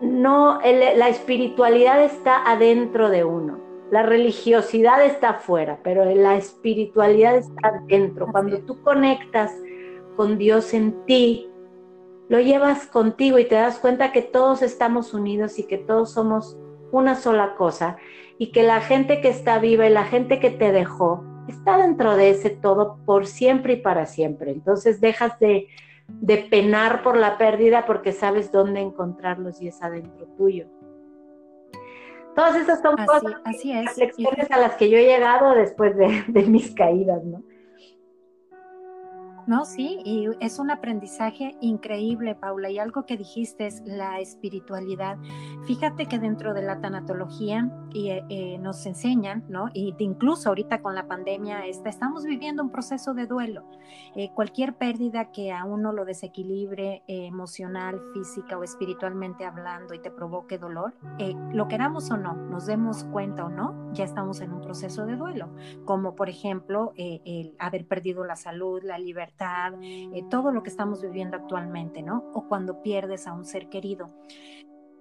no 0.00 0.60
la 0.60 1.08
espiritualidad 1.08 2.02
está 2.02 2.50
adentro 2.50 3.10
de 3.10 3.24
uno 3.24 3.71
la 3.92 4.02
religiosidad 4.02 5.04
está 5.04 5.28
afuera, 5.28 5.78
pero 5.84 6.06
la 6.06 6.38
espiritualidad 6.38 7.36
está 7.36 7.82
dentro. 7.86 8.26
Cuando 8.32 8.60
tú 8.60 8.80
conectas 8.80 9.52
con 10.16 10.38
Dios 10.38 10.72
en 10.72 11.04
ti, 11.04 11.50
lo 12.30 12.40
llevas 12.40 12.86
contigo 12.86 13.38
y 13.38 13.44
te 13.44 13.56
das 13.56 13.78
cuenta 13.78 14.10
que 14.10 14.22
todos 14.22 14.62
estamos 14.62 15.12
unidos 15.12 15.58
y 15.58 15.64
que 15.64 15.76
todos 15.76 16.10
somos 16.10 16.56
una 16.90 17.16
sola 17.16 17.54
cosa 17.56 17.98
y 18.38 18.50
que 18.50 18.62
la 18.62 18.80
gente 18.80 19.20
que 19.20 19.28
está 19.28 19.58
viva 19.58 19.86
y 19.86 19.90
la 19.90 20.04
gente 20.04 20.40
que 20.40 20.48
te 20.48 20.72
dejó 20.72 21.22
está 21.46 21.76
dentro 21.76 22.16
de 22.16 22.30
ese 22.30 22.48
todo 22.48 22.96
por 23.04 23.26
siempre 23.26 23.74
y 23.74 23.82
para 23.82 24.06
siempre. 24.06 24.52
Entonces 24.52 25.02
dejas 25.02 25.38
de, 25.38 25.68
de 26.08 26.38
penar 26.38 27.02
por 27.02 27.18
la 27.18 27.36
pérdida 27.36 27.84
porque 27.84 28.12
sabes 28.12 28.52
dónde 28.52 28.80
encontrarlos 28.80 29.60
y 29.60 29.68
es 29.68 29.82
adentro 29.82 30.28
tuyo. 30.38 30.66
Todas 32.34 32.56
esas 32.56 32.80
son 32.80 32.96
cosas, 32.96 33.34
así 33.44 33.72
es. 33.72 33.84
reflexiones 33.86 34.50
a 34.50 34.58
las 34.58 34.76
que 34.76 34.88
yo 34.88 34.96
he 34.96 35.04
llegado 35.04 35.54
después 35.54 35.96
de, 35.96 36.24
de 36.28 36.42
mis 36.44 36.74
caídas, 36.74 37.22
¿no? 37.24 37.42
No, 39.46 39.64
sí, 39.64 39.98
y 40.04 40.28
es 40.38 40.60
un 40.60 40.70
aprendizaje 40.70 41.56
increíble, 41.60 42.36
Paula. 42.36 42.70
Y 42.70 42.78
algo 42.78 43.06
que 43.06 43.16
dijiste 43.16 43.66
es 43.66 43.82
la 43.84 44.20
espiritualidad. 44.20 45.18
Fíjate 45.66 46.06
que 46.06 46.20
dentro 46.20 46.54
de 46.54 46.62
la 46.62 46.80
tanatología 46.80 47.68
y, 47.92 48.10
eh, 48.10 48.24
eh, 48.28 48.58
nos 48.58 48.86
enseñan, 48.86 49.44
¿no? 49.48 49.68
Y 49.74 49.94
incluso 49.98 50.48
ahorita 50.48 50.80
con 50.80 50.94
la 50.94 51.08
pandemia 51.08 51.66
esta, 51.66 51.88
estamos 51.88 52.24
viviendo 52.24 52.62
un 52.62 52.70
proceso 52.70 53.14
de 53.14 53.26
duelo. 53.26 53.64
Eh, 54.14 54.30
cualquier 54.32 54.74
pérdida 54.74 55.32
que 55.32 55.50
a 55.52 55.64
uno 55.64 55.92
lo 55.92 56.04
desequilibre 56.04 57.02
emocional, 57.06 58.00
física 58.14 58.56
o 58.56 58.62
espiritualmente 58.62 59.44
hablando 59.44 59.94
y 59.94 59.98
te 59.98 60.10
provoque 60.10 60.58
dolor, 60.58 60.94
lo 61.52 61.68
queramos 61.68 62.10
o 62.10 62.16
no, 62.16 62.34
nos 62.34 62.66
demos 62.66 63.04
cuenta 63.04 63.44
o 63.44 63.48
no, 63.48 63.92
ya 63.92 64.04
estamos 64.04 64.40
en 64.40 64.52
un 64.52 64.60
proceso 64.60 65.04
de 65.04 65.16
duelo. 65.16 65.50
Como 65.84 66.14
por 66.14 66.28
ejemplo 66.28 66.92
el 66.96 67.54
haber 67.58 67.86
perdido 67.86 68.24
la 68.24 68.36
salud, 68.36 68.82
la 68.82 68.98
libertad 68.98 69.32
eh, 69.82 70.24
todo 70.30 70.52
lo 70.52 70.62
que 70.62 70.70
estamos 70.70 71.02
viviendo 71.02 71.36
actualmente, 71.36 72.02
¿no? 72.02 72.24
O 72.32 72.48
cuando 72.48 72.82
pierdes 72.82 73.26
a 73.26 73.32
un 73.32 73.44
ser 73.44 73.68
querido. 73.68 74.10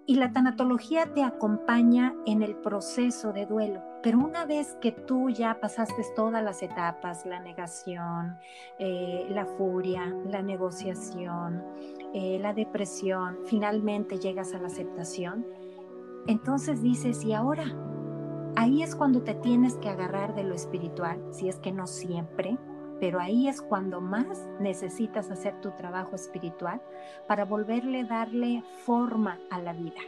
Y 0.06 0.16
la 0.16 0.34
tanatología 0.34 1.14
te 1.14 1.24
acompaña 1.24 2.14
en 2.26 2.42
el 2.42 2.56
proceso 2.56 3.34
de 3.34 3.46
duelo. 3.46 3.82
Pero 4.04 4.18
una 4.18 4.46
vez 4.46 4.76
que 4.82 4.92
tú 4.92 5.30
ya 5.30 5.60
pasaste 5.62 6.04
todas 6.16 6.44
las 6.44 6.64
etapas, 6.64 7.26
la 7.26 7.40
negación, 7.40 8.36
eh, 8.80 9.28
la 9.30 9.46
furia, 9.46 10.14
la 10.26 10.42
negociación, 10.42 11.64
eh, 12.14 12.40
la 12.42 12.54
depresión, 12.54 13.38
finalmente 13.46 14.18
llegas 14.18 14.54
a 14.54 14.58
la 14.58 14.68
aceptación, 14.68 15.46
entonces 16.28 16.82
dices, 16.82 17.24
¿y 17.24 17.34
ahora? 17.34 17.66
Ahí 18.56 18.84
es 18.84 18.96
cuando 18.96 19.22
te 19.22 19.36
tienes 19.36 19.76
que 19.76 19.90
agarrar 19.90 20.36
de 20.36 20.44
lo 20.44 20.56
espiritual, 20.56 21.24
si 21.32 21.48
es 21.48 21.60
que 21.60 21.72
no 21.72 21.88
siempre, 21.88 22.58
pero 23.02 23.20
ahí 23.20 23.48
es 23.48 23.64
cuando 23.64 24.00
más 24.00 24.48
necesitas 24.60 25.32
hacer 25.32 25.60
tu 25.60 25.72
trabajo 25.72 26.16
espiritual 26.16 26.80
para 27.28 27.46
volverle 27.46 28.04
darle 28.04 28.64
forma 28.86 29.40
a 29.50 29.60
la 29.60 29.74
vida, 29.74 30.00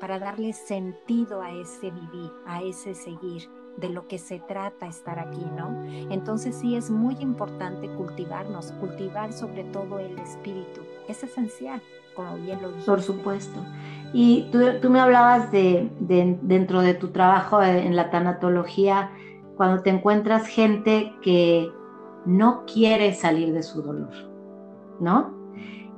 para 0.00 0.18
darle 0.18 0.54
sentido 0.54 1.42
a 1.42 1.52
ese 1.52 1.90
vivir, 1.90 2.32
a 2.46 2.62
ese 2.62 2.94
seguir, 2.94 3.42
de 3.76 3.90
lo 3.90 4.08
que 4.08 4.18
se 4.18 4.40
trata 4.40 4.86
estar 4.86 5.18
aquí, 5.18 5.44
¿no? 5.54 5.84
Entonces 6.10 6.56
sí 6.56 6.76
es 6.76 6.90
muy 6.90 7.14
importante 7.20 7.88
cultivarnos, 7.88 8.72
cultivar 8.72 9.34
sobre 9.34 9.64
todo 9.64 9.98
el 9.98 10.18
espíritu, 10.18 10.80
es 11.08 11.22
esencial, 11.22 11.82
como 12.16 12.36
bien 12.36 12.62
lo 12.62 12.68
dijiste. 12.68 12.90
Por 12.90 13.02
supuesto. 13.02 13.60
Y 14.14 14.50
tú, 14.80 14.88
me 14.90 14.98
hablabas 14.98 15.52
de, 15.52 15.90
de, 16.00 16.38
dentro 16.40 16.80
de 16.80 16.94
tu 16.94 17.08
trabajo 17.08 17.62
en 17.62 17.94
la 17.94 18.10
tanatología, 18.10 19.10
cuando 19.56 19.82
te 19.82 19.90
encuentras 19.90 20.46
gente 20.46 21.14
que 21.22 21.70
no 22.26 22.64
quiere 22.66 23.14
salir 23.14 23.52
de 23.52 23.62
su 23.62 23.82
dolor, 23.82 24.10
¿no? 25.00 25.38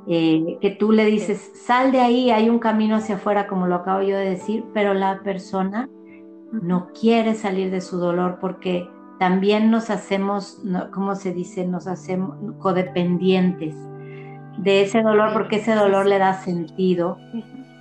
Eh, 0.08 0.58
que 0.60 0.70
tú 0.70 0.90
le 0.90 1.04
dices, 1.06 1.52
sal 1.54 1.92
de 1.92 2.00
ahí, 2.00 2.30
hay 2.30 2.48
un 2.48 2.58
camino 2.58 2.96
hacia 2.96 3.16
afuera, 3.16 3.46
como 3.46 3.66
lo 3.66 3.76
acabo 3.76 4.02
yo 4.02 4.16
de 4.16 4.30
decir, 4.30 4.64
pero 4.74 4.94
la 4.94 5.20
persona 5.22 5.88
no 6.50 6.88
quiere 6.98 7.34
salir 7.34 7.70
de 7.70 7.80
su 7.80 7.98
dolor 7.98 8.38
porque 8.40 8.88
también 9.18 9.70
nos 9.70 9.90
hacemos, 9.90 10.60
¿cómo 10.92 11.14
se 11.14 11.32
dice? 11.32 11.66
Nos 11.66 11.86
hacemos 11.86 12.36
codependientes 12.58 13.74
de 14.58 14.82
ese 14.82 15.02
dolor 15.02 15.32
porque 15.32 15.56
ese 15.56 15.74
dolor 15.74 16.06
le 16.06 16.18
da 16.18 16.34
sentido 16.34 17.18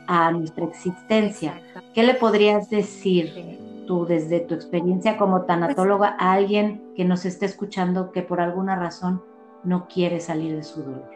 a 0.08 0.32
nuestra 0.32 0.66
existencia. 0.66 1.60
¿Qué 1.94 2.04
le 2.04 2.14
podrías 2.14 2.70
decir 2.70 3.60
tú 3.86 4.06
desde 4.06 4.40
tu 4.42 4.54
experiencia 4.54 5.18
como 5.18 5.38
pues 5.38 5.48
tanatóloga 5.48 6.16
a 6.20 6.34
alguien 6.34 6.94
que 6.96 7.06
nos 7.06 7.26
esté 7.26 7.46
escuchando 7.46 8.12
que 8.12 8.22
por 8.22 8.42
alguna 8.42 8.76
razón 8.76 9.22
no 9.64 9.88
quiere 9.88 10.20
salir 10.20 10.56
de 10.56 10.64
su 10.64 10.84
dolor? 10.84 11.10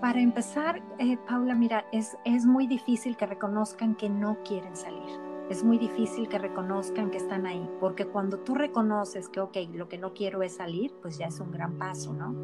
Para 0.00 0.20
empezar, 0.20 0.82
eh, 0.98 1.16
Paula, 1.28 1.54
mira, 1.54 1.84
es, 1.92 2.16
es 2.24 2.44
muy 2.44 2.66
difícil 2.66 3.16
que 3.16 3.26
reconozcan 3.26 3.94
que 3.94 4.08
no 4.08 4.36
quieren 4.44 4.76
salir 4.76 5.25
es 5.48 5.62
muy 5.62 5.78
difícil 5.78 6.28
que 6.28 6.38
reconozcan 6.38 7.10
que 7.10 7.18
están 7.18 7.46
ahí, 7.46 7.68
porque 7.80 8.06
cuando 8.06 8.38
tú 8.38 8.54
reconoces 8.54 9.28
que, 9.28 9.40
ok, 9.40 9.56
lo 9.74 9.88
que 9.88 9.98
no 9.98 10.12
quiero 10.12 10.42
es 10.42 10.56
salir, 10.56 10.92
pues 11.00 11.18
ya 11.18 11.26
es 11.26 11.38
un 11.40 11.52
gran 11.52 11.78
paso, 11.78 12.12
¿no? 12.12 12.34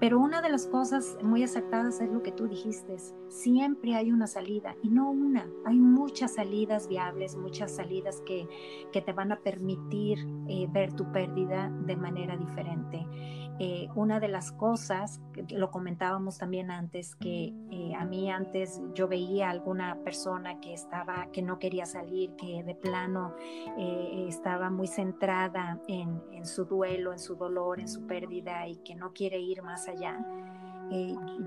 Pero 0.00 0.18
una 0.18 0.42
de 0.42 0.50
las 0.50 0.66
cosas 0.66 1.16
muy 1.22 1.42
acertadas 1.42 2.00
es 2.00 2.10
lo 2.10 2.22
que 2.22 2.32
tú 2.32 2.46
dijiste, 2.46 2.96
siempre 3.28 3.94
hay 3.94 4.12
una 4.12 4.26
salida, 4.26 4.76
y 4.82 4.90
no 4.90 5.10
una, 5.10 5.48
hay 5.64 5.78
muchas 5.78 6.34
salidas 6.34 6.88
viables, 6.88 7.36
muchas 7.36 7.74
salidas 7.74 8.20
que, 8.26 8.48
que 8.92 9.00
te 9.00 9.12
van 9.12 9.32
a 9.32 9.40
permitir 9.40 10.18
eh, 10.48 10.66
ver 10.70 10.92
tu 10.92 11.10
pérdida 11.12 11.70
de 11.86 11.96
manera 11.96 12.36
diferente. 12.36 13.06
Eh, 13.60 13.88
una 13.94 14.18
de 14.18 14.26
las 14.26 14.50
cosas, 14.50 15.20
lo 15.50 15.70
comentábamos 15.70 16.38
también 16.38 16.72
antes, 16.72 17.14
que 17.14 17.54
eh, 17.70 17.92
a 17.96 18.04
mí 18.04 18.28
antes 18.30 18.82
yo 18.94 19.06
veía 19.06 19.48
alguna 19.48 19.96
persona 20.02 20.60
que 20.60 20.74
estaba, 20.74 21.28
que 21.30 21.40
no 21.40 21.60
quería 21.60 21.86
salir, 21.86 22.34
que 22.34 22.64
de 22.64 22.74
plano 22.74 23.36
eh, 23.78 24.26
estaba 24.28 24.70
muy 24.70 24.88
centrada 24.88 25.80
en, 25.86 26.44
su 26.44 26.64
duelo, 26.64 27.12
en 27.12 27.20
su 27.20 27.36
dolor, 27.36 27.78
en 27.78 27.86
su 27.86 28.06
pérdida 28.06 28.66
y 28.66 28.76
que 28.78 28.96
no 28.96 29.12
quiere 29.12 29.38
ir 29.38 29.62
más 29.62 29.88
allá. 29.88 30.18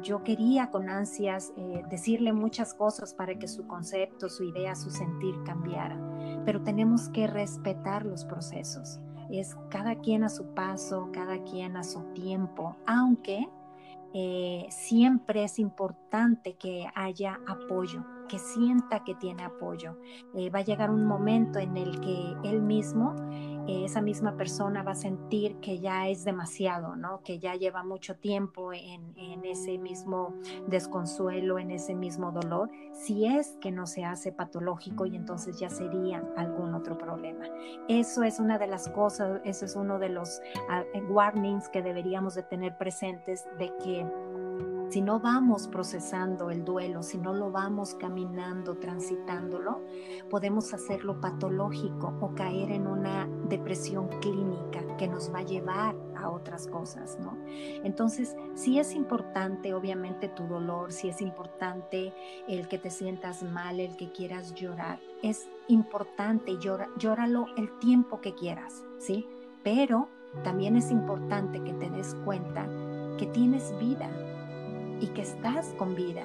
yo 0.02 0.24
quería 0.24 0.72
con 0.72 0.90
ansias 0.90 1.54
decirle 1.90 2.34
muchas 2.34 2.74
cosas 2.74 3.14
para 3.14 3.38
que 3.38 3.48
su 3.48 3.68
concepto, 3.68 4.30
su 4.30 4.44
idea, 4.44 4.76
su 4.76 4.90
sentir 4.90 5.36
cambiara, 5.44 5.98
pero 6.46 6.64
tenemos 6.64 7.10
que 7.10 7.28
respetar 7.28 8.06
los 8.06 8.26
procesos 8.26 9.00
es 9.32 9.56
cada 9.70 9.96
quien 9.96 10.24
a 10.24 10.30
su 10.30 10.46
paso, 10.54 11.10
cada 11.12 11.44
quien 11.44 11.78
a 11.78 11.84
su 11.84 12.02
tiempo, 12.14 12.76
aunque 12.86 13.48
eh, 14.14 14.66
siempre 14.70 15.44
es 15.44 15.60
importante 15.60 16.56
que 16.56 16.88
haya 16.96 17.40
apoyo, 17.46 18.04
que 18.28 18.40
sienta 18.40 19.04
que 19.04 19.16
tiene 19.16 19.44
apoyo. 19.44 19.98
Eh, 20.36 20.50
va 20.50 20.60
a 20.60 20.64
llegar 20.64 20.90
un 20.90 21.06
momento 21.06 21.60
en 21.60 21.78
el 21.78 22.00
que 22.00 22.36
él 22.44 22.62
mismo 22.62 23.16
esa 23.68 24.02
misma 24.02 24.38
persona 24.38 24.84
va 24.84 24.92
a 24.92 24.96
sentir 24.96 25.58
que 25.58 25.80
ya 25.80 26.08
es 26.08 26.24
demasiado, 26.24 26.96
¿no? 26.96 27.22
Que 27.24 27.40
ya 27.40 27.56
lleva 27.56 27.84
mucho 27.84 28.16
tiempo 28.16 28.74
en, 28.74 29.16
ese 29.44 29.78
mismo 29.78 30.34
desconsuelo, 30.68 31.60
en 31.60 31.72
ese 31.72 31.96
mismo 31.96 32.32
dolor, 32.32 32.70
si 32.94 33.26
es 33.26 33.58
que 33.62 33.72
no 33.72 33.86
se 33.86 34.04
hace 34.04 34.32
patológico 34.32 35.06
y 35.06 35.16
entonces 35.16 35.60
ya 35.60 35.70
sería 35.70 36.24
algún 36.36 36.74
otro 36.74 36.98
problema. 36.98 37.46
Eso 37.88 38.24
es 38.24 38.40
una 38.40 38.58
de 38.58 38.68
las 38.68 38.90
cosas, 38.90 39.42
eso 39.46 39.66
es 39.66 39.76
uno 39.76 40.00
de 40.00 40.10
los 40.10 40.42
ah, 40.70 40.84
warnings 41.10 41.70
que 41.70 41.82
deberíamos 41.82 42.36
de 42.36 42.44
tener 42.44 42.78
presentes 42.78 43.46
de 43.58 43.72
que 43.78 44.06
si 44.90 45.02
no 45.02 45.20
vamos 45.20 45.68
procesando 45.68 46.50
el 46.50 46.64
duelo, 46.64 47.04
si 47.04 47.18
no 47.18 47.34
lo 47.34 47.52
vamos 47.52 47.96
caminando, 47.96 48.76
transitándolo, 48.76 49.82
podemos 50.30 50.74
hacerlo 50.74 51.20
patológico 51.20 52.14
o 52.22 52.34
caer 52.36 52.72
en 52.72 52.88
una 52.88 53.28
depresión 53.50 54.08
clínica 54.22 54.82
que 54.98 55.08
nos 55.08 55.34
va 55.34 55.40
a 55.40 55.44
llevar 55.44 55.96
a 56.16 56.30
otras 56.30 56.68
cosas, 56.68 57.18
¿no? 57.20 57.38
Entonces, 57.84 58.36
sí 58.56 58.80
es 58.80 58.94
importante, 58.94 59.74
obviamente, 59.74 60.30
tu 60.30 60.44
dolor, 60.48 60.92
sí 60.92 61.10
es 61.10 61.22
importante 61.22 62.14
el 62.48 62.68
que 62.68 62.78
te 62.78 62.90
sientas 62.90 63.44
mal, 63.44 63.80
el 63.80 63.96
que 63.98 64.12
quieras 64.12 64.54
llorar, 64.56 65.00
es 65.22 65.48
importante, 65.68 66.58
llora, 66.58 66.88
el 67.58 67.80
tiempo 67.80 68.22
que 68.22 68.34
quieras, 68.34 68.84
¿sí? 69.00 69.28
Pero 69.64 70.08
también 70.44 70.76
es 70.76 70.92
importante 70.92 71.62
que 71.64 71.74
te 71.74 71.90
des 71.90 72.16
cuenta 72.26 72.68
que 73.18 73.26
tienes 73.28 73.74
vida, 73.80 74.10
y 75.00 75.08
que 75.08 75.22
estás 75.22 75.74
con 75.78 75.96
vida 75.96 76.24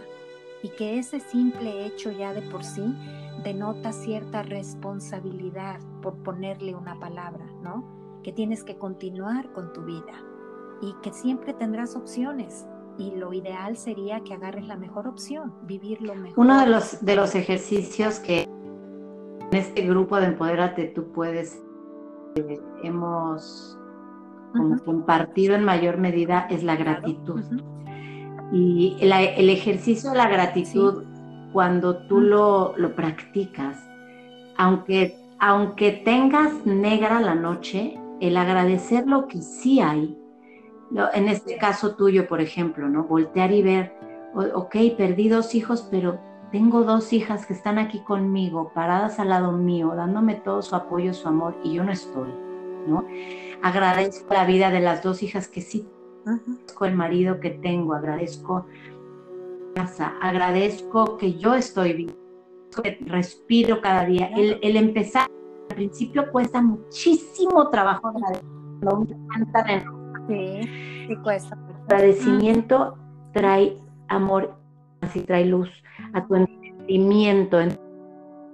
y 0.63 0.69
que 0.71 0.99
ese 0.99 1.21
simple 1.21 1.87
hecho 1.87 2.11
ya 2.11 2.33
de 2.33 2.43
por 2.43 2.65
sí 2.65 2.95
denota 3.43 3.93
cierta 3.93 4.43
responsabilidad, 4.43 5.81
por 6.01 6.15
ponerle 6.23 6.75
una 6.75 6.99
palabra, 7.01 7.45
¿no? 7.63 7.85
Que 8.23 8.33
tienes 8.33 8.63
que 8.63 8.79
continuar 8.79 9.53
con 9.53 9.73
tu 9.73 9.83
vida 9.83 10.13
y 10.81 10.95
que 11.03 11.13
siempre 11.13 11.53
tendrás 11.55 11.97
opciones 11.97 12.67
y 12.99 13.13
lo 13.13 13.33
ideal 13.33 13.77
sería 13.77 14.21
que 14.21 14.35
agarres 14.35 14.67
la 14.67 14.77
mejor 14.77 15.09
opción, 15.09 15.53
vivir 15.63 16.03
lo 16.03 16.15
mejor. 16.15 16.39
Uno 16.39 16.61
de 16.61 16.67
los, 16.67 17.05
de 17.05 17.17
los 17.17 17.35
ejercicios 17.35 18.21
que 18.21 18.43
en 18.43 19.59
este 19.59 19.83
grupo 19.87 20.19
de 20.19 20.27
Empodérate 20.27 20.87
tú 20.89 21.13
puedes, 21.13 21.63
eh, 22.37 22.61
hemos 22.83 23.79
compartido 24.85 25.55
en 25.55 25.65
mayor 25.65 25.99
medida 25.99 26.47
es 26.51 26.63
la 26.63 26.77
gratitud. 26.77 27.43
Y 28.53 28.99
el 29.01 29.49
ejercicio 29.49 30.11
de 30.11 30.19
la 30.19 30.29
gratitud, 30.29 31.05
cuando 31.53 31.97
tú 32.07 32.21
lo, 32.21 32.75
lo, 32.77 32.95
practicas, 32.95 33.79
aunque, 34.59 35.17
aunque 35.39 35.93
tengas 35.93 36.67
negra 36.67 37.21
la 37.21 37.35
noche, 37.35 37.99
el 38.21 38.37
agradecer 38.37 39.07
lo 39.07 39.27
que 39.27 39.41
sí 39.41 39.81
hay, 39.81 40.19
en 41.15 41.29
este 41.29 41.57
caso 41.57 41.95
tuyo, 41.95 42.29
por 42.29 42.43
ejemplo, 42.43 42.91
¿no? 42.91 43.05
Voltear 43.05 43.53
y 43.53 43.63
ver, 43.63 43.95
ok, 44.35 44.77
perdí 44.99 45.31
dos 45.31 45.55
hijos, 45.55 45.89
pero 45.91 46.21
tengo 46.53 46.83
dos 46.83 47.15
hijas 47.15 47.47
que 47.47 47.55
están 47.55 47.79
aquí 47.79 48.01
conmigo, 48.01 48.71
paradas 48.75 49.19
al 49.19 49.31
lado 49.31 49.53
mío, 49.53 49.95
dándome 49.97 50.35
todo 50.35 50.61
su 50.61 50.77
apoyo, 50.77 51.15
su 51.15 51.27
amor, 51.27 51.57
y 51.65 51.73
yo 51.73 51.85
no 51.85 51.93
estoy, 51.93 52.29
¿no? 52.87 53.07
Agradezco 53.63 54.35
la 54.35 54.45
vida 54.45 54.71
de 54.71 54.81
las 54.81 55.03
dos 55.03 55.23
hijas 55.23 55.49
que 55.49 55.63
sí 55.63 55.89
Agradezco 56.25 56.85
el 56.85 56.95
marido 56.95 57.41
que 57.41 57.51
tengo, 57.51 57.95
agradezco 57.95 58.67
casa, 59.75 60.15
agradezco 60.21 61.17
que 61.17 61.35
yo 61.35 61.55
estoy 61.55 61.93
vivo, 61.95 62.13
que 62.83 62.99
respiro 63.07 63.81
cada 63.81 64.05
día. 64.05 64.31
El, 64.37 64.77
empezar 64.77 65.27
al 65.71 65.77
principio 65.77 66.31
cuesta 66.31 66.63
muchísimo 66.63 67.69
trabajo. 67.71 68.13
Sí, 70.29 70.61
sí 71.09 71.17
cuesta. 71.23 71.59
Agradecimiento 71.89 72.97
trae 73.33 73.77
amor, 74.09 74.55
así 75.01 75.21
trae 75.23 75.47
luz 75.47 75.69
a 76.13 76.25
tu 76.27 76.37
entendimiento. 76.37 77.59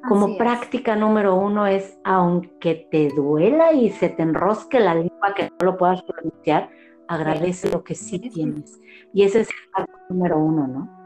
Como 0.09 0.39
práctica 0.39 0.97
número 0.97 1.37
uno 1.37 1.67
es, 1.67 1.99
aunque 2.05 2.89
te 2.91 3.11
duela 3.11 3.73
y 3.73 3.91
se 3.91 4.09
te 4.09 4.23
enrosque 4.23 4.81
la 4.81 4.95
lengua 4.95 5.35
que 5.37 5.51
no 5.51 5.67
lo 5.67 5.77
puedas 5.77 6.03
pronunciar, 6.03 6.71
agradece 7.09 7.71
lo 7.71 7.83
que 7.83 7.95
sí 7.95 8.19
tienes. 8.19 8.81
Y 9.13 9.23
ese 9.23 9.41
es 9.41 9.49
el 9.77 9.87
número 10.09 10.39
uno, 10.39 10.67
¿no? 10.67 10.99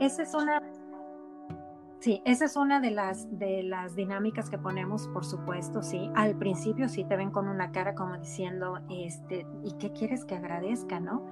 Esa 0.00 0.22
es 0.22 0.34
una, 0.34 0.60
sí, 2.00 2.22
esa 2.24 2.46
es 2.46 2.56
una 2.56 2.80
de 2.80 2.90
las, 2.90 3.38
de 3.38 3.62
las 3.62 3.94
dinámicas 3.94 4.50
que 4.50 4.58
ponemos, 4.58 5.06
por 5.08 5.24
supuesto, 5.24 5.82
sí. 5.82 6.10
Al 6.14 6.36
principio 6.36 6.88
sí 6.88 7.04
te 7.04 7.16
ven 7.16 7.30
con 7.30 7.48
una 7.48 7.70
cara 7.70 7.94
como 7.94 8.18
diciendo, 8.18 8.80
este, 8.90 9.46
¿y 9.62 9.72
qué 9.78 9.92
quieres 9.92 10.24
que 10.24 10.34
agradezca, 10.34 10.98
no? 10.98 11.26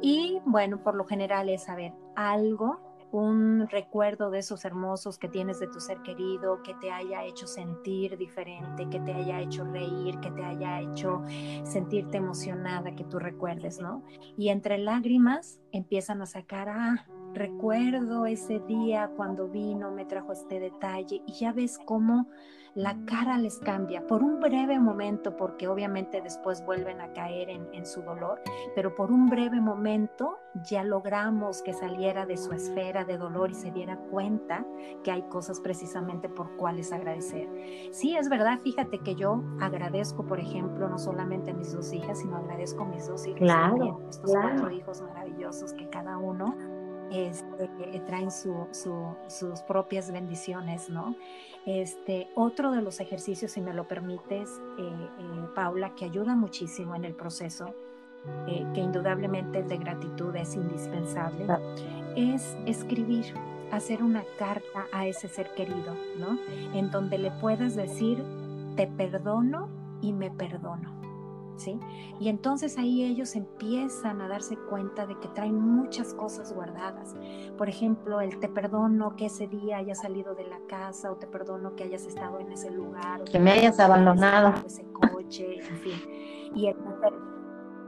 Y 0.00 0.40
bueno, 0.44 0.82
por 0.82 0.94
lo 0.96 1.04
general 1.04 1.48
es, 1.48 1.64
saber 1.64 1.92
algo 2.16 2.87
un 3.10 3.66
recuerdo 3.68 4.30
de 4.30 4.40
esos 4.40 4.64
hermosos 4.64 5.18
que 5.18 5.28
tienes 5.28 5.60
de 5.60 5.68
tu 5.68 5.80
ser 5.80 6.02
querido, 6.02 6.62
que 6.62 6.74
te 6.74 6.90
haya 6.90 7.24
hecho 7.24 7.46
sentir 7.46 8.16
diferente, 8.18 8.88
que 8.90 9.00
te 9.00 9.12
haya 9.12 9.40
hecho 9.40 9.64
reír, 9.64 10.18
que 10.20 10.30
te 10.30 10.44
haya 10.44 10.80
hecho 10.80 11.22
sentirte 11.64 12.18
emocionada, 12.18 12.94
que 12.94 13.04
tú 13.04 13.18
recuerdes, 13.18 13.80
¿no? 13.80 14.02
Y 14.36 14.50
entre 14.50 14.78
lágrimas 14.78 15.60
empiezan 15.72 16.20
a 16.22 16.26
sacar, 16.26 16.68
ah, 16.68 17.06
recuerdo 17.34 18.26
ese 18.26 18.60
día 18.60 19.10
cuando 19.16 19.48
vino, 19.48 19.90
me 19.90 20.04
trajo 20.04 20.32
este 20.32 20.60
detalle, 20.60 21.22
y 21.26 21.32
ya 21.32 21.52
ves 21.52 21.78
cómo 21.84 22.28
la 22.78 22.96
cara 23.06 23.38
les 23.38 23.58
cambia 23.58 24.06
por 24.06 24.22
un 24.22 24.38
breve 24.38 24.78
momento, 24.78 25.36
porque 25.36 25.66
obviamente 25.66 26.20
después 26.20 26.64
vuelven 26.64 27.00
a 27.00 27.12
caer 27.12 27.50
en, 27.50 27.84
su 27.84 28.02
dolor, 28.02 28.40
pero 28.76 28.94
por 28.94 29.10
un 29.10 29.26
breve 29.28 29.60
momento 29.60 30.38
ya 30.62 30.84
logramos 30.84 31.60
que 31.62 31.72
saliera 31.72 32.24
de 32.24 32.36
su 32.36 32.52
esfera 32.52 33.04
de 33.04 33.18
dolor 33.18 33.50
y 33.50 33.54
se 33.54 33.72
diera 33.72 33.96
cuenta 33.96 34.64
que 35.02 35.10
hay 35.10 35.22
cosas 35.22 35.60
precisamente 35.60 36.28
por 36.28 36.56
cuales 36.56 36.92
agradecer. 36.92 37.48
Sí, 37.90 38.16
es 38.16 38.28
verdad, 38.28 38.60
fíjate 38.62 39.00
que 39.00 39.16
yo 39.16 39.42
agradezco, 39.60 40.24
por 40.24 40.38
ejemplo, 40.38 40.88
no 40.88 40.98
solamente 40.98 41.50
a 41.50 41.54
mis 41.54 41.72
dos 41.72 41.92
hijas, 41.92 42.20
sino 42.20 42.36
agradezco 42.36 42.84
a 42.84 42.86
mis 42.86 43.08
dos 43.08 43.26
hijos 43.26 43.40
claro, 43.40 44.02
estos 44.08 44.30
cuatro 44.30 44.70
hijos 44.70 45.02
maravillosos 45.02 45.72
que 45.72 45.88
cada 45.88 46.16
uno 46.16 46.54
este, 47.10 47.68
traen 48.06 48.30
sus 48.30 49.60
propias 49.66 50.10
bendiciones, 50.10 50.90
¿no? 50.90 51.14
Este, 51.66 52.28
otro 52.34 52.70
de 52.70 52.82
los 52.82 53.00
ejercicios, 53.00 53.52
si 53.52 53.60
me 53.60 53.74
lo 53.74 53.86
permites, 53.86 54.48
eh, 54.78 54.82
eh, 54.82 55.48
Paula, 55.54 55.94
que 55.94 56.06
ayuda 56.06 56.34
muchísimo 56.34 56.94
en 56.94 57.04
el 57.04 57.14
proceso, 57.14 57.74
eh, 58.46 58.66
que 58.74 58.80
indudablemente 58.80 59.58
el 59.58 59.68
de 59.68 59.76
gratitud 59.76 60.34
es 60.36 60.54
indispensable, 60.54 61.46
es 62.16 62.56
escribir, 62.66 63.34
hacer 63.70 64.02
una 64.02 64.24
carta 64.38 64.86
a 64.92 65.06
ese 65.06 65.28
ser 65.28 65.52
querido, 65.54 65.94
¿no? 66.18 66.38
En 66.72 66.90
donde 66.90 67.18
le 67.18 67.30
puedas 67.32 67.76
decir, 67.76 68.22
te 68.76 68.86
perdono 68.86 69.68
y 70.00 70.12
me 70.12 70.30
perdono. 70.30 71.07
Y 72.20 72.28
entonces 72.28 72.78
ahí 72.78 73.04
ellos 73.04 73.34
empiezan 73.36 74.20
a 74.20 74.28
darse 74.28 74.56
cuenta 74.56 75.06
de 75.06 75.18
que 75.18 75.28
traen 75.28 75.60
muchas 75.60 76.14
cosas 76.14 76.52
guardadas. 76.52 77.14
Por 77.56 77.68
ejemplo, 77.68 78.20
el 78.20 78.38
te 78.38 78.48
perdono 78.48 79.16
que 79.16 79.26
ese 79.26 79.48
día 79.48 79.78
hayas 79.78 80.00
salido 80.00 80.34
de 80.34 80.44
la 80.44 80.60
casa 80.68 81.10
o 81.10 81.16
te 81.16 81.26
perdono 81.26 81.74
que 81.74 81.84
hayas 81.84 82.06
estado 82.06 82.38
en 82.38 82.52
ese 82.52 82.70
lugar. 82.70 83.24
Que 83.24 83.38
me 83.38 83.52
hayas 83.52 83.80
abandonado. 83.80 84.54
Ese 84.64 84.84
coche, 84.92 85.58
en 85.58 85.76
fin. 85.78 86.52
Y 86.54 86.66
el 86.66 86.76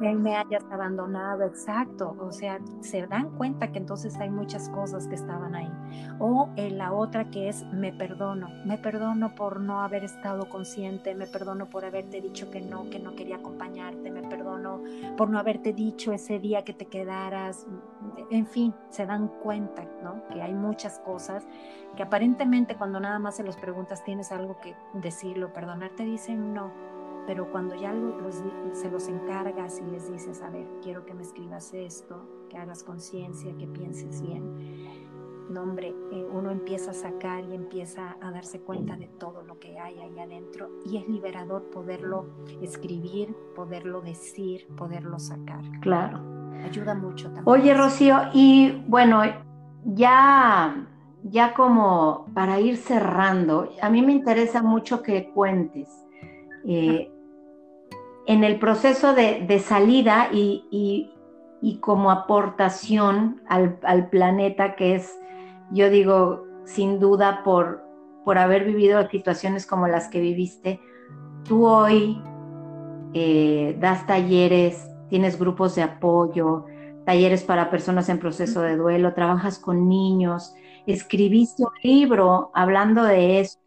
él 0.02 0.18
me 0.18 0.36
hayas 0.36 0.64
abandonado, 0.70 1.44
exacto. 1.44 2.16
O 2.20 2.32
sea, 2.32 2.58
se 2.80 3.06
dan 3.06 3.30
cuenta 3.36 3.70
que 3.70 3.78
entonces 3.78 4.16
hay 4.16 4.30
muchas 4.30 4.68
cosas 4.70 5.06
que 5.06 5.14
estaban 5.14 5.54
ahí. 5.54 5.70
O 6.18 6.48
en 6.56 6.78
la 6.78 6.92
otra 6.92 7.30
que 7.30 7.48
es 7.48 7.64
me 7.66 7.92
perdono, 7.92 8.48
me 8.64 8.78
perdono 8.78 9.34
por 9.34 9.60
no 9.60 9.82
haber 9.82 10.04
estado 10.04 10.48
consciente, 10.48 11.14
me 11.14 11.26
perdono 11.26 11.68
por 11.68 11.84
haberte 11.84 12.20
dicho 12.20 12.50
que 12.50 12.60
no, 12.60 12.88
que 12.90 12.98
no 12.98 13.14
quería 13.14 13.36
acompañarte, 13.36 14.10
me 14.10 14.22
perdono 14.22 14.82
por 15.16 15.30
no 15.30 15.38
haberte 15.38 15.72
dicho 15.72 16.12
ese 16.12 16.38
día 16.38 16.64
que 16.64 16.72
te 16.72 16.86
quedaras. 16.86 17.66
En 18.30 18.46
fin, 18.46 18.74
se 18.88 19.06
dan 19.06 19.28
cuenta, 19.28 19.84
¿no? 20.02 20.26
Que 20.28 20.42
hay 20.42 20.54
muchas 20.54 20.98
cosas 21.00 21.46
que 21.96 22.02
aparentemente 22.02 22.76
cuando 22.76 23.00
nada 23.00 23.18
más 23.18 23.36
se 23.36 23.42
los 23.42 23.56
preguntas 23.56 24.04
tienes 24.04 24.32
algo 24.32 24.58
que 24.60 24.74
decirlo, 24.94 25.52
perdonar, 25.52 25.90
te 25.96 26.04
dicen 26.04 26.54
no 26.54 26.99
pero 27.26 27.50
cuando 27.50 27.74
ya 27.74 27.94
se 28.72 28.90
los 28.90 29.08
encargas 29.08 29.80
y 29.80 29.90
les 29.90 30.10
dices, 30.10 30.42
a 30.42 30.50
ver, 30.50 30.66
quiero 30.82 31.04
que 31.04 31.14
me 31.14 31.22
escribas 31.22 31.72
esto, 31.74 32.22
que 32.48 32.56
hagas 32.56 32.82
conciencia, 32.82 33.56
que 33.56 33.66
pienses 33.66 34.20
bien, 34.22 34.90
no 35.50 35.62
hombre, 35.62 35.94
eh, 36.12 36.26
uno 36.32 36.50
empieza 36.50 36.92
a 36.92 36.94
sacar 36.94 37.44
y 37.44 37.54
empieza 37.54 38.16
a 38.20 38.30
darse 38.30 38.60
cuenta 38.60 38.96
de 38.96 39.06
todo 39.06 39.42
lo 39.42 39.58
que 39.58 39.78
hay 39.78 39.98
ahí 39.98 40.18
adentro 40.18 40.70
y 40.86 40.96
es 40.96 41.08
liberador 41.08 41.64
poderlo 41.70 42.26
escribir, 42.62 43.34
poderlo 43.56 44.00
decir, 44.00 44.68
poderlo 44.76 45.18
sacar. 45.18 45.62
Claro. 45.80 46.20
Ayuda 46.64 46.94
mucho 46.94 47.32
también. 47.32 47.44
Oye, 47.46 47.74
Rocío, 47.74 48.16
y 48.32 48.82
bueno, 48.86 49.22
ya, 49.84 50.86
ya 51.24 51.54
como 51.54 52.26
para 52.32 52.60
ir 52.60 52.76
cerrando, 52.76 53.70
a 53.82 53.90
mí 53.90 54.02
me 54.02 54.12
interesa 54.12 54.62
mucho 54.62 55.02
que 55.02 55.30
cuentes. 55.32 55.88
Eh, 56.66 57.10
en 58.26 58.44
el 58.44 58.58
proceso 58.58 59.14
de, 59.14 59.58
salida 59.58 60.28
y, 60.32 61.10
como 61.80 62.10
aportación 62.10 63.42
al, 63.48 64.08
planeta, 64.10 64.76
que 64.76 64.94
es, 64.94 65.18
yo 65.72 65.90
digo, 65.90 66.44
sin 66.64 67.00
duda 67.00 67.42
por, 67.42 67.82
por 68.24 68.38
haber 68.38 68.64
vivido 68.64 69.08
situaciones 69.08 69.66
como 69.66 69.88
las 69.88 70.08
que 70.08 70.20
viviste, 70.20 70.80
tú 71.44 71.66
hoy 71.66 72.22
eh, 73.14 73.76
das 73.80 74.06
talleres, 74.06 74.88
tienes 75.08 75.38
grupos 75.38 75.74
de 75.74 75.82
apoyo, 75.82 76.66
talleres 77.04 77.42
para 77.42 77.70
personas 77.70 78.08
en 78.08 78.18
proceso 78.18 78.60
de 78.62 78.76
duelo, 78.76 79.14
trabajas 79.14 79.58
con 79.58 79.88
niños, 79.88 80.54
escribiste 80.86 81.62
un 81.62 81.72
libro 81.82 82.50
hablando 82.54 83.04
de 83.04 83.40
eso 83.40 83.58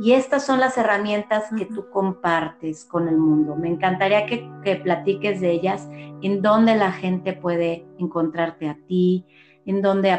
y 0.00 0.12
estas 0.12 0.44
son 0.44 0.60
las 0.60 0.76
herramientas 0.78 1.44
que 1.56 1.66
tú 1.66 1.88
compartes 1.90 2.84
con 2.84 3.08
el 3.08 3.16
mundo. 3.16 3.56
Me 3.56 3.68
encantaría 3.68 4.26
que, 4.26 4.76
platiques 4.82 5.40
de 5.40 5.50
ellas, 5.50 5.88
en 6.22 6.42
dónde 6.42 6.76
la 6.76 6.92
gente 6.92 7.32
puede 7.32 7.86
encontrarte 7.98 8.68
a 8.68 8.78
ti, 8.86 9.26
en 9.66 9.82
dónde, 9.82 10.10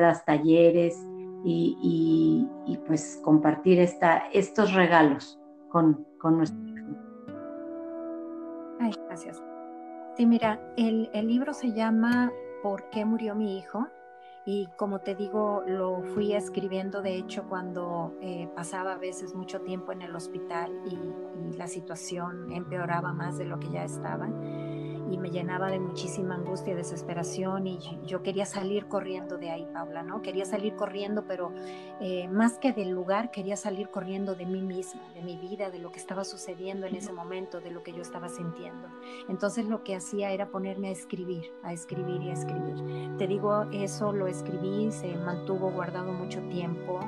das 0.00 0.24
talleres 0.24 0.96
y, 1.44 2.48
pues 2.86 3.20
compartir 3.22 3.80
esta, 3.80 4.28
estos 4.32 4.74
regalos 4.74 5.38
con, 5.70 6.06
con 6.18 6.38
nuestra 6.38 6.60
gente. 6.60 7.00
Ay, 8.80 8.92
gracias. 9.06 9.42
Sí, 10.16 10.26
mira, 10.26 10.60
el, 10.76 11.10
el 11.12 11.26
libro 11.26 11.52
se 11.52 11.72
llama 11.72 12.30
¿Por 12.62 12.88
qué 12.90 13.04
murió 13.04 13.34
mi 13.34 13.58
hijo? 13.58 13.86
Y 14.46 14.66
como 14.76 15.00
te 15.00 15.14
digo, 15.14 15.62
lo 15.66 16.02
fui 16.02 16.34
escribiendo 16.34 17.00
de 17.00 17.16
hecho 17.16 17.44
cuando 17.48 18.14
eh, 18.20 18.48
pasaba 18.54 18.92
a 18.92 18.98
veces 18.98 19.34
mucho 19.34 19.62
tiempo 19.62 19.92
en 19.92 20.02
el 20.02 20.14
hospital 20.14 20.70
y, 20.84 20.94
y, 20.94 21.56
la 21.56 21.66
situación 21.66 22.52
empeoraba 22.52 23.12
más 23.12 23.38
de 23.38 23.46
lo 23.46 23.58
que 23.58 23.70
ya 23.70 23.84
estaba 23.84 24.28
y 25.10 25.18
me 25.18 25.30
llenaba 25.30 25.70
de 25.70 25.78
muchísima 25.78 26.34
angustia 26.34 26.72
y 26.72 26.76
desesperación 26.76 27.66
y 27.66 27.78
yo 28.06 28.22
quería 28.22 28.46
salir 28.46 28.86
corriendo 28.86 29.36
de 29.36 29.50
ahí, 29.50 29.66
Paula, 29.72 30.02
¿no? 30.02 30.22
Quería 30.22 30.44
salir 30.44 30.74
corriendo, 30.76 31.24
pero 31.26 31.52
eh, 32.00 32.28
más 32.28 32.58
que 32.58 32.72
del 32.72 32.90
lugar, 32.90 33.30
quería 33.30 33.56
salir 33.56 33.88
corriendo 33.88 34.34
de 34.34 34.46
mí 34.46 34.62
misma, 34.62 35.02
de 35.14 35.22
mi 35.22 35.36
vida, 35.36 35.70
de 35.70 35.78
lo 35.78 35.92
que 35.92 35.98
estaba 35.98 36.24
sucediendo 36.24 36.86
en 36.86 36.96
ese 36.96 37.12
momento, 37.12 37.60
de 37.60 37.70
lo 37.70 37.82
que 37.82 37.92
yo 37.92 38.02
estaba 38.02 38.28
sintiendo. 38.28 38.88
Entonces 39.28 39.66
lo 39.66 39.84
que 39.84 39.94
hacía 39.94 40.30
era 40.30 40.48
ponerme 40.48 40.88
a 40.88 40.92
escribir, 40.92 41.52
a 41.62 41.72
escribir 41.72 42.22
y 42.22 42.30
a 42.30 42.32
escribir. 42.32 43.16
Te 43.18 43.26
digo, 43.26 43.64
eso 43.72 44.12
lo 44.12 44.26
escribí, 44.26 44.90
se 44.90 45.14
mantuvo 45.16 45.70
guardado 45.70 46.12
mucho 46.12 46.40
tiempo. 46.48 47.00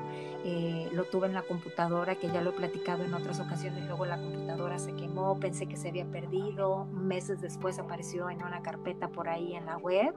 Eh, 0.44 0.88
lo 0.92 1.04
tuve 1.04 1.26
en 1.26 1.34
la 1.34 1.42
computadora, 1.42 2.14
que 2.14 2.28
ya 2.28 2.40
lo 2.40 2.50
he 2.50 2.52
platicado 2.52 3.02
en 3.02 3.12
otras 3.14 3.40
ocasiones, 3.40 3.84
luego 3.86 4.06
la 4.06 4.16
computadora 4.16 4.78
se 4.78 4.94
quemó, 4.94 5.40
pensé 5.40 5.66
que 5.66 5.76
se 5.76 5.88
había 5.88 6.04
perdido, 6.04 6.84
meses 6.84 7.40
después 7.40 7.80
apareció 7.86 8.28
en 8.30 8.42
una 8.42 8.62
carpeta 8.62 9.08
por 9.08 9.28
ahí 9.28 9.54
en 9.54 9.66
la 9.66 9.78
web, 9.78 10.14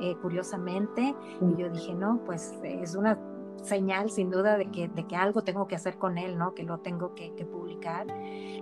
eh, 0.00 0.16
curiosamente, 0.20 1.14
y 1.40 1.56
yo 1.56 1.70
dije, 1.70 1.94
no, 1.94 2.20
pues 2.24 2.58
es 2.64 2.94
una 2.94 3.18
señal 3.62 4.10
sin 4.10 4.30
duda 4.30 4.56
de 4.56 4.70
que, 4.70 4.88
de 4.88 5.06
que 5.06 5.16
algo 5.16 5.42
tengo 5.42 5.66
que 5.66 5.76
hacer 5.76 5.98
con 5.98 6.18
él, 6.18 6.38
¿no? 6.38 6.54
Que 6.54 6.62
lo 6.62 6.78
tengo 6.78 7.14
que, 7.14 7.30
publicar. 7.50 8.06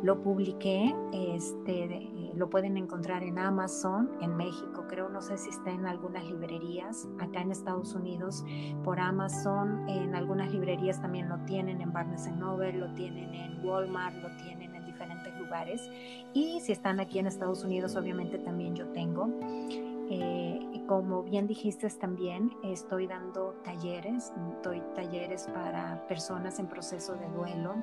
Lo 0.02 0.22
publiqué, 0.22 0.94
este, 1.12 2.32
lo 2.34 2.48
pueden 2.48 2.76
encontrar 2.76 3.22
en 3.22 3.38
Amazon, 3.38 4.10
en 4.20 4.36
México, 4.36 4.84
creo, 4.88 5.08
no 5.08 5.20
sé 5.20 5.36
si 5.36 5.50
está 5.50 5.70
en 5.70 5.86
algunas 5.86 6.24
librerías, 6.24 7.08
acá 7.18 7.40
en 7.40 7.50
Estados 7.50 7.94
Unidos, 7.94 8.44
por 8.84 9.00
Amazon, 9.00 9.88
en 9.88 10.14
algunas 10.14 10.52
librerías 10.52 11.00
también 11.00 11.28
lo 11.28 11.38
tienen, 11.46 11.80
en 11.80 11.92
Barnes 11.92 12.30
Noble, 12.36 12.72
lo 12.72 12.92
tienen 12.94 13.34
en 13.34 13.64
Walmart, 13.64 14.16
lo 14.16 14.28
tienen 14.36 14.74
en 14.74 14.77
lugares. 15.48 15.90
Y 16.34 16.60
si 16.60 16.72
están 16.72 17.00
aquí 17.00 17.18
en 17.18 17.26
Estados 17.26 17.64
Unidos, 17.64 17.96
obviamente 17.96 18.38
también 18.38 18.76
yo 18.76 18.86
tengo. 18.88 19.28
Eh, 20.10 20.58
como 20.86 21.22
bien 21.22 21.46
dijiste 21.46 21.86
también, 21.90 22.50
estoy 22.64 23.06
dando 23.06 23.54
talleres, 23.62 24.32
doy 24.62 24.82
talleres 24.94 25.46
para 25.52 26.06
personas 26.08 26.58
en 26.58 26.66
proceso 26.66 27.14
de 27.14 27.28
duelo, 27.28 27.74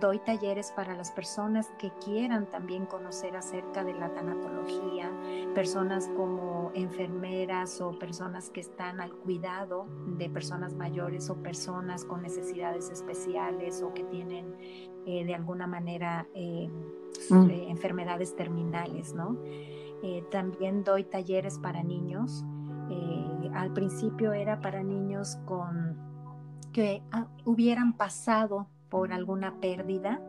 doy 0.00 0.18
talleres 0.20 0.72
para 0.74 0.94
las 0.96 1.10
personas 1.12 1.68
que 1.78 1.92
quieran 2.02 2.46
también 2.46 2.86
conocer 2.86 3.36
acerca 3.36 3.84
de 3.84 3.92
la 3.92 4.08
tanatología, 4.14 5.12
personas 5.54 6.08
como 6.16 6.72
enfermeras 6.74 7.78
o 7.82 7.98
personas 7.98 8.48
que 8.48 8.60
están 8.60 9.00
al 9.00 9.12
cuidado 9.12 9.86
de 10.16 10.30
personas 10.30 10.72
mayores 10.72 11.28
o 11.28 11.36
personas 11.36 12.06
con 12.06 12.22
necesidades 12.22 12.88
especiales 12.88 13.82
o 13.82 13.92
que 13.92 14.04
tienen 14.04 14.56
eh, 15.06 15.24
de 15.24 15.34
alguna 15.34 15.66
manera 15.66 16.26
eh, 16.34 16.68
mm. 17.30 17.50
enfermedades 17.50 18.36
terminales, 18.36 19.14
¿no? 19.14 19.36
Eh, 20.02 20.24
también 20.30 20.82
doy 20.82 21.04
talleres 21.04 21.58
para 21.58 21.82
niños. 21.82 22.44
Eh, 22.90 23.50
al 23.54 23.72
principio 23.72 24.32
era 24.32 24.60
para 24.60 24.82
niños 24.82 25.38
con 25.44 25.98
que 26.72 27.02
ah, 27.12 27.26
hubieran 27.44 27.96
pasado 27.96 28.66
por 28.88 29.12
alguna 29.12 29.60
pérdida, 29.60 30.20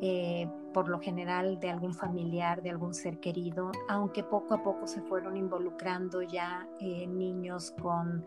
eh, 0.00 0.48
por 0.72 0.88
lo 0.88 1.00
general 1.00 1.60
de 1.60 1.70
algún 1.70 1.94
familiar, 1.94 2.62
de 2.62 2.70
algún 2.70 2.94
ser 2.94 3.20
querido, 3.20 3.72
aunque 3.88 4.22
poco 4.22 4.54
a 4.54 4.62
poco 4.62 4.86
se 4.86 5.00
fueron 5.02 5.36
involucrando 5.36 6.22
ya 6.22 6.66
niños 6.80 7.72
con, 7.80 8.24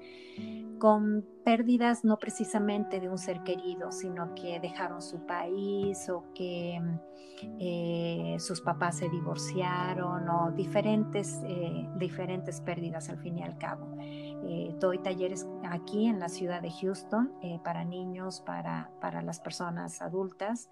con 0.79 1.25
pérdidas 1.43 2.03
no 2.03 2.17
precisamente 2.17 2.99
de 2.99 3.09
un 3.09 3.17
ser 3.17 3.43
querido, 3.43 3.91
sino 3.91 4.33
que 4.35 4.59
dejaron 4.59 5.01
su 5.01 5.25
país 5.25 6.09
o 6.09 6.23
que 6.33 6.81
eh, 7.59 8.37
sus 8.39 8.61
papás 8.61 8.97
se 8.97 9.09
divorciaron 9.09 10.27
o 10.29 10.51
diferentes, 10.51 11.41
eh, 11.43 11.87
diferentes 11.97 12.61
pérdidas 12.61 13.09
al 13.09 13.17
fin 13.17 13.37
y 13.39 13.43
al 13.43 13.57
cabo. 13.57 13.87
Eh, 13.99 14.75
doy 14.79 14.99
talleres 14.99 15.47
aquí 15.63 16.07
en 16.07 16.19
la 16.19 16.29
ciudad 16.29 16.61
de 16.61 16.71
Houston 16.71 17.31
para 17.63 17.83
niños, 17.83 18.41
para, 18.41 18.91
para 19.01 19.21
las 19.21 19.39
personas 19.39 20.01
adultas. 20.01 20.69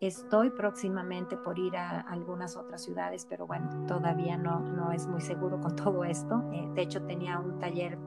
Estoy 0.00 0.48
próximamente 0.48 1.36
por 1.36 1.58
ir 1.58 1.76
a 1.76 2.00
algunas 2.00 2.56
otras 2.56 2.82
ciudades, 2.82 3.26
pero 3.28 3.46
bueno, 3.46 3.86
todavía 3.86 4.38
no, 4.38 4.60
no 4.60 4.92
es 4.92 5.06
muy 5.06 5.20
seguro 5.20 5.60
con 5.60 5.76
todo 5.76 6.04
esto. 6.04 6.38
de 6.74 6.82
hecho, 6.82 7.02
tenía 7.02 7.38
un 7.38 7.58
taller 7.58 7.98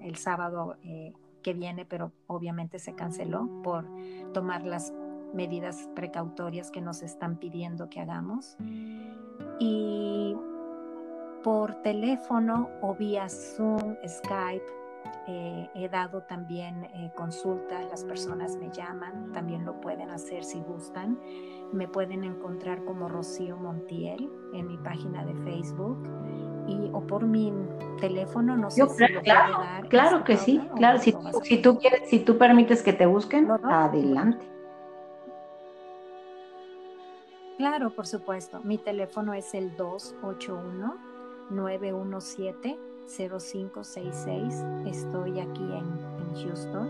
el 0.00 0.16
sábado 0.16 0.76
que 1.42 1.54
viene, 1.54 1.84
pero 1.84 2.12
obviamente 2.28 2.78
se 2.78 2.94
canceló 2.94 3.48
por 3.62 3.84
tomar 4.32 4.62
las 4.62 4.92
medidas 5.34 5.88
precautorias 5.94 6.70
que 6.70 6.80
nos 6.80 7.02
están 7.02 7.36
pidiendo 7.36 7.90
que 7.90 8.00
hagamos. 8.00 8.56
Y 9.58 10.36
por 11.42 11.74
teléfono 11.82 12.70
o 12.80 12.94
vía 12.94 13.28
Zoom, 13.28 13.96
Skype, 14.06 14.66
eh, 15.26 15.70
he 15.74 15.88
dado 15.88 16.22
también 16.22 16.84
eh, 16.84 17.10
consultas, 17.14 17.84
las 17.90 18.04
personas 18.04 18.56
me 18.56 18.70
llaman, 18.70 19.32
también 19.32 19.64
lo 19.64 19.80
pueden 19.80 20.10
hacer 20.10 20.44
si 20.44 20.60
gustan. 20.60 21.18
Me 21.72 21.88
pueden 21.88 22.24
encontrar 22.24 22.84
como 22.84 23.08
Rocío 23.08 23.56
Montiel 23.56 24.30
en 24.54 24.66
mi 24.68 24.78
página 24.78 25.24
de 25.24 25.34
Facebook 25.34 26.08
y, 26.68 26.90
o 26.92 27.00
por 27.00 27.26
mi 27.26 27.52
teléfono, 28.00 28.56
no 28.56 28.70
sé 28.70 28.86
si 28.88 28.96
claro, 29.22 29.58
dar 29.58 29.88
claro 29.88 30.24
que 30.24 30.36
sí, 30.36 30.60
claro, 30.76 30.98
si, 30.98 31.14
si, 31.42 31.58
tú 31.58 31.78
quieres, 31.78 32.08
si 32.08 32.20
tú 32.20 32.38
permites 32.38 32.82
que 32.82 32.92
te 32.92 33.06
busquen, 33.06 33.50
adelante. 33.50 34.46
Claro, 37.56 37.90
por 37.90 38.06
supuesto. 38.06 38.60
Mi 38.64 38.78
teléfono 38.78 39.32
es 39.32 39.54
el 39.54 39.74
281-917-0566. 43.06 44.86
Estoy 44.86 45.40
aquí 45.40 45.62
en, 45.62 46.16
Houston. 46.34 46.86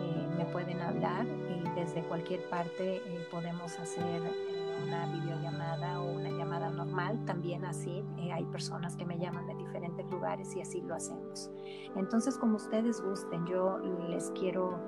Eh, 0.00 0.26
me 0.38 0.46
pueden 0.46 0.80
hablar 0.80 1.26
y 1.26 1.68
desde 1.78 2.02
cualquier 2.04 2.48
parte 2.48 2.96
eh, 2.96 3.26
podemos 3.30 3.78
hacer 3.78 4.22
eh, 4.24 4.82
una 4.82 5.04
videollamada 5.12 6.00
o 6.00 6.10
una 6.12 6.30
llamada 6.30 6.70
normal. 6.70 7.22
También 7.26 7.66
así 7.66 8.02
hay 8.32 8.44
personas 8.46 8.96
que 8.96 9.04
me 9.04 9.18
llaman 9.18 9.46
de 9.46 9.54
diferentes 9.56 10.10
lugares 10.10 10.56
y 10.56 10.62
así 10.62 10.80
lo 10.80 10.94
hacemos. 10.94 11.50
Entonces, 11.96 12.38
como 12.38 12.56
ustedes 12.56 13.02
gusten, 13.02 13.44
yo 13.46 13.78
les 14.08 14.30
quiero 14.30 14.78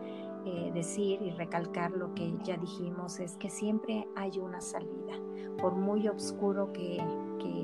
eh, 0.47 0.71
decir 0.73 1.21
y 1.21 1.33
recalcar 1.33 1.91
lo 1.91 2.15
que 2.15 2.33
ya 2.45 2.57
dijimos 2.57 3.21
es 3.21 3.37
que 3.37 3.51
siempre 3.51 4.09
hay 4.17 4.39
una 4.39 4.63
salida. 4.63 5.13
Por 5.61 5.75
muy 5.75 6.09
oscuro 6.09 6.73
que, 6.73 6.99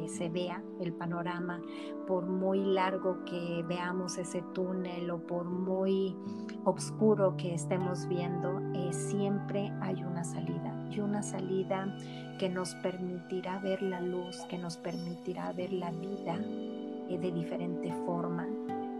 se 0.08 0.28
vea 0.28 0.62
el 0.80 0.92
panorama, 0.92 1.60
por 2.06 2.26
muy 2.26 2.64
largo 2.64 3.24
que 3.24 3.64
veamos 3.68 4.18
ese 4.18 4.42
túnel 4.54 5.10
o 5.10 5.18
por 5.18 5.44
muy 5.44 6.16
oscuro 6.64 7.36
que 7.36 7.54
estemos 7.54 8.06
viendo, 8.06 8.60
eh, 8.74 8.92
siempre 8.92 9.72
hay 9.80 10.02
una 10.02 10.24
salida 10.24 10.74
y 10.90 11.00
una 11.00 11.22
salida 11.22 11.96
que 12.38 12.48
nos 12.48 12.74
permitirá 12.76 13.58
ver 13.58 13.82
la 13.82 14.00
luz, 14.00 14.44
que 14.48 14.58
nos 14.58 14.76
permitirá 14.76 15.52
ver 15.52 15.72
la 15.72 15.90
vida 15.90 16.36
eh, 17.08 17.18
de 17.18 17.32
diferente 17.32 17.92
forma, 18.04 18.46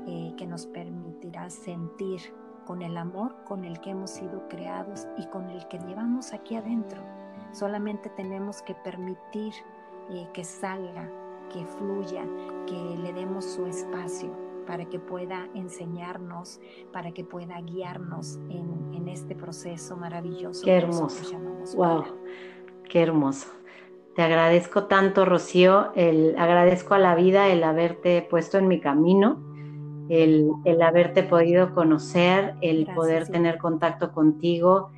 eh, 0.06 0.32
que 0.36 0.46
nos 0.46 0.66
permitirá 0.66 1.50
sentir 1.50 2.20
con 2.66 2.82
el 2.82 2.96
amor 2.96 3.36
con 3.44 3.64
el 3.64 3.80
que 3.80 3.90
hemos 3.90 4.10
sido 4.10 4.48
creados 4.48 5.06
y 5.16 5.26
con 5.26 5.48
el 5.50 5.66
que 5.68 5.78
llevamos 5.78 6.32
aquí 6.32 6.56
adentro. 6.56 7.00
Solamente 7.52 8.10
tenemos 8.10 8.60
que 8.62 8.74
permitir 8.74 9.54
eh, 10.10 10.28
que 10.32 10.44
salga, 10.44 11.10
que 11.52 11.64
fluya, 11.64 12.24
que 12.66 12.96
le 13.02 13.12
demos 13.12 13.44
su 13.44 13.66
espacio 13.66 14.30
para 14.66 14.84
que 14.84 14.98
pueda 14.98 15.48
enseñarnos, 15.54 16.60
para 16.92 17.12
que 17.12 17.24
pueda 17.24 17.60
guiarnos 17.60 18.36
en, 18.48 18.94
en 18.94 19.08
este 19.08 19.36
proceso 19.36 19.96
maravilloso. 19.96 20.64
Qué 20.64 20.76
hermoso. 20.76 21.38
Wow, 21.76 22.04
qué 22.88 23.02
hermoso. 23.02 23.48
Te 24.16 24.22
agradezco 24.22 24.84
tanto, 24.84 25.24
Rocío, 25.24 25.92
el, 25.94 26.34
agradezco 26.38 26.94
a 26.94 26.98
la 26.98 27.14
vida 27.14 27.48
el 27.48 27.62
haberte 27.62 28.26
puesto 28.28 28.58
en 28.58 28.66
mi 28.66 28.80
camino 28.80 29.46
el, 30.08 30.82
haberte 30.82 31.22
podido 31.22 31.74
conocer, 31.74 32.54
el 32.60 32.86
poder 32.94 33.28
tener 33.28 33.58
contacto 33.58 34.12
contigo. 34.12 34.90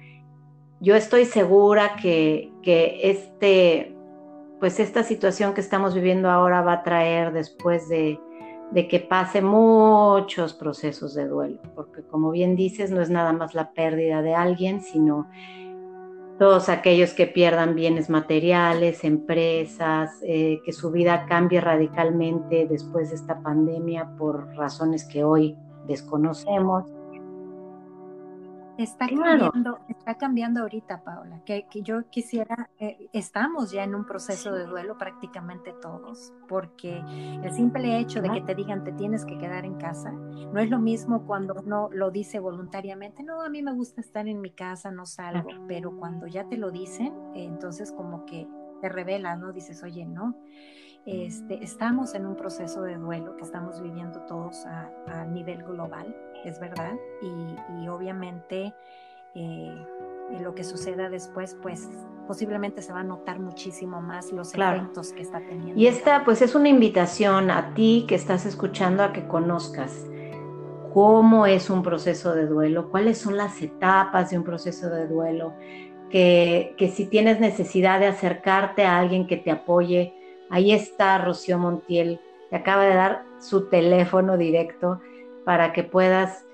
Yo 0.80 0.94
estoy 0.94 1.24
segura 1.24 1.96
que, 1.96 2.52
este, 3.02 3.96
pues 4.58 4.80
esta 4.80 5.02
situación 5.02 5.54
que 5.54 5.60
estamos 5.60 5.94
viviendo 5.94 6.30
ahora 6.30 6.62
va 6.62 6.72
a 6.74 6.82
traer 6.82 7.32
después 7.32 7.88
de, 7.88 8.18
que 8.74 9.00
pase 9.00 9.40
muchos 9.40 10.54
procesos 10.54 11.14
de 11.14 11.26
duelo, 11.26 11.60
porque 11.74 12.02
como 12.02 12.30
bien 12.30 12.56
dices, 12.56 12.90
no 12.90 13.00
es 13.00 13.10
nada 13.10 13.32
más 13.32 13.54
la 13.54 13.72
pérdida 13.72 14.20
de 14.22 14.34
alguien, 14.34 14.80
sino 14.80 15.28
todos 16.38 16.68
aquellos 16.68 17.14
que 17.14 17.26
pierdan 17.26 17.74
bienes 17.74 18.10
materiales, 18.10 19.02
empresas, 19.04 20.10
eh, 20.22 20.60
que 20.64 20.72
su 20.72 20.90
vida 20.90 21.26
cambie 21.26 21.60
radicalmente 21.60 22.66
después 22.68 23.10
de 23.10 23.16
esta 23.16 23.40
pandemia 23.42 24.10
por 24.16 24.54
razones 24.54 25.04
que 25.04 25.24
hoy 25.24 25.56
desconocemos. 25.86 26.84
Está 28.78 29.08
cambiando, 29.08 29.80
está 29.88 30.14
cambiando 30.14 30.60
ahorita, 30.60 31.02
Paula, 31.02 31.40
que, 31.44 31.66
yo 31.82 32.08
quisiera, 32.10 32.70
eh, 32.78 33.08
estamos 33.12 33.72
ya 33.72 33.82
en 33.82 33.96
un 33.96 34.06
proceso 34.06 34.52
de 34.52 34.66
duelo 34.66 34.96
prácticamente 34.96 35.74
todos, 35.82 36.32
porque 36.48 37.02
el 37.42 37.52
simple 37.52 37.98
hecho 37.98 38.22
de 38.22 38.30
que 38.30 38.40
te 38.40 38.54
digan 38.54 38.84
te 38.84 38.92
tienes 38.92 39.24
que 39.24 39.36
quedar 39.36 39.64
en 39.64 39.74
casa, 39.78 40.12
no 40.12 40.60
es 40.60 40.70
lo 40.70 40.78
mismo 40.78 41.26
cuando 41.26 41.54
uno 41.54 41.90
lo 41.92 42.12
dice 42.12 42.38
voluntariamente, 42.38 43.24
no, 43.24 43.42
a 43.42 43.48
mí 43.48 43.64
me 43.64 43.72
gusta 43.72 44.00
estar 44.00 44.28
en 44.28 44.40
mi 44.40 44.52
casa, 44.52 44.92
no 44.92 45.06
salgo, 45.06 45.50
pero 45.66 45.96
cuando 45.96 46.28
ya 46.28 46.48
te 46.48 46.56
lo 46.56 46.70
dicen, 46.70 47.12
entonces 47.34 47.90
como 47.90 48.26
que 48.26 48.46
te 48.80 48.88
revela, 48.88 49.34
¿no? 49.34 49.52
Dices, 49.52 49.82
oye, 49.82 50.06
no. 50.06 50.36
Este, 51.04 51.64
estamos 51.64 52.14
en 52.14 52.26
un 52.26 52.36
proceso 52.36 52.82
de 52.82 52.96
duelo 52.96 53.34
que 53.36 53.42
estamos 53.42 53.80
viviendo 53.80 54.20
todos 54.26 54.66
a 54.66 55.24
nivel 55.24 55.64
global 55.64 56.14
es 56.44 56.60
verdad, 56.60 56.92
y, 57.22 57.88
obviamente 57.88 58.74
eh, 59.34 59.86
lo 60.40 60.54
que 60.54 60.64
suceda 60.64 61.08
después, 61.08 61.56
pues 61.62 61.88
posiblemente 62.26 62.82
se 62.82 62.92
va 62.92 63.00
a 63.00 63.04
notar 63.04 63.38
muchísimo 63.40 64.00
más 64.00 64.32
los 64.32 64.54
efectos 64.54 65.12
que 65.12 65.22
está 65.22 65.40
teniendo. 65.40 65.80
Y 65.80 65.86
esta 65.86 66.24
pues 66.24 66.42
es 66.42 66.54
una 66.54 66.68
invitación 66.68 67.50
a 67.50 67.72
ti 67.74 68.04
que 68.06 68.14
estás 68.14 68.44
escuchando 68.46 69.02
a 69.02 69.12
que 69.12 69.26
conozcas 69.26 70.04
cómo 70.92 71.46
es 71.46 71.70
un 71.70 71.82
proceso 71.82 72.34
de 72.34 72.46
duelo, 72.46 72.90
cuáles 72.90 73.18
son 73.18 73.36
las 73.36 73.60
etapas 73.62 74.30
de 74.30 74.38
un 74.38 74.44
proceso 74.44 74.90
de 74.90 75.06
duelo, 75.06 75.54
que, 76.10 76.74
que 76.76 76.88
si 76.88 77.06
tienes 77.06 77.40
necesidad 77.40 78.00
de 78.00 78.06
acercarte 78.06 78.84
a 78.84 78.98
alguien 78.98 79.26
que 79.26 79.36
te 79.36 79.50
apoye, 79.50 80.14
ahí 80.50 80.72
está 80.72 81.18
Rocío 81.18 81.58
Montiel, 81.58 82.20
te 82.50 82.56
acaba 82.56 82.84
de 82.84 82.94
dar 82.94 83.24
su 83.38 83.68
teléfono 83.68 84.36
directo 84.36 85.00
para 85.48 85.72
que 85.72 85.82
puedas, 85.82 86.44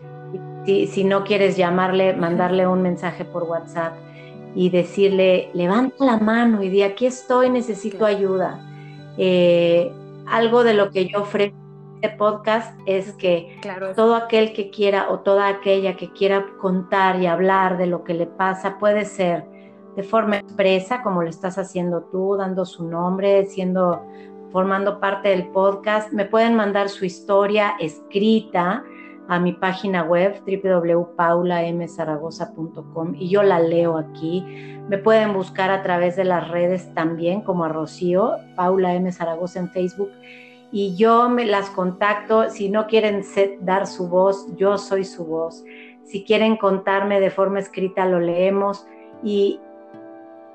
si, 0.64 1.02
no 1.02 1.24
quieres 1.24 1.56
llamarle, 1.56 2.14
mandarle 2.14 2.68
un 2.68 2.80
mensaje 2.80 3.24
por 3.24 3.42
WhatsApp 3.42 3.94
y 4.54 4.70
decirle, 4.70 5.50
levanta 5.52 6.04
la 6.04 6.18
mano 6.18 6.62
y 6.62 6.68
di, 6.68 6.84
aquí 6.84 7.06
estoy, 7.06 7.50
necesito 7.50 8.06
ayuda. 8.06 8.64
Eh, 9.18 9.92
algo 10.28 10.62
de 10.62 10.74
lo 10.74 10.92
que 10.92 11.08
yo 11.08 11.22
ofrezco 11.22 11.56
en 11.56 12.04
este 12.04 12.16
podcast 12.16 12.78
es 12.86 13.12
que 13.14 13.58
todo 13.96 14.14
aquel 14.14 14.52
que 14.52 14.70
quiera 14.70 15.10
o 15.10 15.18
toda 15.18 15.48
aquella 15.48 15.96
que 15.96 16.12
quiera 16.12 16.46
contar 16.60 17.20
y 17.20 17.26
hablar 17.26 17.78
de 17.78 17.88
lo 17.88 18.04
que 18.04 18.14
le 18.14 18.26
pasa 18.26 18.78
puede 18.78 19.06
ser 19.06 19.44
de 19.96 20.04
forma 20.04 20.36
expresa, 20.36 21.02
como 21.02 21.24
lo 21.24 21.28
estás 21.28 21.58
haciendo 21.58 22.02
tú, 22.12 22.36
dando 22.36 22.64
su 22.64 22.84
nombre, 22.84 23.44
siendo 23.46 24.04
formando 24.54 24.98
parte 25.00 25.28
del 25.30 25.48
podcast, 25.48 26.12
me 26.12 26.26
pueden 26.26 26.54
mandar 26.54 26.88
su 26.88 27.04
historia 27.04 27.74
escrita 27.80 28.84
a 29.26 29.40
mi 29.40 29.52
página 29.52 30.04
web 30.04 30.40
www.paulamzaragoza.com 30.46 33.16
y 33.18 33.30
yo 33.30 33.42
la 33.42 33.58
leo 33.58 33.98
aquí. 33.98 34.44
Me 34.88 34.98
pueden 34.98 35.32
buscar 35.32 35.72
a 35.72 35.82
través 35.82 36.14
de 36.14 36.22
las 36.22 36.48
redes 36.52 36.94
también 36.94 37.40
como 37.40 37.64
a 37.64 37.68
Rocío, 37.68 38.36
Paula 38.54 38.94
M. 38.94 39.10
Zaragoza 39.10 39.58
en 39.58 39.70
Facebook 39.70 40.12
y 40.70 40.94
yo 40.94 41.28
me 41.28 41.46
las 41.46 41.68
contacto. 41.70 42.48
Si 42.48 42.68
no 42.68 42.86
quieren 42.86 43.24
dar 43.62 43.88
su 43.88 44.06
voz, 44.06 44.46
yo 44.54 44.78
soy 44.78 45.04
su 45.04 45.26
voz. 45.26 45.64
Si 46.04 46.22
quieren 46.22 46.58
contarme 46.58 47.18
de 47.18 47.30
forma 47.30 47.58
escrita, 47.58 48.06
lo 48.06 48.20
leemos 48.20 48.86
y 49.24 49.58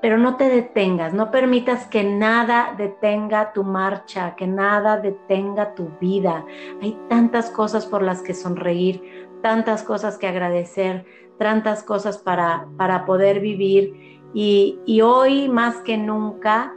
pero 0.00 0.16
no 0.16 0.36
te 0.36 0.48
detengas, 0.48 1.12
no 1.12 1.30
permitas 1.30 1.86
que 1.86 2.04
nada 2.04 2.74
detenga 2.76 3.52
tu 3.52 3.64
marcha, 3.64 4.34
que 4.34 4.46
nada 4.46 4.98
detenga 4.98 5.74
tu 5.74 5.90
vida. 6.00 6.44
Hay 6.80 6.98
tantas 7.08 7.50
cosas 7.50 7.86
por 7.86 8.02
las 8.02 8.22
que 8.22 8.32
sonreír, 8.32 9.28
tantas 9.42 9.82
cosas 9.82 10.16
que 10.16 10.26
agradecer, 10.26 11.04
tantas 11.38 11.82
cosas 11.82 12.18
para, 12.18 12.66
para 12.78 13.04
poder 13.04 13.40
vivir. 13.40 14.22
Y, 14.32 14.78
y 14.86 15.02
hoy 15.02 15.48
más 15.48 15.76
que 15.78 15.98
nunca, 15.98 16.74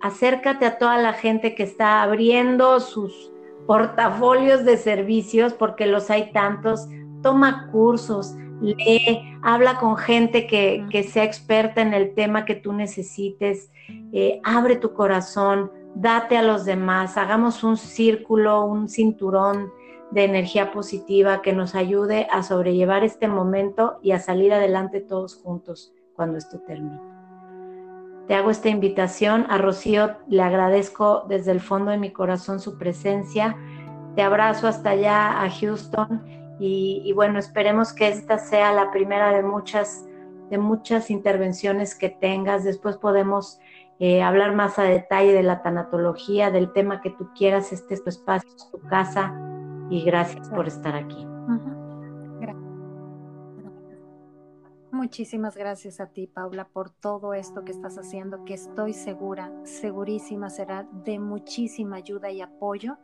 acércate 0.00 0.66
a 0.66 0.78
toda 0.78 0.98
la 0.98 1.14
gente 1.14 1.54
que 1.54 1.62
está 1.62 2.02
abriendo 2.02 2.80
sus 2.80 3.32
portafolios 3.66 4.64
de 4.64 4.76
servicios, 4.76 5.54
porque 5.54 5.86
los 5.86 6.10
hay 6.10 6.32
tantos. 6.32 6.86
Toma 7.22 7.68
cursos, 7.70 8.34
lee, 8.62 9.38
habla 9.42 9.78
con 9.78 9.96
gente 9.96 10.46
que, 10.46 11.08
sea 11.10 11.24
experta 11.24 11.82
en 11.82 11.94
el 11.94 12.14
tema 12.14 12.44
que 12.44 12.54
tú 12.54 12.72
necesites, 12.72 13.70
eh, 14.12 14.40
abre 14.44 14.76
tu 14.76 14.94
corazón, 14.94 15.70
date 15.94 16.36
a 16.36 16.42
los 16.42 16.64
demás, 16.64 17.16
hagamos 17.16 17.64
un 17.64 17.76
círculo, 17.76 18.64
un 18.64 18.88
cinturón 18.88 19.72
de 20.10 20.24
energía 20.24 20.72
positiva 20.72 21.42
que 21.42 21.52
nos 21.52 21.74
ayude 21.74 22.28
a 22.30 22.42
sobrellevar 22.42 23.02
este 23.02 23.28
momento 23.28 23.98
y 24.02 24.12
a 24.12 24.18
salir 24.18 24.52
adelante 24.52 25.00
todos 25.00 25.36
juntos 25.36 25.92
cuando 26.14 26.38
esto 26.38 26.60
termine. 26.60 27.00
Te 28.28 28.34
hago 28.34 28.50
esta 28.50 28.68
invitación. 28.68 29.46
A 29.48 29.58
Rocío 29.58 30.16
le 30.28 30.42
agradezco 30.42 31.24
desde 31.28 31.50
el 31.50 31.60
fondo 31.60 31.90
de 31.90 31.98
mi 31.98 32.12
corazón 32.12 32.60
su 32.60 32.78
presencia. 32.78 33.56
Te 34.14 34.22
abrazo 34.22 34.68
hasta 34.68 34.90
allá 34.90 35.42
a 35.42 35.50
Houston 35.50 36.41
y, 36.64 37.12
bueno, 37.12 37.40
esperemos 37.40 37.92
que 37.92 38.06
esta 38.06 38.38
sea 38.38 38.72
la 38.72 38.92
primera 38.92 39.32
de 39.32 39.42
muchas, 39.42 40.06
de 40.48 40.58
muchas 40.58 41.10
intervenciones 41.10 41.96
que 41.96 42.08
tengas. 42.08 42.62
Después 42.62 42.98
podemos 42.98 43.58
eh, 43.98 44.22
hablar 44.22 44.54
más 44.54 44.78
a 44.78 44.84
detalle 44.84 45.32
de 45.32 45.42
la 45.42 45.60
tanatología, 45.62 46.52
del 46.52 46.72
tema 46.72 47.00
que 47.00 47.10
tú 47.10 47.28
quieras. 47.34 47.72
Este 47.72 47.94
es 47.94 48.04
tu 48.04 48.10
espacio, 48.10 48.48
tu 48.70 48.78
casa. 48.86 49.34
Y 49.90 50.04
gracias 50.04 50.48
por 50.50 50.68
estar 50.68 50.94
aquí. 50.94 51.26
Muchísimas 54.92 55.56
gracias 55.56 55.98
a 55.98 56.06
ti, 56.06 56.28
Paula, 56.28 56.68
por 56.68 56.90
todo 56.90 57.34
esto 57.34 57.64
que 57.64 57.72
estás 57.72 57.98
haciendo, 57.98 58.44
que 58.44 58.54
estoy 58.54 58.92
segura, 58.92 59.50
segurísima 59.64 60.48
será 60.48 60.86
de 61.04 61.18
muchísima 61.18 61.96
ayuda 61.96 62.30
y 62.30 62.40
apoyo 62.40 62.98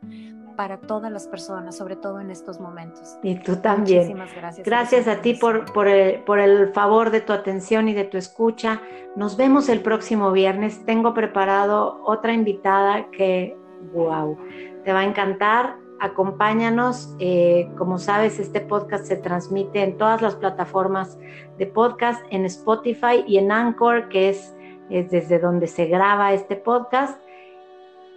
para 0.59 0.75
todas 0.75 1.09
las 1.09 1.25
personas, 1.25 1.77
sobre 1.77 1.95
todo 1.95 2.19
en 2.19 2.31
estos 2.31 2.59
momentos. 2.59 3.17
Y 3.23 3.35
tú 3.35 3.55
también. 3.55 3.99
Muchísimas 3.99 4.35
gracias. 4.35 4.67
Gracias 4.67 5.07
a 5.07 5.21
ti 5.21 5.35
por, 5.35 5.71
por, 5.71 5.87
el, 5.87 6.21
por 6.25 6.37
el 6.37 6.73
favor 6.73 7.11
de 7.11 7.21
tu 7.21 7.31
atención 7.31 7.87
y 7.87 7.93
de 7.93 8.03
tu 8.03 8.17
escucha. 8.17 8.81
Nos 9.15 9.37
vemos 9.37 9.69
el 9.69 9.79
próximo 9.81 10.33
viernes. 10.33 10.85
Tengo 10.85 11.13
preparado 11.13 12.01
otra 12.03 12.33
invitada 12.33 13.09
que, 13.09 13.55
wow, 13.93 14.37
te 14.83 14.91
va 14.91 14.99
a 14.99 15.05
encantar 15.05 15.77
acompáñanos. 16.01 17.15
Eh, 17.19 17.71
como 17.77 17.97
sabes, 17.97 18.37
este 18.37 18.59
podcast 18.59 19.05
se 19.05 19.15
transmite 19.15 19.81
en 19.81 19.97
todas 19.97 20.21
las 20.21 20.35
plataformas 20.35 21.17
de 21.57 21.67
podcast, 21.67 22.21
en 22.31 22.43
Spotify 22.43 23.23
y 23.25 23.37
en 23.37 23.53
Anchor, 23.53 24.09
que 24.09 24.27
es, 24.31 24.53
desde 24.89 25.39
donde 25.39 25.67
se 25.67 25.85
graba 25.85 26.33
este 26.33 26.57
podcast. 26.57 27.17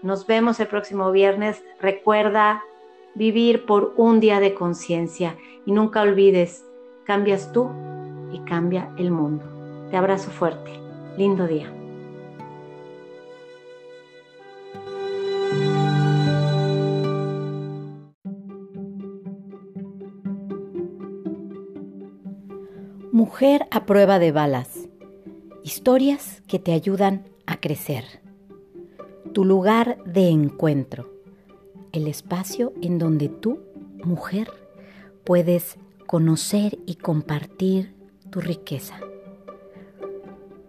Nos 0.03 0.27
vemos 0.27 0.59
el 0.59 0.67
próximo 0.67 1.13
viernes. 1.13 1.63
Recuerda 1.81 2.65
vivir 3.15 3.67
por 3.67 3.95
un 3.97 4.19
día 4.19 4.41
de 4.41 4.55
conciencia 4.55 5.37
y 5.65 5.73
nunca 5.73 6.03
olvides, 6.03 6.65
cambias 7.05 7.53
tú 7.53 7.71
y 8.33 8.41
cambia 8.41 8.93
el 8.99 9.13
mundo. 9.13 9.45
Te 9.91 9.97
abrazo 9.97 10.31
fuerte. 10.31 10.73
Lindo 11.17 11.47
día. 11.47 11.73
Mujer 23.13 23.69
a 23.71 23.85
prueba 23.85 24.19
de 24.19 24.33
balas. 24.33 24.89
Historias 25.63 26.43
que 26.49 26.59
te 26.59 26.73
ayudan 26.73 27.29
a 27.47 27.59
crecer. 27.59 28.22
Tu 29.33 29.45
lugar 29.45 30.03
de 30.05 30.29
encuentro. 30.29 31.11
El 31.93 32.09
espacio 32.09 32.73
en 32.83 32.99
donde 32.99 33.29
tú, 33.29 33.61
mujer, 34.05 34.51
puedes 35.25 35.77
conocer 36.07 36.79
y 36.87 36.97
compartir 36.97 37.95
tu 38.31 38.41
riqueza. 38.41 38.99